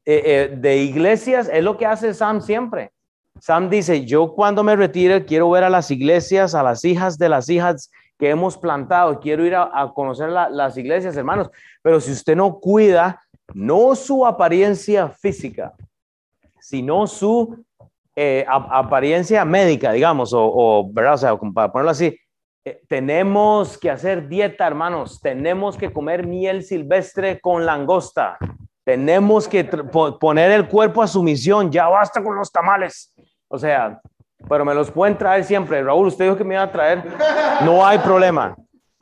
eh, 0.05 0.23
eh, 0.53 0.57
de 0.57 0.77
iglesias? 0.79 1.49
Es 1.53 1.65
lo 1.65 1.77
que 1.77 1.87
hace 1.87 2.15
Sam 2.15 2.41
siempre. 2.41 2.93
Sam 3.41 3.69
dice, 3.69 4.05
yo 4.05 4.33
cuando 4.33 4.63
me 4.63 4.77
retire 4.77 5.25
quiero 5.25 5.51
ver 5.51 5.65
a 5.65 5.71
las 5.71 5.91
iglesias, 5.91 6.55
a 6.55 6.63
las 6.63 6.85
hijas 6.85 7.19
de 7.19 7.29
las 7.29 7.49
hijas 7.49 7.91
que 8.25 8.31
hemos 8.31 8.57
plantado. 8.57 9.21
Quiero 9.21 9.45
ir 9.45 9.55
a, 9.55 9.93
conocer 9.95 10.31
las 10.31 10.79
iglesias, 10.79 11.15
hermanos. 11.15 11.51
Pero 11.83 12.01
si 12.01 12.11
usted 12.11 12.35
no 12.35 12.59
cuida, 12.59 13.21
no 13.53 13.95
su 13.95 14.25
apariencia 14.25 15.11
física, 15.11 15.75
sino 16.59 17.07
su 17.07 17.63
eh, 18.17 18.47
apariencia 18.49 19.45
médica, 19.45 19.93
digamos, 19.93 20.31
o, 20.35 20.89
¿verdad? 20.91 21.13
O 21.13 21.19
sea, 21.19 21.37
para 21.37 21.71
ponerlo 21.71 21.91
así, 21.91 22.19
eh, 22.65 22.81
tenemos 22.89 23.77
que 23.77 23.91
hacer 23.91 24.27
dieta, 24.27 24.67
hermanos, 24.67 25.21
tenemos 25.21 25.77
que 25.77 25.93
comer 25.93 26.27
miel 26.27 26.63
silvestre 26.63 27.41
con 27.41 27.67
langosta, 27.67 28.39
tenemos 28.85 29.47
que 29.47 29.65
poner 29.65 30.51
el 30.51 30.67
cuerpo 30.67 31.03
a 31.03 31.07
sumisión, 31.07 31.71
ya 31.71 31.89
basta 31.89 32.25
con 32.25 32.37
los 32.37 32.51
tamales. 32.51 33.15
O 33.49 33.59
sea, 33.59 34.01
pero 34.49 34.65
me 34.65 34.75
los 34.75 34.91
pueden 34.91 35.17
traer 35.17 35.45
siempre. 35.45 35.83
Raúl, 35.83 36.09
usted 36.09 36.25
dijo 36.25 36.37
que 36.37 36.45
me 36.45 36.55
iba 36.55 36.63
a 36.63 36.73
traer, 36.73 37.03
no 37.65 37.85
hay 37.85 37.99
problema. 37.99 38.57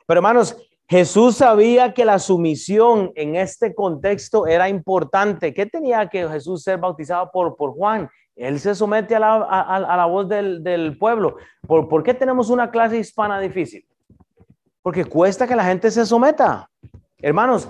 Pero 0.05 0.19
hermanos, 0.19 0.57
Jesús 0.87 1.37
sabía 1.37 1.93
que 1.93 2.05
la 2.05 2.19
sumisión 2.19 3.11
en 3.15 3.35
este 3.35 3.73
contexto 3.73 4.45
era 4.45 4.69
importante. 4.69 5.53
¿Qué 5.53 5.65
tenía 5.65 6.07
que 6.07 6.27
Jesús 6.27 6.63
ser 6.63 6.77
bautizado 6.77 7.31
por, 7.31 7.55
por 7.55 7.71
Juan? 7.73 8.09
Él 8.35 8.59
se 8.59 8.73
somete 8.73 9.15
a 9.15 9.19
la, 9.19 10.05
voz 10.07 10.27
del, 10.27 10.97
pueblo. 10.99 11.37
¿Por, 11.67 12.03
qué 12.03 12.13
tenemos 12.13 12.49
una 12.49 12.71
clase 12.71 12.97
hispana 12.97 13.39
difícil? 13.39 13.85
Porque 14.81 15.05
cuesta 15.05 15.47
que 15.47 15.55
la 15.55 15.63
gente 15.63 15.91
se 15.91 16.05
someta. 16.05 16.69
Hermanos, 17.23 17.69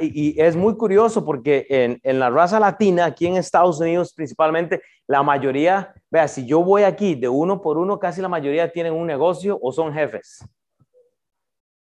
y 0.00 0.40
es 0.40 0.56
muy 0.56 0.76
curioso 0.76 1.24
porque 1.24 2.00
en, 2.02 2.18
la 2.18 2.28
raza 2.28 2.58
latina, 2.58 3.04
aquí 3.04 3.28
en 3.28 3.36
Estados 3.36 3.78
Unidos 3.78 4.12
principalmente, 4.12 4.82
la 5.06 5.22
mayoría, 5.22 5.94
vea, 6.10 6.26
si 6.26 6.44
yo 6.44 6.64
voy 6.64 6.82
aquí 6.82 7.14
de 7.14 7.28
uno 7.28 7.62
por 7.62 7.78
uno, 7.78 8.00
casi 8.00 8.20
la 8.20 8.28
mayoría 8.28 8.72
tienen 8.72 8.94
un 8.94 9.06
negocio 9.06 9.56
o 9.62 9.70
son 9.70 9.92
jefes. 9.92 10.44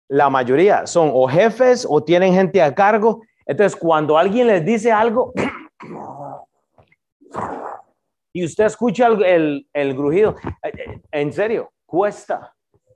La 0.08 0.28
mayoría 0.28 0.86
son 0.86 1.10
o 1.14 1.26
jefes 1.26 1.86
o 1.88 2.04
tienen 2.04 2.34
gente 2.34 2.60
a 2.60 2.74
cargo. 2.74 3.22
Entonces, 3.46 3.74
cuando 3.74 4.18
alguien 4.18 4.48
les 4.48 4.62
dice 4.62 4.92
algo, 4.92 5.32
y 8.34 8.44
usted 8.44 8.66
escucha 8.66 9.06
el, 9.06 9.66
el, 9.72 9.96
grujido, 9.96 10.36
eh, 10.62 10.72
eh, 10.76 11.00
en 11.12 11.32
serio, 11.32 11.72
cuesta, 11.86 12.54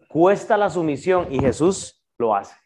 cuesta 0.09 0.59
la 0.59 0.69
sumisión 0.69 1.29
y 1.31 1.41
Jesús 1.41 2.05
lo 2.19 2.37
hace. 2.37 2.62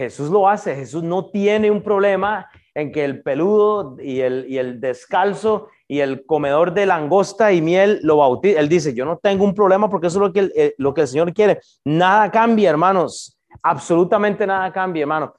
Jesús 0.00 0.30
lo 0.30 0.48
hace, 0.48 0.74
Jesús 0.74 1.02
no 1.02 1.30
tiene 1.30 1.70
un 1.70 1.82
problema 1.82 2.48
en 2.74 2.90
que 2.90 3.04
el 3.04 3.22
peludo 3.22 3.96
y 4.00 4.20
el, 4.20 4.46
y 4.48 4.56
el 4.56 4.80
descalzo 4.80 5.68
y 5.86 6.00
el 6.00 6.24
comedor 6.24 6.72
de 6.72 6.86
langosta 6.86 7.52
y 7.52 7.60
miel 7.60 8.00
lo 8.02 8.16
bautice. 8.16 8.58
Él 8.58 8.70
dice, 8.70 8.94
yo 8.94 9.04
no 9.04 9.18
tengo 9.18 9.44
un 9.44 9.54
problema 9.54 9.90
porque 9.90 10.06
eso 10.06 10.16
es 10.16 10.28
lo 10.28 10.32
que, 10.32 10.40
el, 10.40 10.52
eh, 10.56 10.74
lo 10.78 10.94
que 10.94 11.02
el 11.02 11.08
Señor 11.08 11.34
quiere. 11.34 11.60
Nada 11.84 12.30
cambia, 12.30 12.70
hermanos. 12.70 13.38
Absolutamente 13.62 14.46
nada 14.46 14.72
cambia, 14.72 15.02
hermano. 15.02 15.34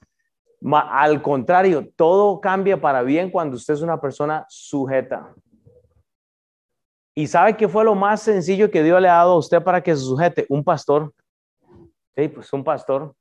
Al 0.71 1.23
contrario, 1.23 1.89
todo 1.95 2.39
cambia 2.39 2.79
para 2.79 3.01
bien 3.01 3.31
cuando 3.31 3.55
usted 3.55 3.73
es 3.73 3.81
una 3.81 3.99
persona 3.99 4.45
sujeta. 4.47 5.33
¿Y 7.15 7.25
sabe 7.25 7.57
qué 7.57 7.67
fue 7.67 7.83
lo 7.83 7.95
más 7.95 8.21
sencillo 8.21 8.69
que 8.69 8.83
Dios 8.83 9.01
le 9.01 9.09
ha 9.09 9.15
dado 9.15 9.31
a 9.31 9.37
usted 9.39 9.63
para 9.63 9.81
que 9.81 9.95
se 9.95 10.03
sujete? 10.03 10.45
Un 10.49 10.63
pastor. 10.63 11.11
Sí, 12.15 12.27
pues 12.27 12.53
un 12.53 12.63
pastor. 12.63 13.15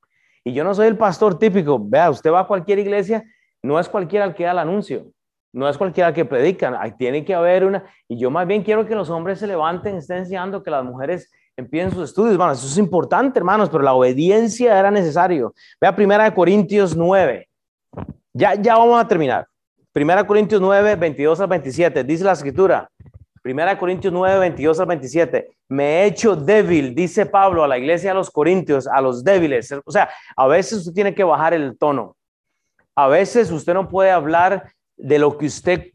Y 0.45 0.53
yo 0.53 0.64
no 0.64 0.74
soy 0.74 0.86
el 0.86 0.97
pastor 0.97 1.38
típico. 1.38 1.78
Vea, 1.82 2.11
usted 2.11 2.30
va 2.30 2.41
a 2.41 2.47
cualquier 2.47 2.78
iglesia, 2.78 3.24
no 3.62 3.78
es 3.78 3.88
cualquiera 3.88 4.24
el 4.24 4.34
que 4.34 4.45
da 4.45 4.53
el 4.53 4.59
anuncio, 4.59 5.07
no 5.53 5.68
es 5.68 5.76
cualquiera 5.76 6.12
que 6.12 6.24
predica. 6.24 6.80
Ahí 6.80 6.93
tiene 6.97 7.24
que 7.24 7.34
haber 7.34 7.64
una. 7.64 7.84
Y 8.09 8.18
yo 8.18 8.30
más 8.30 8.47
bien 8.47 8.62
quiero 8.62 8.86
que 8.86 8.95
los 8.95 9.11
hombres 9.11 9.38
se 9.38 9.47
levanten, 9.47 9.97
estén 9.97 10.18
enseñando 10.18 10.62
que 10.62 10.70
las 10.70 10.84
mujeres 10.84 11.30
empiecen 11.57 11.93
sus 11.93 12.05
estudios. 12.05 12.36
Bueno, 12.36 12.53
eso 12.53 12.66
es 12.66 12.78
importante, 12.78 13.38
hermanos, 13.38 13.68
pero 13.68 13.82
la 13.82 13.93
obediencia 13.93 14.78
era 14.78 14.91
necesario. 14.91 15.55
Vea 15.80 15.95
Primera 15.95 16.24
de 16.24 16.34
Corintios 16.34 16.97
9. 16.97 17.49
Ya, 18.32 18.55
ya 18.55 18.76
vamos 18.76 19.01
a 19.01 19.07
terminar. 19.07 19.47
Primera 19.93 20.26
Corintios 20.26 20.61
9, 20.61 20.97
22 20.97 21.41
al 21.41 21.49
27. 21.49 22.05
Dice 22.05 22.24
la 22.24 22.32
escritura. 22.32 22.88
Primera 23.43 23.78
Corintios 23.78 24.12
9, 24.12 24.38
22 24.38 24.80
al 24.80 24.86
27. 24.86 25.51
Me 25.68 25.84
he 25.84 26.07
hecho 26.07 26.36
débil, 26.36 26.95
dice 26.95 27.26
Pablo 27.26 27.64
a 27.64 27.68
la 27.68 27.78
iglesia 27.78 28.11
de 28.11 28.14
los 28.14 28.30
Corintios, 28.30 28.86
a 28.86 29.01
los 29.01 29.24
débiles. 29.24 29.72
O 29.84 29.91
sea, 29.91 30.11
a 30.36 30.47
veces 30.47 30.80
usted 30.80 30.93
tiene 30.93 31.14
que 31.14 31.24
bajar 31.24 31.55
el 31.55 31.78
tono. 31.78 32.16
A 32.95 33.09
veces 33.09 33.51
usted 33.51 33.72
no 33.72 33.88
puede 33.88 34.11
hablar 34.11 34.72
de 34.97 35.18
lo 35.18 35.38
que 35.38 35.47
usted 35.47 35.93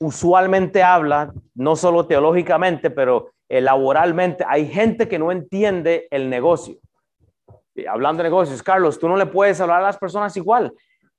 usualmente 0.00 0.82
habla, 0.82 1.32
no 1.54 1.76
solo 1.76 2.06
teológicamente, 2.06 2.90
pero 2.90 3.30
eh, 3.48 3.60
laboralmente, 3.60 4.44
hay 4.46 4.66
gente 4.66 5.08
que 5.08 5.18
no 5.18 5.32
entiende 5.32 6.08
el 6.10 6.28
negocio. 6.28 6.76
hablando 7.88 8.22
de 8.22 8.28
negocios, 8.28 8.62
Carlos, 8.62 8.98
tú 8.98 9.08
no 9.08 9.16
le 9.16 9.26
puedes 9.26 9.60
hablar 9.60 9.78
a 9.78 9.86
las 9.86 9.98
personas 9.98 10.36
igual. 10.36 10.72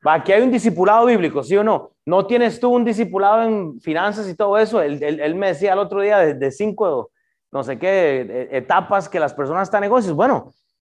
Aquí 0.04 0.32
hay 0.32 0.42
un 0.42 0.52
discipulado 0.52 1.06
bíblico, 1.06 1.44
¿sí 1.44 1.58
o 1.58 1.64
no? 1.64 1.92
¿No 2.06 2.26
tienes 2.26 2.60
tú 2.60 2.70
un 2.70 2.86
discipulado 2.86 3.44
en 3.44 3.80
finanzas 3.82 4.30
y 4.30 4.36
todo 4.36 4.58
eso? 4.58 4.82
Él, 4.82 5.36
me 5.36 5.48
decía 5.48 5.74
el 5.74 5.80
otro 5.80 6.02
día 6.02 6.20
de, 6.20 6.52
cinco, 6.52 7.12
no 7.52 7.64
sé 7.64 7.78
qué, 7.78 8.22
e, 8.22 8.58
etapas 8.58 9.10
que 9.10 9.20
las 9.20 9.34
personas 9.34 9.64
están 9.64 9.84
en 9.84 9.90
negocios. 9.90 10.16
Bueno, 10.16 10.54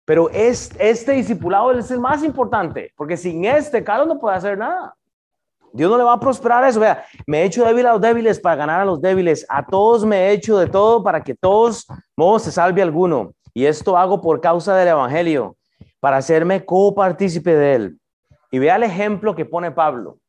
pero 0.04 0.30
es, 0.30 0.72
este 0.80 1.14
discipulado 1.14 1.72
es 1.72 1.90
el 1.92 2.00
más 2.00 2.24
importante, 2.24 2.92
porque 2.98 3.16
sin 3.16 3.46
este, 3.46 3.84
Carlos 3.84 4.08
no 4.08 4.20
puede 4.20 4.36
hacer 4.36 4.58
nada. 4.58 4.96
Dios 5.72 5.90
no 5.90 5.98
le 5.98 6.04
va 6.04 6.14
a 6.14 6.20
prosperar 6.20 6.64
eso. 6.66 6.80
Vea, 6.80 7.06
me 7.28 7.42
he 7.42 7.46
hecho 7.46 7.64
débil 7.64 7.86
a 7.86 7.94
los 7.94 8.02
débiles 8.02 8.40
para 8.40 8.56
ganar 8.56 8.82
a 8.82 8.86
los 8.86 9.00
débiles. 9.00 9.46
A 9.50 9.66
todos 9.66 10.06
me 10.06 10.18
he 10.18 10.32
hecho 10.32 10.58
de 10.58 10.68
todo 10.68 11.04
para 11.04 11.24
que 11.24 11.36
todos 11.36 11.86
modos 12.18 12.44
se 12.44 12.52
salve 12.52 12.82
alguno. 12.82 13.34
Y 13.54 13.66
esto 13.66 13.98
hago 13.98 14.22
por 14.22 14.42
causa 14.42 14.76
del 14.76 14.90
Evangelio, 14.90 15.58
para 16.00 16.18
hacerme 16.18 16.66
copartícipe 16.66 17.56
de 17.56 17.76
él. 17.76 17.99
Y 18.52 18.60
vea 18.60 18.76
el 18.76 18.84
ejemplo 18.84 19.36
que 19.36 19.46
pone 19.46 19.72
Pablo. 19.72 20.20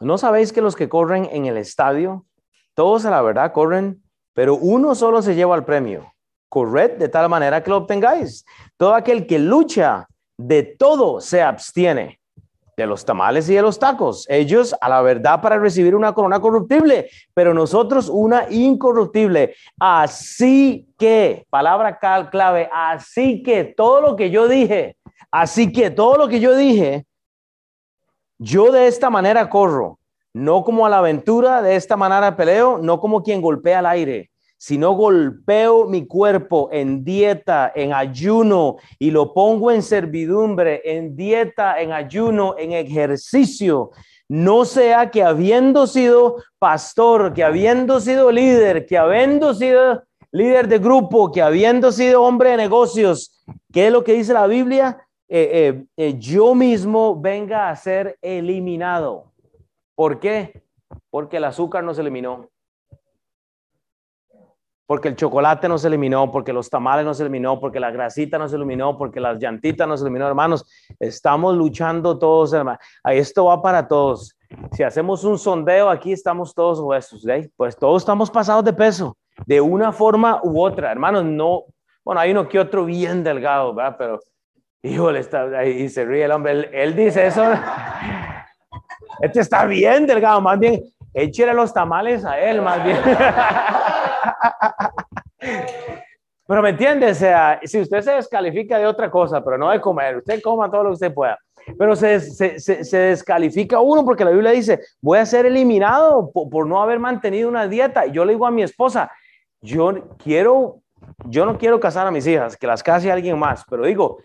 ¿No 0.00 0.18
sabéis 0.18 0.52
que 0.52 0.60
los 0.60 0.74
que 0.74 0.88
corren 0.88 1.28
en 1.30 1.46
el 1.46 1.56
estadio, 1.56 2.26
todos 2.74 3.04
a 3.04 3.10
la 3.10 3.22
verdad 3.22 3.52
corren, 3.52 4.02
pero 4.34 4.56
uno 4.56 4.94
solo 4.94 5.22
se 5.22 5.34
lleva 5.34 5.54
el 5.54 5.64
premio? 5.64 6.12
Corred 6.48 6.98
de 6.98 7.08
tal 7.08 7.28
manera 7.28 7.62
que 7.62 7.70
lo 7.70 7.76
obtengáis. 7.78 8.44
Todo 8.76 8.94
aquel 8.94 9.26
que 9.26 9.38
lucha 9.38 10.08
de 10.36 10.62
todo 10.62 11.20
se 11.20 11.40
abstiene 11.40 12.20
de 12.76 12.86
los 12.86 13.04
tamales 13.04 13.48
y 13.48 13.54
de 13.54 13.62
los 13.62 13.78
tacos. 13.78 14.26
Ellos 14.28 14.74
a 14.80 14.88
la 14.88 15.02
verdad 15.02 15.40
para 15.40 15.58
recibir 15.58 15.94
una 15.94 16.12
corona 16.12 16.40
corruptible, 16.40 17.08
pero 17.34 17.54
nosotros 17.54 18.08
una 18.08 18.46
incorruptible. 18.50 19.54
Así 19.78 20.88
que, 20.98 21.46
palabra 21.50 21.98
clave, 22.30 22.68
así 22.72 23.42
que 23.42 23.64
todo 23.64 24.00
lo 24.00 24.16
que 24.16 24.30
yo 24.30 24.48
dije, 24.48 24.96
así 25.32 25.72
que 25.72 25.90
todo 25.90 26.16
lo 26.16 26.28
que 26.28 26.38
yo 26.38 26.54
dije, 26.54 27.04
yo 28.38 28.70
de 28.70 28.86
esta 28.86 29.10
manera 29.10 29.50
corro, 29.50 29.98
no 30.32 30.62
como 30.62 30.86
a 30.86 30.88
la 30.88 30.98
aventura, 30.98 31.60
de 31.60 31.74
esta 31.74 31.96
manera 31.96 32.36
peleo, 32.36 32.78
no 32.78 33.00
como 33.00 33.22
quien 33.22 33.42
golpea 33.42 33.80
al 33.80 33.86
aire 33.86 34.32
si 34.62 34.78
no 34.78 34.92
golpeo 34.92 35.88
mi 35.88 36.06
cuerpo 36.06 36.68
en 36.70 37.02
dieta, 37.02 37.72
en 37.74 37.92
ayuno 37.92 38.76
y 38.96 39.10
lo 39.10 39.34
pongo 39.34 39.72
en 39.72 39.82
servidumbre, 39.82 40.80
en 40.84 41.16
dieta, 41.16 41.80
en 41.80 41.90
ayuno, 41.90 42.54
en 42.56 42.70
ejercicio, 42.70 43.90
no 44.28 44.64
sea 44.64 45.10
que 45.10 45.24
habiendo 45.24 45.88
sido 45.88 46.36
pastor, 46.60 47.34
que 47.34 47.42
habiendo 47.42 47.98
sido 47.98 48.30
líder, 48.30 48.86
que 48.86 48.96
habiendo 48.96 49.52
sido 49.52 50.04
líder 50.30 50.68
de 50.68 50.78
grupo, 50.78 51.32
que 51.32 51.42
habiendo 51.42 51.90
sido 51.90 52.22
hombre 52.22 52.50
de 52.50 52.58
negocios, 52.58 53.42
¿qué 53.72 53.88
es 53.88 53.92
lo 53.92 54.04
que 54.04 54.12
dice 54.12 54.32
la 54.32 54.46
Biblia? 54.46 54.96
Eh, 55.28 55.50
eh, 55.52 55.84
eh, 55.96 56.14
yo 56.18 56.54
mismo 56.54 57.20
venga 57.20 57.70
a 57.70 57.76
ser 57.76 58.18
eliminado. 58.20 59.32
¿Por 59.94 60.20
qué? 60.20 60.62
Porque 61.10 61.38
el 61.38 61.44
azúcar 61.44 61.84
no 61.84 61.94
se 61.94 62.00
eliminó 62.02 62.52
porque 64.92 65.08
el 65.08 65.16
chocolate 65.16 65.70
no 65.70 65.78
se 65.78 65.88
eliminó, 65.88 66.30
porque 66.30 66.52
los 66.52 66.68
tamales 66.68 67.06
no 67.06 67.14
se 67.14 67.22
eliminó, 67.22 67.58
porque 67.58 67.80
la 67.80 67.90
grasita 67.90 68.36
no 68.36 68.46
se 68.46 68.56
eliminó, 68.56 68.98
porque 68.98 69.20
las 69.20 69.38
llantitas 69.38 69.88
no 69.88 69.96
se 69.96 70.04
eliminó, 70.04 70.28
hermanos. 70.28 70.66
Estamos 71.00 71.56
luchando 71.56 72.18
todos, 72.18 72.52
hermanos. 72.52 72.78
Esto 73.04 73.46
va 73.46 73.62
para 73.62 73.88
todos. 73.88 74.36
Si 74.72 74.82
hacemos 74.82 75.24
un 75.24 75.38
sondeo 75.38 75.88
aquí, 75.88 76.12
estamos 76.12 76.54
todos 76.54 76.78
huesos, 76.80 77.26
¿eh? 77.26 77.50
pues 77.56 77.74
todos 77.74 78.02
estamos 78.02 78.30
pasados 78.30 78.64
de 78.64 78.74
peso, 78.74 79.16
de 79.46 79.62
una 79.62 79.92
forma 79.92 80.40
u 80.42 80.60
otra, 80.62 80.92
hermanos. 80.92 81.24
No, 81.24 81.64
bueno, 82.04 82.20
hay 82.20 82.32
uno 82.32 82.46
que 82.46 82.58
otro 82.58 82.84
bien 82.84 83.24
delgado, 83.24 83.74
¿verdad? 83.74 83.96
Pero, 83.96 84.20
híjole, 84.82 85.20
está 85.20 85.44
ahí 85.58 85.88
se 85.88 86.04
ríe 86.04 86.24
el 86.24 86.32
hombre. 86.32 86.52
Él, 86.52 86.70
él 86.72 86.96
dice 86.96 87.26
eso. 87.26 87.44
Este 89.20 89.40
está 89.40 89.64
bien 89.66 90.06
delgado, 90.06 90.40
más 90.40 90.58
bien, 90.58 90.82
échele 91.14 91.54
los 91.54 91.72
tamales 91.72 92.24
a 92.24 92.40
él, 92.40 92.60
más 92.60 92.82
bien. 92.82 92.98
Pero 96.46 96.62
me 96.62 96.70
entiende, 96.70 97.10
o 97.10 97.14
sea, 97.14 97.60
si 97.62 97.80
usted 97.80 98.00
se 98.00 98.12
descalifica 98.12 98.78
de 98.78 98.86
otra 98.86 99.10
cosa, 99.10 99.42
pero 99.42 99.56
no 99.56 99.70
de 99.70 99.80
comer, 99.80 100.18
usted 100.18 100.42
coma 100.42 100.70
todo 100.70 100.82
lo 100.82 100.90
que 100.90 100.94
usted 100.94 101.14
pueda. 101.14 101.38
Pero 101.78 101.94
se, 101.94 102.18
se, 102.20 102.58
se, 102.58 102.98
descalifica 102.98 103.78
uno 103.78 104.04
porque 104.04 104.24
la 104.24 104.32
Biblia 104.32 104.50
dice, 104.50 104.80
voy 105.00 105.18
a 105.18 105.26
ser 105.26 105.46
eliminado 105.46 106.30
por, 106.32 106.50
por, 106.50 106.66
no 106.66 106.82
haber 106.82 106.98
mantenido 106.98 107.48
una 107.48 107.68
dieta. 107.68 108.04
Y 108.06 108.10
yo 108.10 108.24
le 108.24 108.32
digo 108.32 108.46
a 108.46 108.50
mi 108.50 108.62
esposa, 108.62 109.12
yo 109.60 109.94
quiero, 110.18 110.80
yo 111.26 111.46
no 111.46 111.56
quiero 111.56 111.78
casar 111.78 112.08
a 112.08 112.10
mis 112.10 112.26
hijas, 112.26 112.56
que 112.56 112.66
las 112.66 112.82
case 112.82 113.12
alguien 113.12 113.38
más, 113.38 113.64
pero 113.70 113.86
digo, 113.86 114.18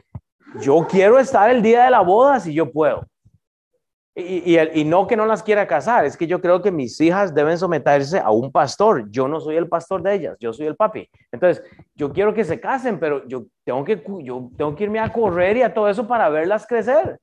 yo 0.62 0.88
quiero 0.90 1.20
estar 1.20 1.50
el 1.50 1.62
día 1.62 1.86
de 1.86 1.92
la 1.92 2.02
boda 2.02 2.40
si 2.40 2.54
yo 2.54 2.72
puedo. 2.72 3.06
Y, 4.20 4.84
no 4.84 5.06
que 5.06 5.16
no 5.16 5.28
las 5.28 5.44
quiera 5.44 5.68
casar, 5.68 6.04
es 6.04 6.18
que 6.18 6.26
yo 6.26 6.42
creo 6.42 6.60
que 6.60 6.72
mis 6.72 7.00
hijas 7.02 7.36
deben 7.36 7.56
someterse 7.56 8.18
a 8.18 8.32
un 8.32 8.52
pastor. 8.52 9.12
Yo 9.12 9.28
no 9.28 9.40
soy 9.40 9.58
el 9.58 9.68
pastor 9.68 10.02
de 10.02 10.16
ellas, 10.16 10.38
yo 10.40 10.52
soy 10.54 10.66
el 10.66 10.76
papi. 10.76 11.08
Entonces, 11.32 11.64
yo 11.94 12.12
quiero 12.12 12.34
que 12.34 12.44
se 12.44 12.60
casen, 12.60 13.00
pero 13.00 13.28
yo 13.28 13.46
tengo 13.64 13.84
que, 13.84 14.02
que 14.02 14.84
irme 14.84 15.00
a 15.00 15.14
correr 15.14 15.58
y 15.58 15.62
a 15.62 15.72
todo 15.72 15.88
eso 15.88 16.08
para 16.08 16.30
verlas 16.30 16.66
crecer. 16.66 17.20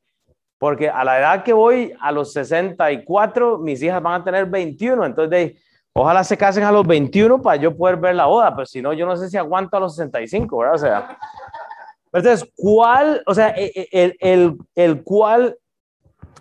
Porque 0.57 0.89
a 0.89 1.03
la 1.03 1.19
edad 1.19 1.43
que 1.43 1.53
voy, 1.53 1.93
a 2.01 2.13
los 2.13 2.33
64, 2.33 3.59
mis 3.59 3.83
hijas 3.83 4.01
van 4.01 4.21
a 4.21 4.25
tener 4.25 4.47
21. 4.47 5.05
Entonces, 5.05 5.31
de, 5.31 5.59
ojalá 5.95 6.23
se 6.23 6.37
casen 6.37 6.63
a 6.63 6.71
los 6.71 6.87
21 6.87 7.43
para 7.43 7.57
yo 7.57 7.77
poder 7.77 7.97
ver 7.97 8.15
la 8.15 8.27
boda, 8.27 8.55
pero 8.55 8.67
si 8.67 8.81
no, 8.81 8.93
yo 8.93 9.05
no 9.05 9.17
sé 9.17 9.29
si 9.29 9.37
aguanto 9.37 9.77
a 9.77 9.81
los 9.81 9.97
65, 9.97 10.59
¿verdad? 10.59 10.75
O 10.77 10.79
sea, 10.79 11.19
entonces, 12.15 12.51
¿cuál, 12.57 13.23
o 13.27 13.35
sea, 13.35 13.51
e, 13.51 13.73
e, 13.75 13.89
el, 13.93 14.17
el, 14.21 14.59
el 14.75 15.03
cual 15.03 15.57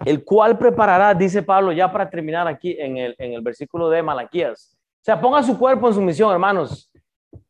el 0.05 0.23
cual 0.23 0.57
preparará, 0.57 1.13
dice 1.13 1.43
Pablo, 1.43 1.71
ya 1.71 1.91
para 1.91 2.09
terminar 2.09 2.47
aquí 2.47 2.75
en 2.77 2.97
el, 2.97 3.15
en 3.17 3.33
el 3.33 3.41
versículo 3.41 3.89
de 3.89 4.03
Malaquías. 4.03 4.75
O 4.75 5.05
sea, 5.05 5.19
ponga 5.19 5.43
su 5.43 5.57
cuerpo 5.57 5.87
en 5.87 5.93
su 5.93 6.01
misión, 6.01 6.31
hermanos. 6.31 6.89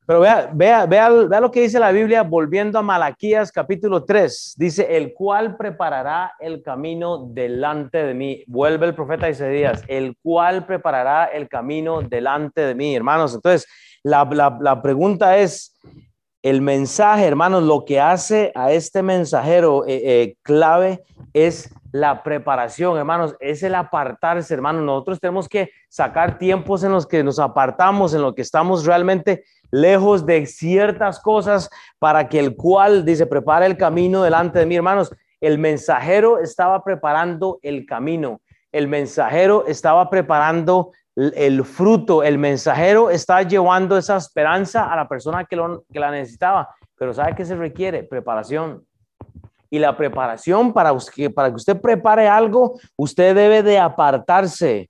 Pero 0.05 0.19
vea, 0.19 0.49
vea, 0.53 0.85
vea, 0.85 1.09
vea 1.09 1.39
lo 1.39 1.49
que 1.49 1.61
dice 1.61 1.79
la 1.79 1.91
Biblia, 1.91 2.23
volviendo 2.23 2.77
a 2.77 2.81
Malaquías 2.81 3.51
capítulo 3.51 4.03
3. 4.03 4.55
Dice, 4.57 4.97
el 4.97 5.13
cual 5.13 5.55
preparará 5.55 6.33
el 6.39 6.61
camino 6.61 7.25
delante 7.29 8.03
de 8.05 8.13
mí. 8.13 8.43
Vuelve 8.47 8.85
el 8.85 8.95
profeta 8.95 9.29
Isaías, 9.29 9.83
el 9.87 10.17
cual 10.21 10.65
preparará 10.65 11.25
el 11.25 11.47
camino 11.47 12.01
delante 12.01 12.61
de 12.61 12.75
mí, 12.75 12.95
hermanos. 12.95 13.33
Entonces, 13.33 13.65
la, 14.03 14.25
la, 14.25 14.57
la 14.59 14.81
pregunta 14.81 15.37
es, 15.37 15.72
el 16.43 16.61
mensaje, 16.61 17.25
hermanos, 17.25 17.63
lo 17.63 17.85
que 17.85 18.01
hace 18.01 18.51
a 18.53 18.73
este 18.73 19.01
mensajero 19.01 19.85
eh, 19.87 20.01
eh, 20.03 20.37
clave 20.43 21.01
es 21.33 21.73
la 21.93 22.21
preparación, 22.21 22.97
hermanos, 22.97 23.35
es 23.39 23.63
el 23.63 23.75
apartarse, 23.75 24.53
hermanos. 24.53 24.83
Nosotros 24.83 25.21
tenemos 25.21 25.47
que 25.47 25.69
sacar 25.87 26.37
tiempos 26.37 26.83
en 26.83 26.91
los 26.91 27.07
que 27.07 27.23
nos 27.23 27.39
apartamos, 27.39 28.13
en 28.13 28.21
los 28.21 28.33
que 28.35 28.41
estamos 28.41 28.85
realmente 28.85 29.45
lejos 29.71 30.25
de 30.25 30.45
ciertas 30.45 31.19
cosas 31.21 31.69
para 31.97 32.27
que 32.27 32.39
el 32.39 32.57
cual, 32.57 33.05
dice, 33.05 33.25
prepare 33.25 33.65
el 33.65 33.77
camino 33.77 34.21
delante 34.21 34.59
de 34.59 34.65
mí, 34.65 34.75
hermanos. 34.75 35.15
El 35.39 35.59
mensajero 35.59 36.39
estaba 36.39 36.83
preparando 36.83 37.59
el 37.61 37.85
camino. 37.85 38.41
El 38.71 38.87
mensajero 38.89 39.65
estaba 39.65 40.09
preparando 40.09 40.91
el 41.15 41.63
fruto, 41.63 42.23
el 42.23 42.37
mensajero 42.37 43.09
está 43.09 43.41
llevando 43.43 43.97
esa 43.97 44.17
esperanza 44.17 44.91
a 44.91 44.95
la 44.95 45.07
persona 45.07 45.45
que, 45.45 45.55
lo, 45.55 45.83
que 45.91 45.99
la 45.99 46.11
necesitaba, 46.11 46.69
pero 46.97 47.13
¿sabe 47.13 47.35
qué 47.35 47.45
se 47.45 47.55
requiere? 47.55 48.03
Preparación. 48.03 48.83
Y 49.69 49.79
la 49.79 49.97
preparación 49.97 50.71
para, 50.71 50.91
para 51.33 51.49
que 51.49 51.55
usted 51.55 51.81
prepare 51.81 52.27
algo, 52.27 52.79
usted 52.95 53.35
debe 53.35 53.63
de 53.63 53.79
apartarse. 53.79 54.89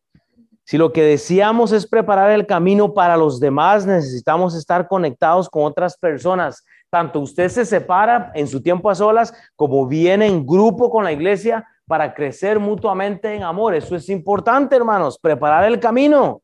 Si 0.65 0.77
lo 0.77 0.93
que 0.93 1.03
decíamos 1.03 1.71
es 1.73 1.87
preparar 1.87 2.31
el 2.31 2.45
camino 2.45 2.93
para 2.93 3.17
los 3.17 3.39
demás, 3.39 3.85
necesitamos 3.85 4.55
estar 4.55 4.87
conectados 4.87 5.49
con 5.49 5.65
otras 5.65 5.97
personas. 5.97 6.63
Tanto 6.89 7.19
usted 7.19 7.49
se 7.49 7.65
separa 7.65 8.31
en 8.33 8.47
su 8.47 8.61
tiempo 8.61 8.89
a 8.89 8.95
solas 8.95 9.33
como 9.55 9.87
viene 9.87 10.27
en 10.27 10.45
grupo 10.45 10.89
con 10.89 11.03
la 11.03 11.11
iglesia, 11.11 11.67
para 11.87 12.13
crecer 12.13 12.59
mutuamente 12.59 13.33
en 13.33 13.43
amor. 13.43 13.75
Eso 13.75 13.95
es 13.95 14.09
importante, 14.09 14.75
hermanos, 14.75 15.17
preparar 15.19 15.65
el 15.65 15.79
camino. 15.79 16.41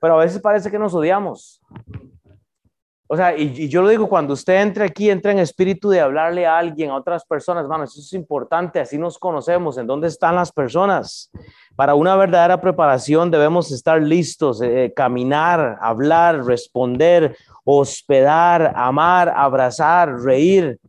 Pero 0.00 0.14
a 0.14 0.24
veces 0.24 0.40
parece 0.40 0.70
que 0.70 0.78
nos 0.78 0.94
odiamos. 0.94 1.60
O 3.08 3.16
sea, 3.16 3.36
y, 3.36 3.68
yo 3.68 3.82
lo 3.82 3.88
digo, 3.88 4.08
cuando 4.08 4.34
usted 4.34 4.60
entre 4.60 4.84
aquí, 4.84 5.10
entra 5.10 5.30
en 5.30 5.38
espíritu 5.38 5.88
de 5.88 6.00
hablarle 6.00 6.44
a 6.44 6.58
alguien, 6.58 6.90
a 6.90 6.96
otras 6.96 7.24
personas, 7.24 7.62
hermanos, 7.62 7.92
eso 7.92 8.00
es 8.00 8.12
importante, 8.14 8.80
así 8.80 8.98
nos 8.98 9.16
conocemos, 9.16 9.78
en 9.78 9.86
dónde 9.86 10.08
están 10.08 10.34
las 10.34 10.50
personas. 10.50 11.30
Para 11.76 11.94
una 11.94 12.16
verdadera 12.16 12.60
preparación 12.60 13.30
debemos 13.30 13.70
estar 13.70 14.02
listos, 14.02 14.60
eh, 14.60 14.92
caminar, 14.94 15.78
hablar, 15.80 16.44
responder, 16.44 17.36
hospedar, 17.64 18.72
amar, 18.74 19.28
abrazar, 19.28 20.20
reír. 20.20 20.80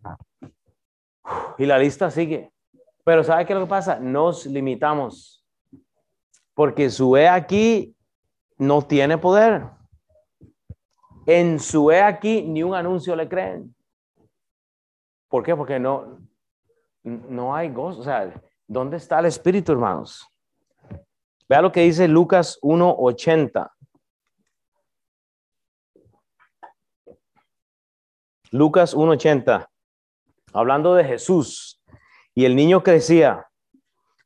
Y 1.60 1.66
la 1.66 1.78
lista 1.78 2.10
sigue. 2.10 2.52
Pero 3.08 3.24
¿sabe 3.24 3.46
qué 3.46 3.54
es 3.54 3.60
lo 3.60 3.66
que 3.66 3.70
pasa? 3.70 4.02
Nos 4.02 4.46
limitamos. 4.46 5.42
Porque 6.54 6.90
su 6.90 7.16
E 7.16 7.26
aquí 7.26 7.96
no 8.58 8.82
tiene 8.82 9.18
poder. 9.18 9.64
En 11.26 11.58
su 11.58 11.90
E 11.90 12.02
aquí 12.02 12.42
ni 12.42 12.64
un 12.64 12.76
anuncio 12.76 13.16
le 13.16 13.30
creen. 13.30 13.74
¿Por 15.30 15.42
qué? 15.42 15.56
Porque 15.56 15.80
no, 15.80 16.20
no 17.02 17.56
hay 17.56 17.70
gozo. 17.70 18.02
O 18.02 18.04
sea, 18.04 18.30
¿dónde 18.68 18.98
está 18.98 19.20
el 19.20 19.28
Espíritu, 19.28 19.72
hermanos? 19.72 20.28
Vea 21.48 21.62
lo 21.62 21.72
que 21.72 21.84
dice 21.84 22.10
Lucas 22.10 22.60
1.80. 22.62 23.72
Lucas 28.52 28.94
1.80. 28.94 29.66
Hablando 30.52 30.94
de 30.94 31.06
Jesús 31.06 31.77
y 32.38 32.46
el 32.46 32.56
niño 32.56 32.84
crecía, 32.84 33.48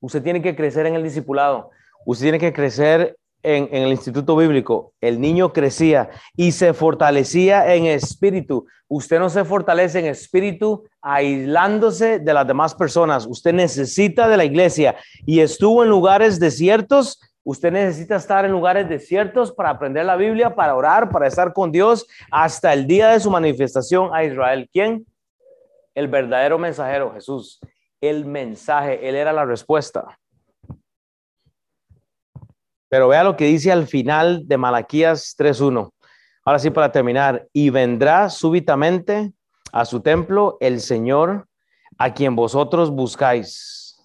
usted 0.02 0.22
tiene 0.22 0.42
que 0.42 0.54
crecer 0.54 0.86
en 0.86 0.96
el 0.96 1.04
discipulado, 1.04 1.70
usted 2.06 2.26
tiene 2.26 2.40
que 2.40 2.52
crecer 2.52 3.16
en, 3.42 3.70
el 3.72 3.90
instituto 3.90 4.36
bíblico, 4.36 4.92
el 5.00 5.22
niño 5.22 5.54
crecía 5.54 6.10
y 6.36 6.52
se 6.52 6.74
fortalecía 6.74 7.74
en 7.74 7.86
espíritu. 7.86 8.68
Usted 8.90 9.18
no 9.18 9.30
se 9.30 9.46
fortalece 9.46 10.00
en 10.00 10.08
espíritu 10.08 10.84
aislándose 11.02 12.20
de 12.20 12.34
las 12.34 12.46
demás 12.46 12.76
personas. 12.76 13.26
Usted 13.26 13.54
necesita 13.54 14.28
de 14.28 14.36
la 14.36 14.44
iglesia 14.44 14.98
y 15.26 15.40
estuvo 15.40 15.82
en 15.82 15.90
lugares 15.90 16.38
desiertos. 16.38 17.22
Usted 17.46 17.72
necesita 17.72 18.18
estar 18.18 18.44
en 18.44 18.52
lugares 18.52 18.90
desiertos 18.90 19.54
para 19.54 19.70
aprender 19.70 20.04
la 20.04 20.18
Biblia, 20.18 20.54
para 20.54 20.76
orar, 20.76 21.12
para 21.12 21.28
estar 21.28 21.54
con 21.54 21.72
Dios 21.72 22.06
hasta 22.30 22.74
el 22.74 22.88
día 22.88 23.12
de 23.12 23.22
su 23.22 23.32
manifestación 23.32 24.10
a 24.14 24.26
Israel. 24.26 24.70
¿Quién? 24.70 25.06
El 25.96 26.10
verdadero 26.10 26.58
mensajero, 26.58 27.14
Jesús 27.14 27.62
el 28.02 28.26
mensaje, 28.26 29.08
Él 29.08 29.16
era 29.16 29.32
la 29.32 29.46
respuesta. 29.46 30.18
Pero 32.90 33.08
vea 33.08 33.24
lo 33.24 33.38
que 33.38 33.46
dice 33.46 33.72
al 33.72 33.88
final 33.88 34.48
de 34.48 34.58
Malaquías 34.58 35.36
3.1. 35.38 35.92
Ahora 36.44 36.60
sí, 36.60 36.72
para 36.72 36.92
terminar, 36.92 37.48
y 37.54 37.70
vendrá 37.70 38.30
súbitamente 38.30 39.32
a 39.72 39.86
su 39.86 40.02
templo 40.02 40.58
el 40.60 40.82
Señor 40.82 41.48
a 41.98 42.14
quien 42.14 42.36
vosotros 42.36 42.90
buscáis. 42.90 43.98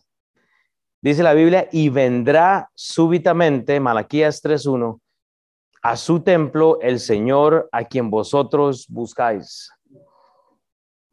Dice 1.00 1.22
la 1.22 1.34
Biblia, 1.34 1.68
y 1.72 1.88
vendrá 1.88 2.70
súbitamente, 2.74 3.80
Malaquías 3.80 4.42
3.1, 4.42 5.00
a 5.82 5.96
su 5.96 6.20
templo 6.20 6.78
el 6.80 7.00
Señor 7.00 7.68
a 7.72 7.84
quien 7.84 8.10
vosotros 8.10 8.86
buscáis. 8.88 9.70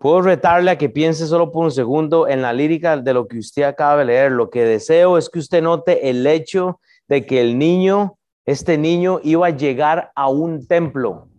Puedo 0.03 0.21
retarle 0.21 0.69
a 0.69 0.77
que 0.77 0.89
piense 0.89 1.25
solo 1.27 1.49
por 1.49 1.63
un 1.63 1.71
segundo 1.71 2.27
en 2.27 2.41
la 2.41 2.51
lírica 2.51 2.97
de 2.97 3.13
lo 3.13 3.25
que 3.25 3.37
usted 3.37 3.63
acaba 3.63 3.99
de 3.99 4.03
leer. 4.03 4.33
Lo 4.33 4.49
que 4.49 4.65
deseo 4.65 5.17
es 5.17 5.29
que 5.29 5.39
usted 5.39 5.61
note 5.63 6.09
el 6.09 6.27
hecho 6.27 6.81
de 7.07 7.25
que 7.25 7.39
el 7.39 7.57
niño, 7.57 8.17
este 8.45 8.77
niño, 8.77 9.21
iba 9.23 9.47
a 9.47 9.51
llegar 9.51 10.11
a 10.13 10.27
un 10.27 10.67
templo. 10.67 11.29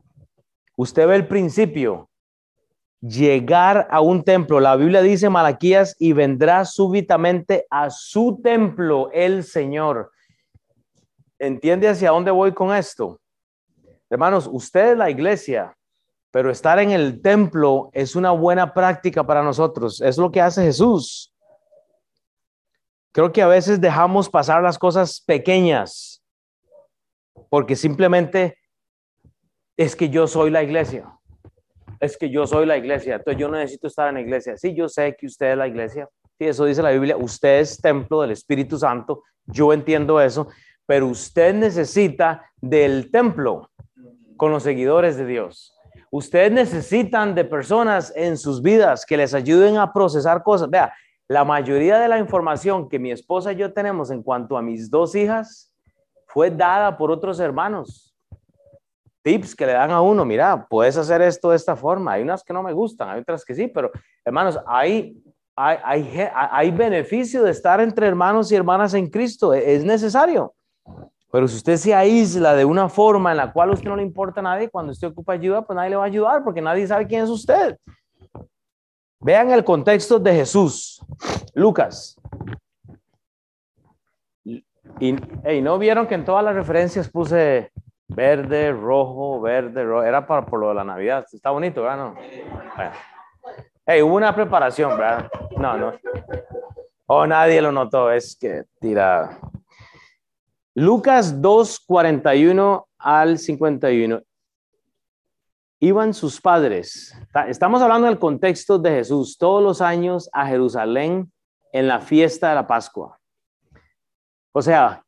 Usted 0.79 1.07
ve 1.07 1.15
el 1.15 1.27
principio. 1.29 2.09
Llegar 3.03 3.87
a 3.91 4.01
un 4.01 4.25
templo. 4.25 4.59
La 4.61 4.77
Biblia 4.77 5.03
dice 5.03 5.29
Malaquías 5.29 5.95
y 5.99 6.15
vendrá 6.15 6.65
súbitamente 6.65 7.67
a 7.69 7.91
su 7.91 8.41
templo 8.43 9.11
el 9.13 9.45
Señor. 9.45 10.11
¿Entiende 11.39 11.87
hacia 11.87 12.13
dónde 12.13 12.31
voy 12.31 12.53
con 12.53 12.75
esto? 12.75 13.21
Hermanos, 14.09 14.49
usted 14.51 14.97
la 14.97 15.11
iglesia 15.11 15.77
pero 16.35 16.51
estar 16.51 16.81
en 16.81 16.91
el 16.91 17.23
templo 17.23 17.91
es 17.93 18.17
una 18.17 18.33
buena 18.33 18.75
práctica 18.75 19.25
para 19.25 19.41
nosotros. 19.45 20.01
Es 20.01 20.19
lo 20.19 20.33
que 20.33 20.41
hace 20.41 20.65
Jesús. 20.65 21.33
Creo 23.13 23.31
que 23.31 23.41
a 23.41 23.47
veces 23.47 23.81
dejamos 23.81 24.29
pasar 24.29 24.61
las 24.61 24.77
cosas 24.77 25.21
pequeñas 25.21 26.25
porque 27.49 27.77
simplemente 27.77 28.59
es 29.77 29.95
que 29.95 30.09
yo 30.09 30.27
soy 30.27 30.51
la 30.51 30.65
iglesia. 30.65 31.17
Es 32.01 32.19
que 32.19 32.29
yo 32.29 32.49
soy 32.49 32.67
la 32.67 32.79
iglesia. 32.79 33.15
Entonces 33.15 33.41
yo 33.41 33.49
necesito 33.49 33.87
estar 33.87 34.09
en 34.09 34.15
la 34.15 34.21
iglesia. 34.21 34.57
Sí, 34.57 34.75
yo 34.75 34.89
sé 34.89 35.15
que 35.17 35.27
usted 35.27 35.53
es 35.53 35.57
la 35.57 35.69
iglesia. 35.69 36.09
Sí, 36.37 36.47
eso 36.47 36.65
dice 36.65 36.83
la 36.83 36.91
Biblia. 36.91 37.17
Usted 37.17 37.61
es 37.61 37.81
templo 37.81 38.23
del 38.23 38.33
Espíritu 38.33 38.77
Santo. 38.77 39.23
Yo 39.47 39.73
entiendo 39.73 40.21
eso. 40.21 40.49
Pero 40.85 41.07
usted 41.07 41.55
necesita 41.55 42.51
del 42.61 43.13
templo 43.13 43.71
con 44.37 44.51
los 44.51 44.65
seguidores 44.65 45.17
de 45.17 45.27
Dios. 45.27 45.75
Ustedes 46.17 46.53
necesitan 46.53 47.35
de 47.35 47.45
personas 47.45 48.13
en 48.15 48.37
sus 48.37 48.63
vidas 48.63 49.05
que 49.05 49.17
les 49.17 49.35
ayuden 49.35 49.79
a 49.79 49.93
procesar 49.93 50.45
cosas. 50.45 50.71
Vea, 50.71 50.95
la 51.27 51.45
mayoría 51.45 51.99
de 51.99 52.07
la 52.07 52.21
información 52.21 52.89
que 52.89 53.01
mi 53.01 53.11
esposa 53.11 53.53
y 53.53 53.57
yo 53.57 53.73
tenemos 53.73 54.13
en 54.13 54.23
cuanto 54.23 54.57
a 54.57 54.63
mis 54.63 54.89
dos 54.89 55.17
hijas 55.17 55.75
fue 56.29 56.53
dada 56.53 56.97
por 56.97 57.11
otros 57.11 57.41
hermanos. 57.41 58.17
Tips 59.23 59.57
que 59.57 59.67
le 59.67 59.73
dan 59.73 59.91
a 59.91 60.03
uno, 60.03 60.25
mira, 60.25 60.69
puedes 60.71 60.97
hacer 60.97 61.21
esto 61.21 61.51
de 61.51 61.57
esta 61.57 61.75
forma. 61.75 62.13
Hay 62.13 62.23
unas 62.23 62.45
que 62.45 62.53
no 62.53 62.63
me 62.63 62.73
gustan, 62.73 63.09
hay 63.09 63.21
otras 63.21 63.45
que 63.45 63.57
sí, 63.57 63.67
pero 63.67 63.91
hermanos, 64.25 64.57
hay 64.69 65.21
hay, 65.57 65.79
hay, 65.83 66.29
hay 66.33 66.71
beneficio 66.71 67.43
de 67.43 67.51
estar 67.51 67.81
entre 67.81 68.07
hermanos 68.07 68.53
y 68.53 68.55
hermanas 68.55 68.95
en 68.95 69.09
Cristo, 69.09 69.53
e, 69.53 69.75
es 69.75 69.85
necesario. 69.85 70.55
Pero 71.35 71.49
si 71.49 71.57
usted 71.57 71.77
se 71.79 71.93
aísla 71.93 72.55
de 72.55 72.65
una 72.65 72.89
forma 72.89 73.33
en 73.33 73.39
la 73.39 73.53
cual 73.53 73.71
a 73.71 73.73
usted 73.73 73.89
no 73.89 73.97
le 73.97 74.05
importa 74.05 74.39
a 74.39 74.45
nadie, 74.45 74.71
cuando 74.71 74.93
usted 74.93 75.09
ocupa 75.09 75.33
ayuda, 75.33 75.63
pues 75.63 75.75
nadie 75.75 75.91
le 75.91 75.97
va 75.97 76.05
a 76.05 76.07
ayudar 76.07 76.45
porque 76.45 76.63
nadie 76.63 76.87
sabe 76.87 77.09
quién 77.09 77.25
es 77.25 77.29
usted. 77.29 77.77
Vean 79.19 79.51
el 79.51 79.65
contexto 79.65 80.21
de 80.21 80.33
Jesús. 80.33 81.05
Lucas. 81.53 82.17
Y 84.45 85.61
¿no 85.61 85.77
vieron 85.77 86.07
que 86.07 86.15
en 86.15 86.25
todas 86.25 86.45
las 86.45 86.55
referencias 86.55 87.09
puse 87.09 87.73
verde, 88.07 88.71
rojo, 88.71 89.41
verde, 89.41 89.83
rojo? 89.83 90.05
Era 90.05 90.25
para, 90.25 90.47
por 90.47 90.61
lo 90.61 90.69
de 90.69 90.75
la 90.77 90.85
Navidad. 90.85 91.27
Está 91.33 91.51
bonito, 91.51 91.83
¿verdad? 91.83 91.97
No? 91.97 92.15
Bueno. 92.77 94.07
hubo 94.07 94.15
una 94.15 94.33
preparación, 94.33 94.97
¿verdad? 94.97 95.29
No, 95.59 95.77
no. 95.77 95.95
Oh, 97.07 97.27
nadie 97.27 97.61
lo 97.61 97.73
notó. 97.73 98.13
Es 98.13 98.37
que 98.37 98.67
tira. 98.79 99.37
Lucas 100.77 101.41
2, 101.41 101.85
41 101.87 102.89
al 102.99 103.39
51. 103.39 104.23
Iban 105.79 106.13
sus 106.13 106.41
padres. 106.41 107.15
Estamos 107.47 107.81
hablando 107.81 108.09
del 108.09 108.19
contexto 108.19 108.81
de 108.81 108.91
Jesús 108.91 109.39
todos 109.39 109.63
los 109.63 109.81
años 109.81 110.29
a 110.33 110.49
Jerusalén 110.49 111.31
en 111.73 111.87
la 111.87 112.01
fiesta 112.01 112.49
de 112.49 112.57
la 112.57 112.67
Pascua. 112.67 113.21
O 114.51 114.61
sea, 114.61 115.05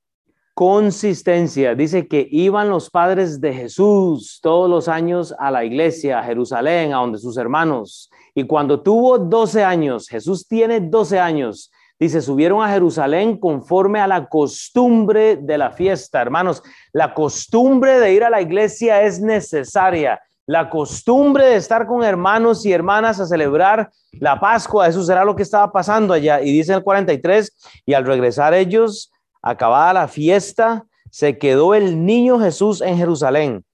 consistencia. 0.54 1.74
Dice 1.74 2.06
que 2.06 2.28
iban 2.30 2.70
los 2.70 2.88
padres 2.88 3.40
de 3.40 3.52
Jesús 3.52 4.38
todos 4.40 4.70
los 4.70 4.86
años 4.86 5.34
a 5.36 5.50
la 5.50 5.64
iglesia, 5.64 6.20
a 6.20 6.24
Jerusalén, 6.24 6.94
a 6.94 6.98
donde 6.98 7.18
sus 7.18 7.36
hermanos. 7.38 8.08
Y 8.36 8.44
cuando 8.44 8.80
tuvo 8.80 9.18
12 9.18 9.64
años, 9.64 10.08
Jesús 10.08 10.46
tiene 10.46 10.78
12 10.78 11.18
años, 11.18 11.72
Dice, 11.99 12.20
subieron 12.20 12.62
a 12.62 12.68
Jerusalén 12.68 13.38
conforme 13.38 14.01
a 14.01 14.07
la 14.07 14.28
costumbre 14.28 15.36
de 15.36 15.57
la 15.57 15.70
fiesta. 15.70 16.20
Hermanos, 16.20 16.62
la 16.92 17.14
costumbre 17.14 17.99
de 17.99 18.12
ir 18.12 18.22
a 18.22 18.30
la 18.30 18.42
iglesia 18.42 19.03
es 19.03 19.20
necesaria. 19.20 20.20
La 20.44 20.68
costumbre 20.68 21.47
de 21.47 21.57
estar 21.57 21.86
con 21.86 22.05
hermanos 22.05 22.66
y 22.66 22.72
hermanas 22.72 23.18
a 23.18 23.26
celebrar 23.26 23.90
la 24.12 24.38
Pascua, 24.38 24.86
eso 24.86 25.03
será 25.03 25.24
lo 25.24 25.34
que 25.34 25.42
estaba 25.42 25.72
pasando 25.72 26.12
allá. 26.12 26.40
Y 26.40 26.53
dice 26.53 26.74
el 26.74 26.84
43, 26.84 27.82
y 27.86 27.94
al 27.94 28.05
regresar 28.05 28.53
ellos, 28.53 29.11
acabada 29.42 29.92
la 29.94 30.09
fiesta, 30.09 30.84
se 31.11 31.38
quedó 31.38 31.74
el 31.74 32.05
niño 32.05 32.38
Jesús 32.38 32.82
en 32.82 32.99
Jerusalén. 32.99 33.64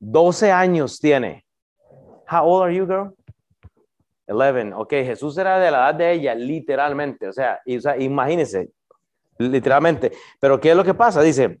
12 0.00 0.52
años 0.52 1.00
tiene. 1.00 1.44
How 2.30 2.44
old 2.44 2.64
are 2.64 2.74
you, 2.74 2.86
girl? 2.86 3.14
11. 4.30 4.74
Ok, 4.74 4.90
Jesús 4.90 5.36
era 5.38 5.58
de 5.58 5.70
la 5.70 5.78
edad 5.78 5.94
de 5.94 6.12
ella, 6.12 6.34
literalmente. 6.34 7.28
O 7.28 7.32
sea, 7.32 7.60
y, 7.64 7.78
imagínense, 8.02 8.70
literalmente. 9.38 10.12
Pero 10.38 10.60
¿qué 10.60 10.70
es 10.70 10.76
lo 10.76 10.84
que 10.84 10.94
pasa? 10.94 11.22
Dice, 11.22 11.60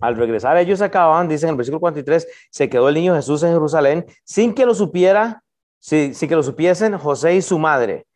al 0.00 0.16
regresar 0.16 0.56
ellos 0.56 0.80
acababan, 0.80 1.28
dice 1.28 1.46
en 1.46 1.50
el 1.50 1.56
versículo 1.56 1.80
43, 1.80 2.26
se 2.50 2.68
quedó 2.68 2.88
el 2.88 2.94
niño 2.94 3.14
Jesús 3.14 3.42
en 3.42 3.52
Jerusalén 3.52 4.06
sin 4.24 4.54
que 4.54 4.66
lo 4.66 4.74
supiera, 4.74 5.42
sin, 5.78 6.14
sin 6.14 6.28
que 6.28 6.36
lo 6.36 6.42
supiesen 6.42 6.96
José 6.98 7.34
y 7.34 7.42
su 7.42 7.58
madre. 7.58 8.06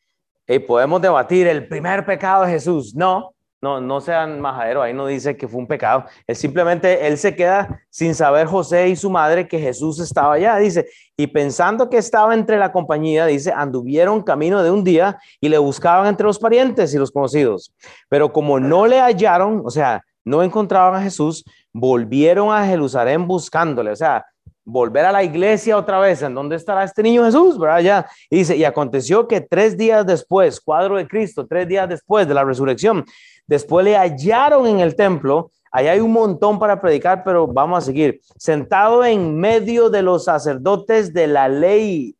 Y 0.47 0.59
podemos 0.59 1.01
debatir 1.01 1.47
el 1.47 1.69
primer 1.69 2.05
pecado 2.05 2.45
de 2.45 2.51
Jesús. 2.51 2.95
No, 2.95 3.32
no, 3.63 3.81
no 3.81 4.01
sean 4.01 4.41
majadero, 4.41 4.83
ahí 4.83 4.93
no 4.93 5.07
dice 5.07 5.37
que 5.37 5.47
fue 5.47 5.61
un 5.61 5.69
pecado. 5.69 6.05
Él 6.27 6.35
simplemente, 6.35 7.07
él 7.07 7.17
se 7.17 7.37
queda 7.37 7.81
sin 7.91 8.13
saber 8.13 8.49
José 8.49 8.89
y 8.89 8.97
su 8.97 9.09
madre 9.09 9.47
que 9.47 9.61
Jesús 9.61 10.01
estaba 10.01 10.35
allá. 10.35 10.57
Dice, 10.57 10.89
y 11.17 11.29
pensando 11.29 11.89
que 11.89 11.97
estaba 11.97 12.35
entre 12.35 12.59
la 12.59 12.73
compañía, 12.73 13.25
dice, 13.27 13.53
anduvieron 13.55 14.25
camino 14.25 14.65
de 14.65 14.73
un 14.73 14.83
día 14.83 15.17
y 15.41 15.49
le 15.49 15.59
buscaban 15.59 16.09
entre 16.09 16.27
los 16.27 16.41
parientes 16.41 16.93
y 16.93 16.99
los 16.99 17.13
conocidos. 17.13 17.73
Pero 18.09 18.33
como 18.33 18.59
no 18.59 18.89
le 18.89 18.99
hallaron, 18.99 19.63
o 19.65 19.71
sea, 19.71 20.03
no 20.25 20.43
encontraban 20.43 21.01
a 21.01 21.05
Jesús, 21.05 21.45
volvieron 21.73 22.53
a 22.53 22.67
Jerusalén 22.67 23.29
buscándole. 23.29 23.93
O 23.93 23.97
sea, 23.97 24.27
volver 24.65 25.05
a 25.05 25.13
la 25.13 25.23
iglesia 25.23 25.77
otra 25.77 25.99
vez, 25.99 26.23
¿en 26.23 26.35
dónde 26.35 26.57
estará 26.57 26.85
este 26.85 27.03
niño 27.03 27.25
Jesús? 27.25 27.59
¿Verdad? 27.59 27.81
Ya. 27.81 28.07
Y 28.31 28.39
dice, 28.39 28.57
y 28.57 28.65
aconteció 28.65 29.27
que 29.27 29.41
tres 29.41 29.77
días 29.77 30.07
después, 30.07 30.61
cuadro 30.61 30.97
de 30.97 31.07
Cristo, 31.07 31.47
tres 31.47 31.69
días 31.69 31.89
después 31.89 32.27
de 32.27 32.35
la 32.35 32.45
resurrección, 32.45 33.05
Después 33.47 33.85
le 33.85 33.97
hallaron 33.97 34.67
en 34.67 34.81
el 34.81 34.95
templo. 34.95 35.51
Ahí 35.71 35.87
hay 35.89 36.01
un 36.01 36.13
montón 36.13 36.59
para 36.59 36.81
predicar, 36.81 37.25
pero 37.25 37.47
vamos 37.47 37.79
a 37.79 37.87
seguir. 37.87 38.21
Sentado 38.37 39.05
en 39.05 39.37
medio 39.37 39.91
de 39.91 40.03
los 40.03 40.25
sacerdotes 40.25 41.13
de 41.13 41.27
la 41.27 41.49
ley, 41.49 42.15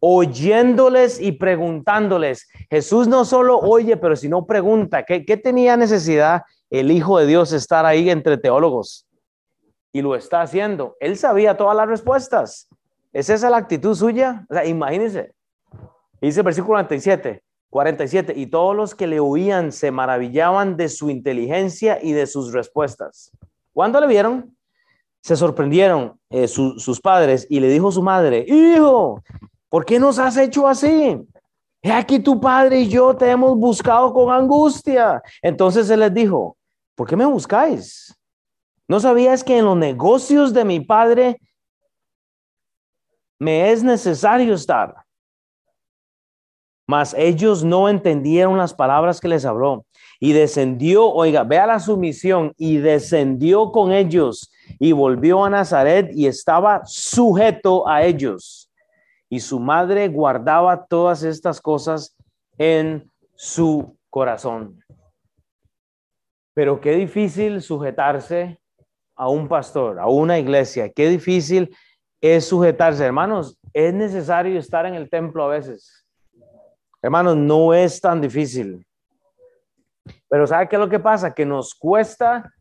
oyéndoles 0.00 1.20
y 1.20 1.32
preguntándoles. 1.32 2.48
Jesús 2.70 3.08
no 3.08 3.24
solo 3.24 3.58
oye, 3.58 3.96
pero 3.96 4.16
si 4.16 4.28
no 4.28 4.46
pregunta. 4.46 5.04
¿Qué, 5.04 5.24
¿Qué 5.24 5.36
tenía 5.36 5.76
necesidad 5.76 6.42
el 6.70 6.90
Hijo 6.90 7.18
de 7.18 7.26
Dios 7.26 7.52
estar 7.52 7.86
ahí 7.86 8.10
entre 8.10 8.38
teólogos? 8.38 9.06
Y 9.92 10.02
lo 10.02 10.14
está 10.14 10.42
haciendo. 10.42 10.96
Él 11.00 11.16
sabía 11.16 11.56
todas 11.56 11.76
las 11.76 11.88
respuestas. 11.88 12.68
¿Es 13.12 13.30
esa 13.30 13.50
la 13.50 13.56
actitud 13.56 13.94
suya? 13.94 14.46
O 14.50 14.54
sea, 14.54 14.64
imagínense. 14.66 15.32
Dice 16.20 16.40
el 16.40 16.44
versículo 16.44 16.74
47. 16.74 17.42
47. 17.70 18.32
Y 18.36 18.46
todos 18.46 18.74
los 18.74 18.94
que 18.94 19.06
le 19.06 19.20
oían 19.20 19.72
se 19.72 19.90
maravillaban 19.90 20.76
de 20.76 20.88
su 20.88 21.10
inteligencia 21.10 21.98
y 22.02 22.12
de 22.12 22.26
sus 22.26 22.52
respuestas. 22.52 23.30
Cuando 23.72 24.00
le 24.00 24.06
vieron, 24.06 24.56
se 25.22 25.36
sorprendieron 25.36 26.18
eh, 26.30 26.48
sus 26.48 27.00
padres 27.00 27.46
y 27.50 27.60
le 27.60 27.68
dijo 27.68 27.92
su 27.92 28.02
madre, 28.02 28.44
hijo, 28.48 29.22
¿por 29.68 29.84
qué 29.84 29.98
nos 29.98 30.18
has 30.18 30.36
hecho 30.36 30.66
así? 30.66 31.18
He 31.82 31.92
aquí 31.92 32.18
tu 32.18 32.40
padre 32.40 32.80
y 32.80 32.88
yo 32.88 33.14
te 33.14 33.30
hemos 33.30 33.56
buscado 33.56 34.12
con 34.12 34.32
angustia. 34.32 35.22
Entonces 35.42 35.88
él 35.90 36.00
les 36.00 36.12
dijo, 36.12 36.56
¿por 36.94 37.08
qué 37.08 37.16
me 37.16 37.26
buscáis? 37.26 38.14
¿No 38.88 38.98
sabías 38.98 39.44
que 39.44 39.58
en 39.58 39.66
los 39.66 39.76
negocios 39.76 40.52
de 40.54 40.64
mi 40.64 40.80
padre 40.80 41.40
me 43.38 43.70
es 43.70 43.82
necesario 43.82 44.54
estar? 44.54 44.94
Mas 46.88 47.14
ellos 47.18 47.62
no 47.62 47.88
entendieron 47.88 48.56
las 48.56 48.72
palabras 48.72 49.20
que 49.20 49.28
les 49.28 49.44
habló. 49.44 49.84
Y 50.18 50.32
descendió, 50.32 51.06
oiga, 51.06 51.44
vea 51.44 51.66
la 51.66 51.78
sumisión, 51.78 52.52
y 52.56 52.78
descendió 52.78 53.70
con 53.70 53.92
ellos 53.92 54.50
y 54.80 54.92
volvió 54.92 55.44
a 55.44 55.50
Nazaret 55.50 56.10
y 56.12 56.26
estaba 56.26 56.80
sujeto 56.86 57.86
a 57.86 58.02
ellos. 58.02 58.72
Y 59.28 59.40
su 59.40 59.60
madre 59.60 60.08
guardaba 60.08 60.86
todas 60.86 61.22
estas 61.22 61.60
cosas 61.60 62.16
en 62.56 63.08
su 63.34 63.96
corazón. 64.08 64.82
Pero 66.54 66.80
qué 66.80 66.92
difícil 66.92 67.60
sujetarse 67.60 68.58
a 69.14 69.28
un 69.28 69.46
pastor, 69.46 70.00
a 70.00 70.08
una 70.08 70.38
iglesia. 70.38 70.90
Qué 70.90 71.08
difícil 71.08 71.76
es 72.20 72.46
sujetarse. 72.46 73.04
Hermanos, 73.04 73.58
es 73.74 73.92
necesario 73.92 74.58
estar 74.58 74.86
en 74.86 74.94
el 74.94 75.10
templo 75.10 75.44
a 75.44 75.48
veces 75.48 75.97
Hermanos, 77.00 77.36
no 77.36 77.72
es 77.74 78.00
tan 78.00 78.20
difícil. 78.20 78.84
Pero 80.28 80.46
¿sabe 80.46 80.68
qué 80.68 80.76
es 80.76 80.80
lo 80.80 80.88
que 80.88 80.98
pasa? 80.98 81.32
Que 81.32 81.46
nos 81.46 81.74
cuesta 81.74 82.52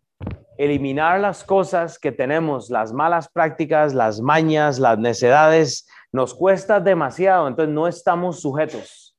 eliminar 0.58 1.20
las 1.20 1.44
cosas 1.44 2.00
que 2.00 2.12
tenemos, 2.12 2.70
las 2.70 2.94
malas 2.94 3.30
prácticas, 3.30 3.94
las 3.94 4.22
mañas, 4.22 4.80
las 4.80 4.98
necedades, 4.98 5.88
nos 6.12 6.34
cuesta 6.34 6.80
demasiado, 6.80 7.48
entonces 7.48 7.74
no 7.74 7.88
estamos 7.88 8.40
sujetos. 8.40 9.16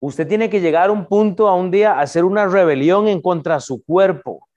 Usted 0.00 0.28
tiene 0.28 0.50
que 0.50 0.60
llegar 0.60 0.88
a 0.88 0.92
un 0.92 1.06
punto, 1.06 1.48
a 1.48 1.54
un 1.54 1.70
día, 1.70 1.92
a 1.92 2.00
hacer 2.00 2.24
una 2.24 2.46
rebelión 2.46 3.08
en 3.08 3.20
contra 3.20 3.60
su 3.60 3.82
cuerpo. 3.84 4.48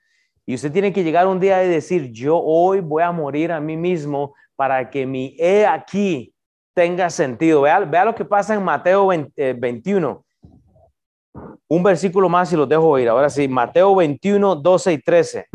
Y 0.46 0.56
usted 0.56 0.72
tiene 0.72 0.94
que 0.94 1.04
llegar 1.04 1.28
un 1.28 1.40
día 1.40 1.64
y 1.64 1.70
decir, 1.70 2.12
yo 2.12 2.38
hoy 2.38 2.80
voy 2.80 3.04
a 3.04 3.12
morir 3.12 3.52
a 3.52 3.60
mí 3.60 3.76
mismo 3.76 4.34
para 4.56 4.90
que 4.90 5.06
mi 5.06 5.36
he 5.40 5.66
aquí 5.66 6.34
tenga 6.78 7.10
sentido. 7.10 7.62
Vea, 7.62 7.80
vea 7.80 8.06
lo 8.06 8.14
que 8.14 8.24
pasa 8.24 8.54
en 8.54 8.64
Mateo 8.64 9.08
21. 9.08 10.24
Eh, 10.24 11.56
Un 11.68 11.82
versículo 11.82 12.30
más 12.30 12.54
y 12.54 12.56
los 12.56 12.70
dejo 12.70 13.00
ir. 13.00 13.10
Ahora 13.10 13.32
sí, 13.32 13.48
Mateo 13.48 13.96
21, 13.96 14.58
12 14.58 14.94
y 14.94 14.98
13. 15.00 15.48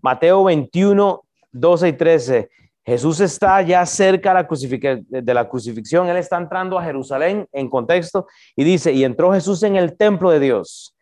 Mateo 0.00 0.44
21, 0.44 1.22
12 1.52 1.88
y 1.88 1.92
13. 1.92 2.48
Jesús 2.86 3.20
está 3.20 3.60
ya 3.60 3.84
cerca 3.84 4.30
de 4.30 5.34
la 5.34 5.46
crucifixión. 5.46 6.08
Él 6.08 6.16
está 6.16 6.38
entrando 6.38 6.78
a 6.78 6.84
Jerusalén 6.84 7.46
en 7.52 7.68
contexto 7.68 8.26
y 8.56 8.64
dice, 8.64 8.94
y 8.94 9.04
entró 9.04 9.34
Jesús 9.34 9.62
en 9.62 9.76
el 9.76 9.94
templo 9.94 10.30
de 10.30 10.40
Dios 10.40 10.96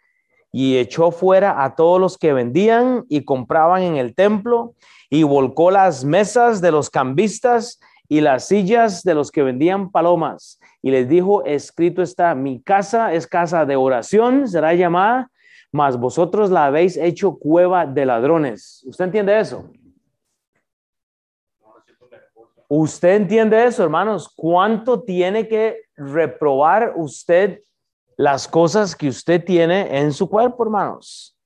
y 0.50 0.78
echó 0.78 1.12
fuera 1.12 1.62
a 1.62 1.76
todos 1.76 2.00
los 2.00 2.18
que 2.18 2.32
vendían 2.32 3.04
y 3.08 3.24
compraban 3.24 3.82
en 3.82 3.98
el 3.98 4.16
templo 4.16 4.74
y 5.10 5.22
volcó 5.22 5.70
las 5.70 6.04
mesas 6.04 6.60
de 6.60 6.72
los 6.72 6.90
cambistas 6.90 7.78
y 8.08 8.20
las 8.20 8.48
sillas 8.48 9.02
de 9.02 9.14
los 9.14 9.30
que 9.30 9.42
vendían 9.42 9.90
palomas. 9.90 10.60
Y 10.82 10.90
les 10.90 11.08
dijo, 11.08 11.44
escrito 11.44 12.02
está, 12.02 12.34
mi 12.34 12.62
casa 12.62 13.12
es 13.12 13.26
casa 13.26 13.64
de 13.64 13.76
oración, 13.76 14.48
será 14.48 14.74
llamada, 14.74 15.30
mas 15.72 15.98
vosotros 15.98 16.50
la 16.50 16.66
habéis 16.66 16.96
hecho 16.96 17.36
cueva 17.36 17.86
de 17.86 18.06
ladrones. 18.06 18.84
¿Usted 18.86 19.06
entiende 19.06 19.38
eso? 19.38 19.70
¿Usted 22.68 23.16
entiende 23.16 23.64
eso, 23.64 23.82
hermanos? 23.82 24.32
¿Cuánto 24.34 25.02
tiene 25.02 25.48
que 25.48 25.84
reprobar 25.96 26.94
usted 26.96 27.60
las 28.16 28.46
cosas 28.46 28.94
que 28.94 29.08
usted 29.08 29.44
tiene 29.44 29.98
en 29.98 30.12
su 30.12 30.28
cuerpo, 30.28 30.64
hermanos. 30.64 31.36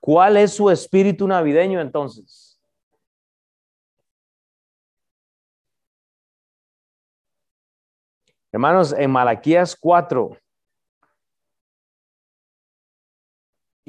¿Cuál 0.00 0.36
es 0.36 0.52
su 0.52 0.70
espíritu 0.70 1.26
navideño 1.26 1.80
entonces? 1.80 2.47
Hermanos, 8.52 8.94
en 8.96 9.10
Malaquías 9.10 9.76
4, 9.78 10.36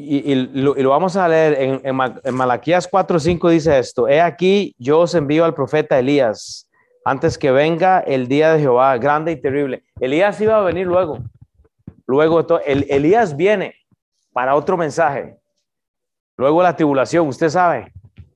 y, 0.01 0.33
lo, 0.33 0.89
vamos 0.89 1.17
a 1.17 1.27
leer 1.27 1.81
en, 1.83 2.35
Malaquías 2.35 2.87
4, 2.87 3.19
5 3.19 3.49
dice 3.49 3.77
esto, 3.77 4.07
he 4.07 4.21
aquí 4.21 4.73
yo 4.77 4.99
os 4.99 5.13
envío 5.13 5.43
al 5.43 5.53
profeta 5.53 5.99
Elías 5.99 6.69
antes 7.03 7.37
que 7.37 7.51
venga 7.51 7.99
el 7.99 8.27
día 8.29 8.53
de 8.53 8.61
Jehová 8.61 8.97
grande 8.97 9.33
y 9.33 9.41
terrible. 9.41 9.83
Elías 9.99 10.39
iba 10.39 10.57
a 10.57 10.61
venir 10.61 10.87
luego. 10.87 11.19
Luego 12.07 12.45
el, 12.65 12.85
Elías 12.89 13.35
viene 13.35 13.75
para 14.31 14.55
otro 14.55 14.77
mensaje. 14.77 15.37
Luego 16.37 16.63
la 16.63 16.75
tribulación, 16.75 17.27
usted 17.27 17.49
sabe. 17.49 17.91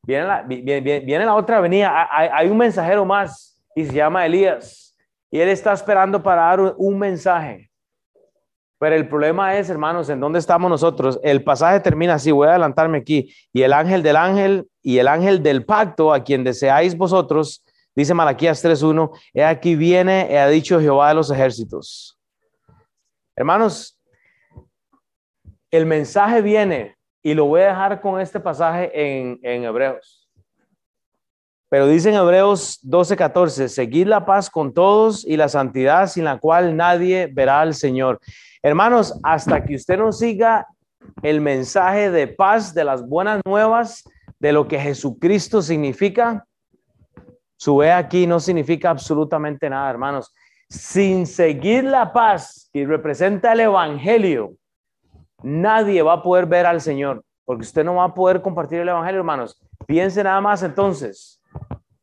Viene 0.05 0.25
la, 0.25 1.25
la 1.25 1.35
otra 1.35 1.61
venida. 1.61 2.09
Hay, 2.11 2.49
un 2.49 2.57
mensajero 2.57 3.05
más 3.05 3.57
y 3.75 3.85
se 3.85 3.93
llama 3.93 4.25
Elías. 4.25 4.92
Y 5.33 5.39
él 5.39 5.49
está 5.49 5.73
esperando 5.73 6.21
para 6.21 6.43
dar 6.43 6.75
un 6.77 6.99
mensaje. 6.99 7.71
Pero 8.77 8.95
el 8.95 9.07
problema 9.07 9.57
es, 9.57 9.67
hermanos, 9.67 10.07
¿en 10.09 10.19
dónde 10.19 10.37
estamos 10.37 10.69
nosotros? 10.69 11.19
El 11.23 11.43
pasaje 11.43 11.79
termina 11.79 12.13
así, 12.13 12.29
voy 12.29 12.45
a 12.45 12.51
adelantarme 12.51 12.99
aquí. 12.99 13.33
Y 13.51 13.63
el 13.63 13.73
ángel 13.73 14.03
del 14.03 14.15
ángel 14.15 14.67
y 14.83 14.99
el 14.99 15.07
ángel 15.07 15.41
del 15.41 15.65
pacto, 15.65 16.13
a 16.13 16.23
quien 16.23 16.43
deseáis 16.43 16.95
vosotros, 16.95 17.65
Dice 17.95 18.13
Malaquías 18.13 18.63
3.1, 18.63 19.11
he 19.33 19.43
aquí 19.43 19.75
viene, 19.75 20.27
he 20.29 20.49
dicho 20.49 20.79
Jehová 20.79 21.09
de 21.09 21.15
los 21.15 21.29
ejércitos. 21.29 22.19
Hermanos, 23.35 23.99
el 25.69 25.85
mensaje 25.85 26.41
viene 26.41 26.95
y 27.23 27.33
lo 27.33 27.45
voy 27.45 27.61
a 27.61 27.67
dejar 27.67 28.01
con 28.01 28.19
este 28.19 28.39
pasaje 28.39 28.91
en, 28.93 29.39
en 29.43 29.63
Hebreos. 29.63 30.22
Pero 31.73 31.87
dice 31.87 32.09
en 32.09 32.15
Hebreos 32.15 32.79
12:14, 32.83 33.67
seguid 33.67 34.05
la 34.05 34.27
paz 34.27 34.47
con 34.47 34.75
todos 34.75 35.25
y 35.25 35.37
la 35.37 35.49
santidad 35.49 36.05
sin 36.05 36.23
la 36.23 36.37
cual 36.37 36.77
nadie 36.77 37.31
verá 37.33 37.61
al 37.61 37.73
Señor. 37.73 38.19
Hermanos, 38.61 39.19
hasta 39.23 39.65
que 39.65 39.73
usted 39.73 39.97
no 39.97 40.11
siga 40.11 40.67
el 41.23 41.41
mensaje 41.41 42.11
de 42.11 42.27
paz, 42.27 42.75
de 42.75 42.83
las 42.83 43.03
buenas 43.03 43.41
nuevas, 43.43 44.03
de 44.37 44.51
lo 44.51 44.67
que 44.67 44.79
Jesucristo 44.79 45.63
significa, 45.63 46.45
su 47.57 47.81
aquí 47.81 48.27
no 48.27 48.39
significa 48.39 48.91
absolutamente 48.91 49.67
nada, 49.67 49.89
hermanos. 49.89 50.31
Sin 50.69 51.25
seguir 51.25 51.85
la 51.85 52.13
paz 52.13 52.69
que 52.71 52.85
representa 52.85 53.53
el 53.53 53.61
Evangelio, 53.61 54.53
nadie 55.41 56.03
va 56.03 56.13
a 56.13 56.21
poder 56.21 56.45
ver 56.45 56.67
al 56.67 56.81
Señor, 56.81 57.23
porque 57.43 57.63
usted 57.63 57.83
no 57.83 57.95
va 57.95 58.03
a 58.03 58.13
poder 58.13 58.43
compartir 58.43 58.79
el 58.81 58.89
Evangelio, 58.89 59.21
hermanos. 59.21 59.59
Piense 59.87 60.23
nada 60.23 60.39
más 60.39 60.61
entonces. 60.61 61.39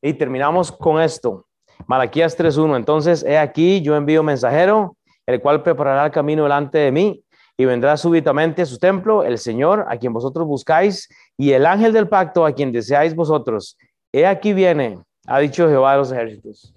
Y 0.03 0.14
terminamos 0.14 0.72
con 0.72 1.01
esto. 1.01 1.46
Malaquías 1.86 2.38
3.1. 2.38 2.76
Entonces, 2.76 3.22
he 3.24 3.38
aquí, 3.38 3.80
yo 3.82 3.96
envío 3.96 4.22
mensajero, 4.22 4.96
el 5.26 5.40
cual 5.40 5.62
preparará 5.62 6.07
el 6.07 6.12
camino 6.12 6.44
delante 6.44 6.78
de 6.78 6.92
mí, 6.92 7.24
y 7.57 7.64
vendrá 7.66 7.96
súbitamente 7.96 8.62
a 8.62 8.66
su 8.66 8.78
templo 8.78 9.22
el 9.22 9.38
Señor, 9.38 9.84
a 9.88 9.96
quien 9.98 10.12
vosotros 10.12 10.46
buscáis, 10.46 11.09
y 11.36 11.53
el 11.53 11.66
ángel 11.66 11.92
del 11.92 12.09
pacto, 12.09 12.46
a 12.46 12.53
quien 12.53 12.72
deseáis 12.72 13.14
vosotros. 13.14 13.76
He 14.12 14.26
aquí 14.26 14.53
viene 14.53 14.98
ha 15.26 15.38
dicho 15.38 15.68
Jehová 15.68 15.92
de 15.92 15.98
los 15.98 16.12
ejércitos. 16.12 16.74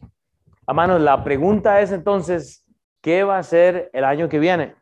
Hermanos, 0.68 1.02
la 1.02 1.24
pregunta 1.24 1.82
es 1.82 1.92
entonces, 1.92 2.64
¿qué 3.02 3.24
va 3.24 3.40
a 3.40 3.44
ser 3.44 3.90
el 3.94 4.04
año 4.04 4.30
que 4.30 4.40
viene? 4.40 4.76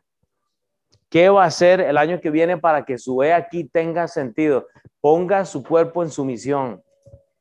¿Qué 1.08 1.28
va 1.28 1.44
a 1.44 1.50
ser 1.50 1.80
el 1.80 1.96
año 1.96 2.20
que 2.20 2.30
viene 2.30 2.58
para 2.58 2.84
que 2.84 2.98
su 2.98 3.22
E 3.22 3.32
aquí 3.32 3.64
tenga 3.64 4.08
sentido? 4.08 4.66
Ponga 5.00 5.44
su 5.44 5.62
cuerpo 5.62 6.02
en 6.02 6.10
su 6.10 6.24
misión. 6.24 6.82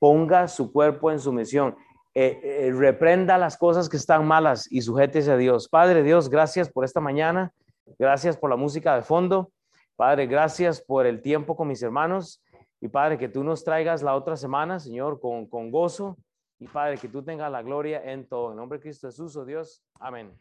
Ponga 0.02 0.48
su 0.48 0.72
cuerpo 0.72 1.12
en 1.12 1.20
su 1.20 1.32
misión. 1.32 1.76
Eh, 2.16 2.40
eh, 2.44 2.74
reprenda 2.74 3.38
las 3.38 3.56
cosas 3.56 3.88
que 3.88 3.98
están 3.98 4.26
malas 4.26 4.68
y 4.72 4.82
sujétese 4.82 5.32
a 5.32 5.38
Dios. 5.38 5.70
Padre 5.70 6.02
Dios, 6.02 6.28
gracias 6.28 6.72
por 6.72 6.86
esta 6.86 7.00
mañana. 7.00 7.54
Gracias 8.00 8.36
por 8.36 8.50
la 8.50 8.56
música 8.56 8.96
de 8.96 9.04
fondo. 9.04 9.52
Padre, 9.96 10.26
gracias 10.26 10.82
por 10.82 11.06
el 11.06 11.22
tiempo 11.22 11.56
con 11.56 11.68
mis 11.68 11.84
hermanos. 11.84 12.42
Y 12.80 12.88
Padre, 12.88 13.20
que 13.20 13.30
tú 13.30 13.44
nos 13.44 13.64
traigas 13.64 14.02
la 14.02 14.16
otra 14.16 14.36
semana, 14.36 14.80
Señor, 14.80 15.20
con, 15.20 15.46
con 15.46 15.70
gozo. 15.70 16.18
Y 16.58 16.68
Padre, 16.68 16.98
que 16.98 17.08
tú 17.08 17.24
tengas 17.24 17.52
la 17.52 17.62
gloria 17.62 18.02
en 18.04 18.28
todo. 18.28 18.50
En 18.50 18.58
nombre 18.58 18.80
de 18.80 18.82
Cristo 18.82 19.08
Jesús, 19.08 19.36
oh 19.38 19.46
Dios. 19.46 19.84
Amén. 20.00 20.32